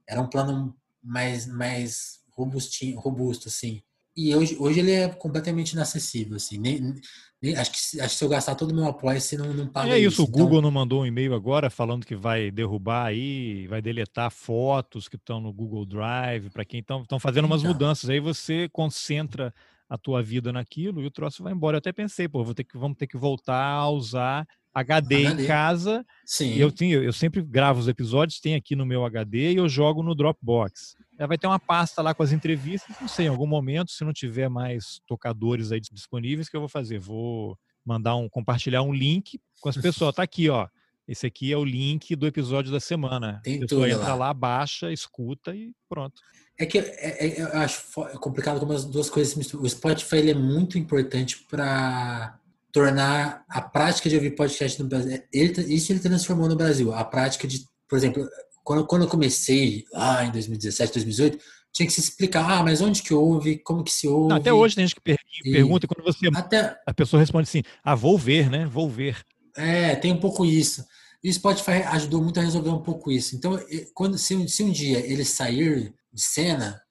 [0.06, 3.82] Era um plano mais, mais robustinho, robusto, assim.
[4.18, 6.58] E hoje, hoje ele é completamente inacessível, assim.
[6.58, 6.96] Nem,
[7.42, 9.68] nem, acho, que, acho que se eu gastar todo o meu apoio, se não, não
[9.68, 10.22] paga É isso, isso.
[10.24, 10.44] o então...
[10.44, 15.16] Google não mandou um e-mail agora falando que vai derrubar aí, vai deletar fotos que
[15.16, 17.72] estão no Google Drive, para quem estão fazendo umas então.
[17.72, 18.10] mudanças.
[18.10, 19.54] Aí você concentra
[19.90, 21.76] a tua vida naquilo e o troço vai embora.
[21.76, 25.44] Eu até pensei, pô, vou ter que, vamos ter que voltar a usar HD, HD.
[25.44, 26.06] em casa.
[26.26, 26.54] Sim.
[26.56, 30.04] Eu, tenho, eu sempre gravo os episódios, tem aqui no meu HD e eu jogo
[30.04, 30.96] no Dropbox
[31.28, 34.14] vai ter uma pasta lá com as entrevistas, não sei, em algum momento, se não
[34.14, 37.00] tiver mais tocadores aí disponíveis, que eu vou fazer?
[37.00, 40.16] Vou mandar um, compartilhar um link com as pessoas.
[40.16, 40.68] Tá aqui, ó.
[41.08, 43.42] Esse aqui é o link do episódio da semana.
[43.44, 44.16] Tem a pessoa entra lá.
[44.16, 46.22] lá, baixa, escuta e pronto.
[46.60, 46.84] É que é,
[47.26, 47.82] é, eu acho
[48.20, 49.64] complicado como as duas coisas se misturam.
[49.64, 52.38] O Spotify ele é muito importante para
[52.70, 55.24] tornar a prática de ouvir podcast no Brasil.
[55.32, 56.94] Ele, isso ele transformou no Brasil.
[56.94, 58.28] A prática de, por exemplo,
[58.62, 61.40] quando, quando eu comecei lá em 2017, 2018,
[61.72, 64.28] tinha que se explicar, ah, mas onde que houve, como que se ouve.
[64.28, 67.22] Não, até hoje tem gente que per e pergunta e quando você até, a pessoa
[67.22, 68.66] responde assim, ah, vou ver, né?
[68.66, 69.24] Vou ver.
[69.56, 70.84] É, tem um pouco isso.
[71.24, 73.36] E o Spotify ajudou muito a resolver um pouco isso.
[73.36, 73.58] Então,
[73.94, 76.82] quando se, se um dia ele sair de cena,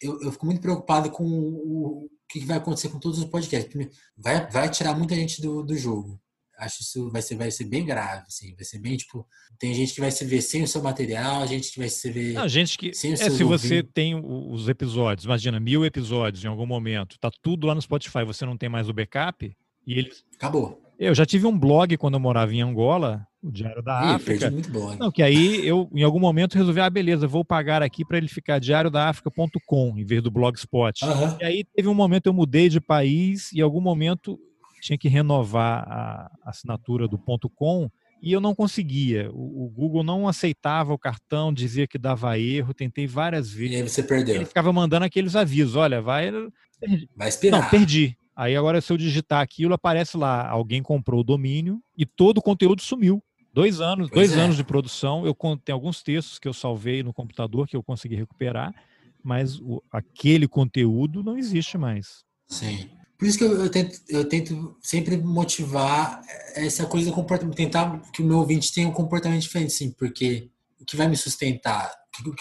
[0.00, 3.72] eu, eu fico muito preocupado com o, o que vai acontecer com todos os podcasts.
[4.16, 6.20] Vai, vai tirar muita gente do, do jogo
[6.64, 9.26] acho que isso vai ser, vai ser bem grave, assim, vai ser bem, tipo,
[9.58, 12.34] tem gente que vai se ver sem o seu material, gente que vai se ver
[12.34, 16.44] Não, gente que, sem o é, seu se você tem os episódios, imagina, mil episódios
[16.44, 19.54] em algum momento, tá tudo lá no Spotify, você não tem mais o backup,
[19.86, 20.24] e eles...
[20.36, 20.80] Acabou.
[20.98, 24.50] Eu já tive um blog quando eu morava em Angola, o Diário da Ih, África.
[24.50, 24.98] muito blog.
[24.98, 28.28] Não, que aí eu, em algum momento, resolvi, ah, beleza, vou pagar aqui para ele
[28.28, 31.04] ficar diariodaafrica.com em vez do blogspot.
[31.04, 31.36] Uhum.
[31.40, 34.38] E aí teve um momento eu mudei de país e em algum momento
[34.80, 37.90] tinha que renovar a assinatura do ponto .com
[38.22, 39.30] e eu não conseguia.
[39.32, 43.72] O, o, Google não aceitava o cartão, dizia que dava erro, tentei várias vezes.
[43.72, 44.36] E aí você perdeu.
[44.36, 46.30] Ele ficava mandando aqueles avisos, olha, vai...
[47.16, 47.60] Vai esperar.
[47.60, 48.16] Não, perdi.
[48.34, 52.42] Aí agora se eu digitar aquilo, aparece lá, alguém comprou o domínio e todo o
[52.42, 53.22] conteúdo sumiu.
[53.52, 54.42] Dois anos, pois dois é.
[54.42, 55.26] anos de produção.
[55.26, 58.74] Eu tem alguns textos que eu salvei no computador que eu consegui recuperar,
[59.22, 62.24] mas o, aquele conteúdo não existe mais.
[62.48, 62.88] Sim.
[63.18, 66.22] Por isso que eu, eu, tento, eu tento sempre motivar
[66.56, 70.50] essa coisa do comportamento, tentar que o meu ouvinte tenha um comportamento diferente, sim, porque
[70.80, 71.92] o que vai me sustentar,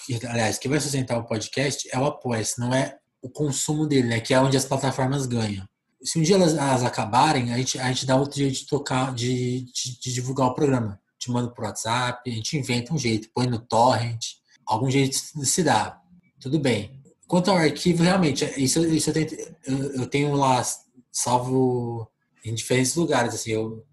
[0.05, 3.85] que, aliás, o que vai sustentar o podcast é o apoio, não é o consumo
[3.85, 4.19] dele, né?
[4.19, 5.67] Que é onde as plataformas ganham.
[6.03, 9.13] Se um dia elas, elas acabarem, a gente, a gente dá outro jeito de tocar,
[9.13, 10.99] de, de, de divulgar o programa.
[11.19, 14.19] Te manda por WhatsApp, a gente inventa um jeito, põe no torrent,
[14.65, 16.01] algum jeito se dá.
[16.39, 16.99] Tudo bem.
[17.27, 20.61] Quanto ao arquivo, realmente, isso, isso eu, tento, eu, eu tenho lá
[21.11, 22.09] salvo
[22.43, 23.35] em diferentes lugares.
[23.35, 23.85] Assim, eu,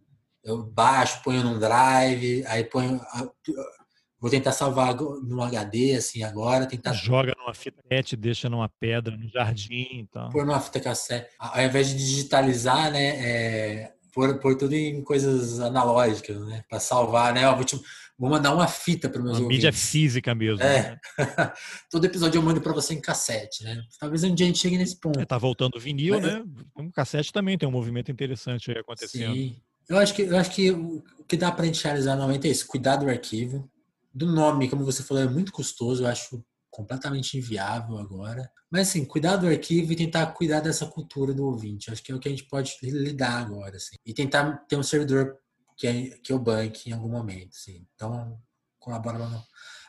[0.42, 3.00] eu baixo, ponho num drive, aí ponho
[4.20, 6.66] Vou tentar salvar no HD, assim, agora.
[6.66, 6.92] Tentar...
[6.92, 10.28] Joga numa fita cassete, deixa numa pedra, no jardim então.
[10.30, 11.28] Pôr numa fita cassete.
[11.38, 13.06] Ao invés de digitalizar, né?
[13.16, 13.92] É...
[14.12, 16.64] Pôr, pôr tudo em coisas analógicas, né?
[16.68, 17.48] Para salvar, né?
[17.48, 17.80] Ó, vou, te...
[18.18, 19.64] vou mandar uma fita para meus uma ouvintes.
[19.64, 20.64] mídia física mesmo.
[20.64, 20.90] É.
[20.90, 20.98] Né?
[21.88, 23.80] Todo episódio eu mando para você em cassete, né?
[24.00, 25.20] Talvez um dia a gente chegue nesse ponto.
[25.20, 26.24] É, tá voltando vinil, Mas...
[26.24, 26.42] né?
[26.76, 29.32] Um cassete também tem um movimento interessante aí acontecendo.
[29.32, 29.60] Sim.
[29.88, 32.50] Eu acho que, eu acho que o que dá para a gente realizar normalmente é
[32.50, 33.70] isso: cuidar do arquivo,
[34.18, 38.50] do nome, como você falou, é muito custoso, eu acho completamente inviável agora.
[38.70, 41.90] Mas assim, cuidar do arquivo e tentar cuidar dessa cultura do ouvinte.
[41.90, 43.96] Acho que é o que a gente pode lidar agora, assim.
[44.04, 45.36] E tentar ter um servidor
[45.76, 47.86] que, é, que eu banque em algum momento, assim.
[47.94, 48.38] Então,
[48.78, 49.42] colabora lá.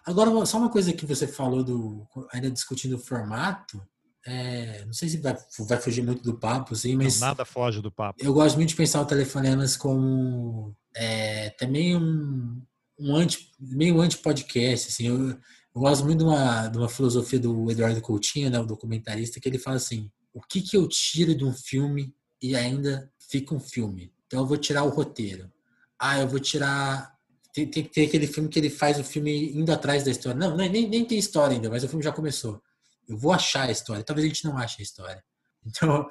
[0.06, 3.82] Agora, só uma coisa que você falou do ainda discutindo o formato.
[4.26, 7.20] É, não sei se vai, vai fugir muito do papo, assim, mas.
[7.20, 8.24] Não, nada foge do papo.
[8.24, 12.62] Eu gosto muito de pensar o telefonemas como é, também um,
[13.00, 15.38] um anti, meio anti-podcast, assim, eu, eu,
[15.74, 19.58] gosto muito de uma, de uma filosofia do Eduardo Coutinho, né, o documentarista, que ele
[19.58, 24.14] fala assim, o que que eu tiro de um filme e ainda fica um filme?
[24.28, 25.52] Então eu vou tirar o roteiro.
[25.98, 27.18] Ah, eu vou tirar...
[27.54, 30.38] Tem, tem que ter aquele filme que ele faz o filme indo atrás da história.
[30.38, 32.62] Não, nem, nem tem história ainda, mas o filme já começou.
[33.08, 34.04] Eu vou achar a história.
[34.04, 35.24] Talvez a gente não ache a história.
[35.66, 36.08] Então,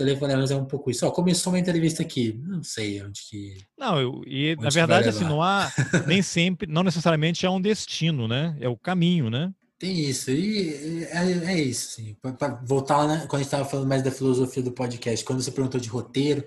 [0.00, 1.06] telefonemas é um pouco isso.
[1.06, 3.58] Ó, começou uma entrevista aqui, não sei onde que.
[3.78, 5.70] Não, eu, e na verdade, assim, não há
[6.06, 8.56] nem sempre, não necessariamente é um destino, né?
[8.60, 9.52] É o caminho, né?
[9.78, 12.16] Tem isso, e é, é isso, assim.
[12.38, 15.50] Para voltar né, quando a gente estava falando mais da filosofia do podcast, quando você
[15.50, 16.46] perguntou de roteiro,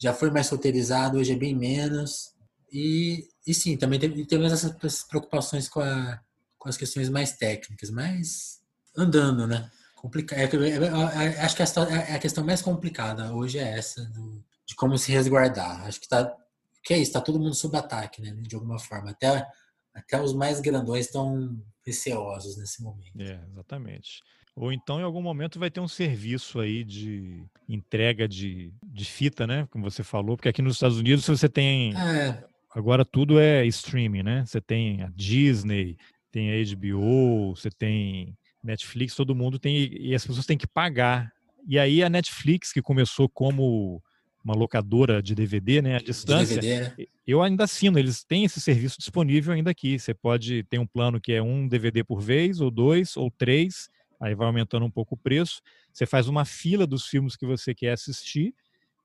[0.00, 2.32] já foi mais roteirizado, hoje é bem menos.
[2.72, 6.20] E, e sim, também tem, temos essas preocupações com, a,
[6.58, 8.58] com as questões mais técnicas, mas
[8.96, 9.70] andando, né?
[10.00, 10.64] Complicado.
[10.64, 11.66] É, é, é, acho que a,
[12.14, 15.86] a, questão mais complicada hoje é essa do, de como se resguardar.
[15.86, 16.34] Acho que tá
[16.82, 19.10] que é isso, tá todo mundo sob ataque, né, de alguma forma.
[19.10, 19.46] Até
[19.94, 23.20] até os mais grandões estão receosos nesse momento.
[23.20, 24.22] É, exatamente.
[24.54, 29.46] Ou então, em algum momento, vai ter um serviço aí de entrega de, de fita,
[29.46, 29.68] né?
[29.70, 31.96] Como você falou, porque aqui nos Estados Unidos você tem.
[31.96, 32.44] É.
[32.74, 34.44] Agora tudo é streaming, né?
[34.44, 35.96] Você tem a Disney,
[36.30, 38.36] tem a HBO, você tem
[38.68, 41.32] Netflix, todo mundo tem, e as pessoas têm que pagar.
[41.66, 44.02] E aí a Netflix, que começou como
[44.44, 47.06] uma locadora de DVD, né, à distância, DVD, né?
[47.26, 49.98] eu ainda assino, eles têm esse serviço disponível ainda aqui.
[49.98, 53.90] Você pode ter um plano que é um DVD por vez, ou dois, ou três,
[54.20, 55.60] aí vai aumentando um pouco o preço.
[55.92, 58.54] Você faz uma fila dos filmes que você quer assistir,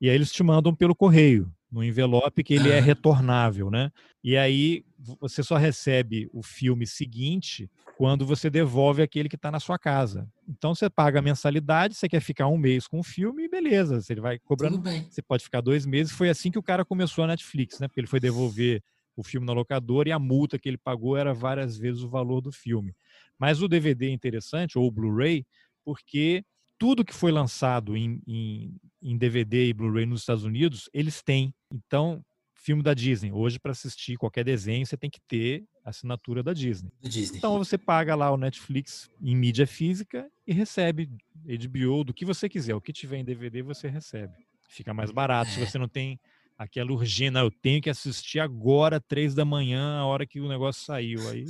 [0.00, 3.90] e aí eles te mandam pelo correio, no envelope que ele é retornável, né?
[4.22, 4.84] E aí
[5.20, 10.28] você só recebe o filme seguinte quando você devolve aquele que está na sua casa.
[10.48, 14.14] Então você paga a mensalidade, você quer ficar um mês com o filme, beleza, você
[14.14, 14.80] vai cobrando.
[15.10, 16.12] Você pode ficar dois meses.
[16.12, 17.88] Foi assim que o cara começou a Netflix, né?
[17.88, 18.80] Porque ele foi devolver
[19.16, 22.40] o filme na locadora e a multa que ele pagou era várias vezes o valor
[22.40, 22.94] do filme.
[23.36, 25.44] Mas o DVD é interessante, ou o Blu-ray,
[25.84, 26.44] porque
[26.84, 31.54] tudo que foi lançado em, em, em DVD e Blu-ray nos Estados Unidos, eles têm.
[31.72, 32.22] Então,
[32.54, 33.32] filme da Disney.
[33.32, 36.92] Hoje, para assistir qualquer desenho, você tem que ter assinatura da Disney.
[37.00, 37.38] Disney.
[37.38, 42.50] Então, você paga lá o Netflix em mídia física e recebe HBO do que você
[42.50, 42.74] quiser.
[42.74, 44.34] O que tiver em DVD, você recebe.
[44.68, 45.52] Fica mais barato.
[45.52, 45.54] É.
[45.54, 46.20] Se você não tem
[46.58, 50.84] aquela urgência, eu tenho que assistir agora, três da manhã, a hora que o negócio
[50.84, 51.30] saiu.
[51.30, 51.46] Aí,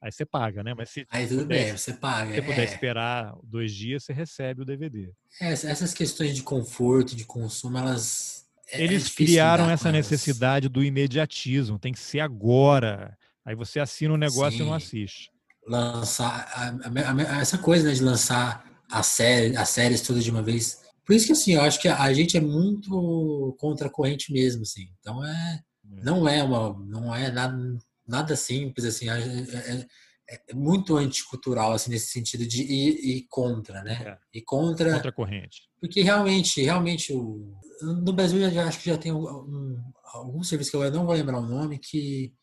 [0.00, 0.74] aí você paga, né?
[0.74, 2.34] Mas se aí tudo puder, bem, você paga.
[2.34, 2.64] Se puder é.
[2.64, 5.12] esperar dois dias, você recebe o DVD.
[5.40, 8.40] É, essas questões de conforto, de consumo, elas
[8.72, 13.16] é, é Eles criaram essa necessidade do imediatismo, tem que ser agora.
[13.44, 14.64] Aí você assina um negócio Sim.
[14.64, 15.30] e não assiste.
[15.66, 20.30] Lançar a, a, a, essa coisa né, de lançar a série, as séries todas de
[20.30, 20.80] uma vez.
[21.04, 24.62] Por isso que assim, eu acho que a, gente é muito contra a corrente mesmo,
[24.62, 24.88] assim.
[25.00, 25.60] Então é,
[25.98, 26.04] é.
[26.04, 27.78] não é uma, não é nada,
[28.10, 29.08] nada simples assim.
[29.08, 34.18] É, é, é muito anticultural assim nesse sentido de ir, ir contra, né?
[34.32, 34.38] É.
[34.38, 35.62] E contra contra a corrente.
[35.80, 39.78] Porque realmente, realmente o no Brasil eu já acho que já tem um,
[40.12, 42.34] algum serviço que eu não vou lembrar o nome que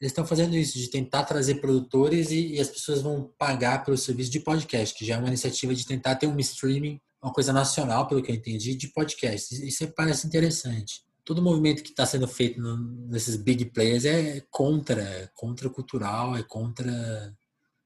[0.00, 3.96] eles estão fazendo isso de tentar trazer produtores e, e, as pessoas vão pagar pelo
[3.96, 7.52] serviço de podcast, que já é uma iniciativa de tentar ter um streaming uma coisa
[7.52, 9.54] nacional, pelo que eu entendi, de podcast.
[9.66, 11.02] Isso parece interessante.
[11.28, 12.58] Todo movimento que está sendo feito
[13.06, 16.90] nesses big players é contra, é contra cultural, é contra.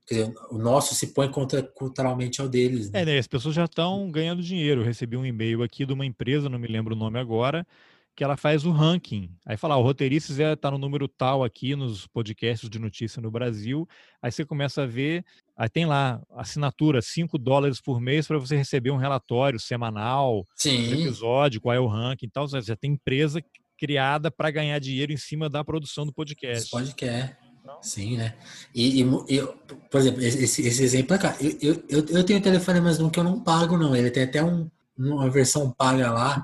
[0.09, 2.93] Dizer, o nosso se põe contra culturalmente ao deles.
[2.93, 3.03] Né?
[3.03, 3.19] É, né?
[3.19, 4.83] As pessoas já estão ganhando dinheiro.
[4.83, 7.67] Eu recebi um e-mail aqui de uma empresa, não me lembro o nome agora,
[8.15, 9.29] que ela faz o ranking.
[9.45, 12.79] Aí fala, ah, o Roteiristas está é, tá no número tal aqui nos podcasts de
[12.79, 13.89] notícia no Brasil.
[14.23, 15.25] Aí você começa a ver,
[15.63, 20.93] aí tem lá assinatura, 5 dólares por mês para você receber um relatório semanal, Sim.
[20.93, 22.49] episódio, qual é o ranking e tal.
[22.49, 23.41] Já tem empresa
[23.79, 26.69] criada para ganhar dinheiro em cima da produção do podcast.
[26.69, 27.37] Podcast.
[27.81, 28.35] Sim, né?
[28.75, 29.47] E, e, e,
[29.89, 31.37] por exemplo, esse, esse exemplo é cá.
[31.41, 33.95] Eu, eu, eu tenho telefone, mas um que eu não pago, não.
[33.95, 34.69] Ele tem até um,
[34.99, 36.43] uma versão paga lá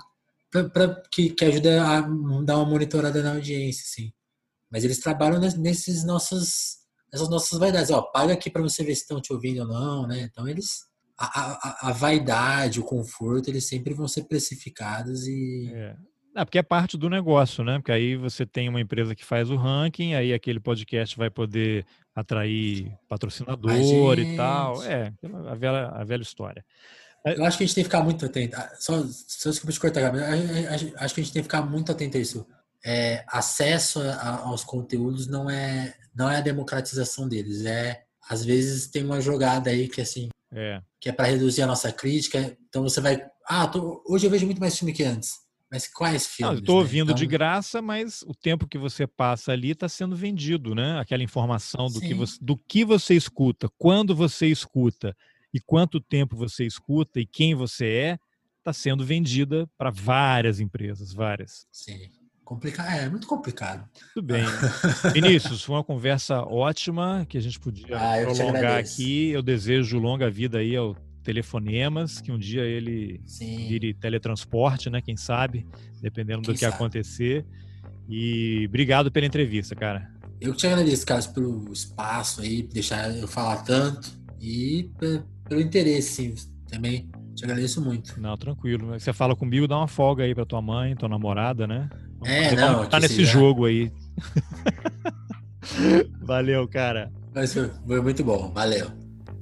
[0.73, 2.01] para que, que ajuda a
[2.43, 4.13] dar uma monitorada na audiência, sim.
[4.71, 6.78] Mas eles trabalham nesses nossos,
[7.13, 7.91] nessas nossas vaidades.
[7.91, 10.23] Ó, paga aqui para você ver se estão te ouvindo ou não, né?
[10.23, 10.87] Então eles
[11.19, 15.97] a, a, a, vaidade, o conforto, eles sempre vão ser precificados e é.
[16.39, 17.79] É, porque é parte do negócio, né?
[17.79, 21.85] Porque aí você tem uma empresa que faz o ranking, aí aquele podcast vai poder
[22.15, 24.81] atrair patrocinador e tal.
[24.85, 25.13] É,
[25.49, 26.65] a velha, a velha história.
[27.27, 28.57] É, eu acho que a gente tem que ficar muito atento.
[28.57, 30.29] Ah, só, só desculpa te cortar, Gabriel.
[30.99, 32.47] Acho que a gente tem que ficar muito atento a isso.
[32.85, 37.65] É, acesso a, aos conteúdos não é, não é a democratização deles.
[37.65, 40.83] É, às vezes tem uma jogada aí que assim, é.
[41.01, 42.57] que é para reduzir a nossa crítica.
[42.69, 45.31] Então você vai, ah, tô, hoje eu vejo muito mais filme que antes.
[45.71, 46.61] Mas quais filmes?
[46.61, 46.81] Estou né?
[46.81, 47.15] ouvindo então...
[47.15, 50.99] de graça, mas o tempo que você passa ali está sendo vendido, né?
[50.99, 55.15] Aquela informação do que, você, do que você escuta, quando você escuta
[55.53, 58.19] e quanto tempo você escuta e quem você é,
[58.59, 61.67] está sendo vendida para várias empresas, várias.
[61.71, 62.11] Sim.
[62.49, 63.87] Complicado, é muito complicado.
[64.15, 64.43] Tudo bem.
[65.13, 69.29] Vinícius, foi uma conversa ótima que a gente podia ah, prolongar aqui.
[69.29, 73.69] Eu desejo longa vida aí ao Telefonemas, que um dia ele Sim.
[73.69, 75.03] vire teletransporte, né?
[75.03, 75.67] Quem sabe,
[76.01, 76.75] dependendo Quem do que sabe.
[76.75, 77.45] acontecer.
[78.09, 80.11] E obrigado pela entrevista, cara.
[80.41, 84.11] Eu que te agradeço, Carlos, pelo espaço aí, deixar eu falar tanto
[84.41, 84.91] e
[85.47, 86.35] pelo interesse, sim,
[86.67, 88.19] também te agradeço muito.
[88.19, 88.99] Não, tranquilo.
[88.99, 91.91] Você fala comigo, dá uma folga aí pra tua mãe, tua namorada, né?
[92.25, 92.87] É, não.
[92.87, 93.91] Tá nesse jogo aí.
[96.21, 97.11] Valeu, cara.
[97.35, 98.89] Mas foi, foi muito bom, valeu.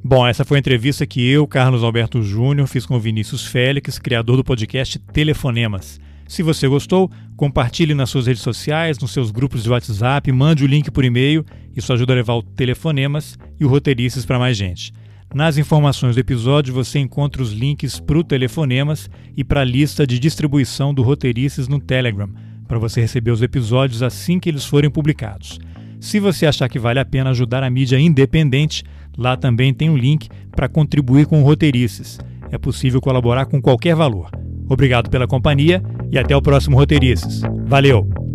[0.04, 3.98] Bom, essa foi a entrevista que eu, Carlos Alberto Júnior, fiz com o Vinícius Félix,
[3.98, 5.98] criador do podcast Telefonemas.
[6.28, 10.66] Se você gostou, compartilhe nas suas redes sociais, nos seus grupos de WhatsApp, mande o
[10.66, 11.44] link por e-mail.
[11.74, 14.92] Isso ajuda a levar o Telefonemas e o Roteiristas para mais gente.
[15.34, 20.06] Nas informações do episódio você encontra os links para o Telefonemas e para a lista
[20.06, 22.30] de distribuição do Roteiristas no Telegram,
[22.66, 25.59] para você receber os episódios assim que eles forem publicados.
[26.01, 28.84] Se você achar que vale a pena ajudar a mídia independente,
[29.16, 32.18] lá também tem um link para contribuir com o Roteiristas.
[32.51, 34.30] É possível colaborar com qualquer valor.
[34.68, 37.43] Obrigado pela companhia e até o próximo Roteiristas.
[37.66, 38.25] Valeu!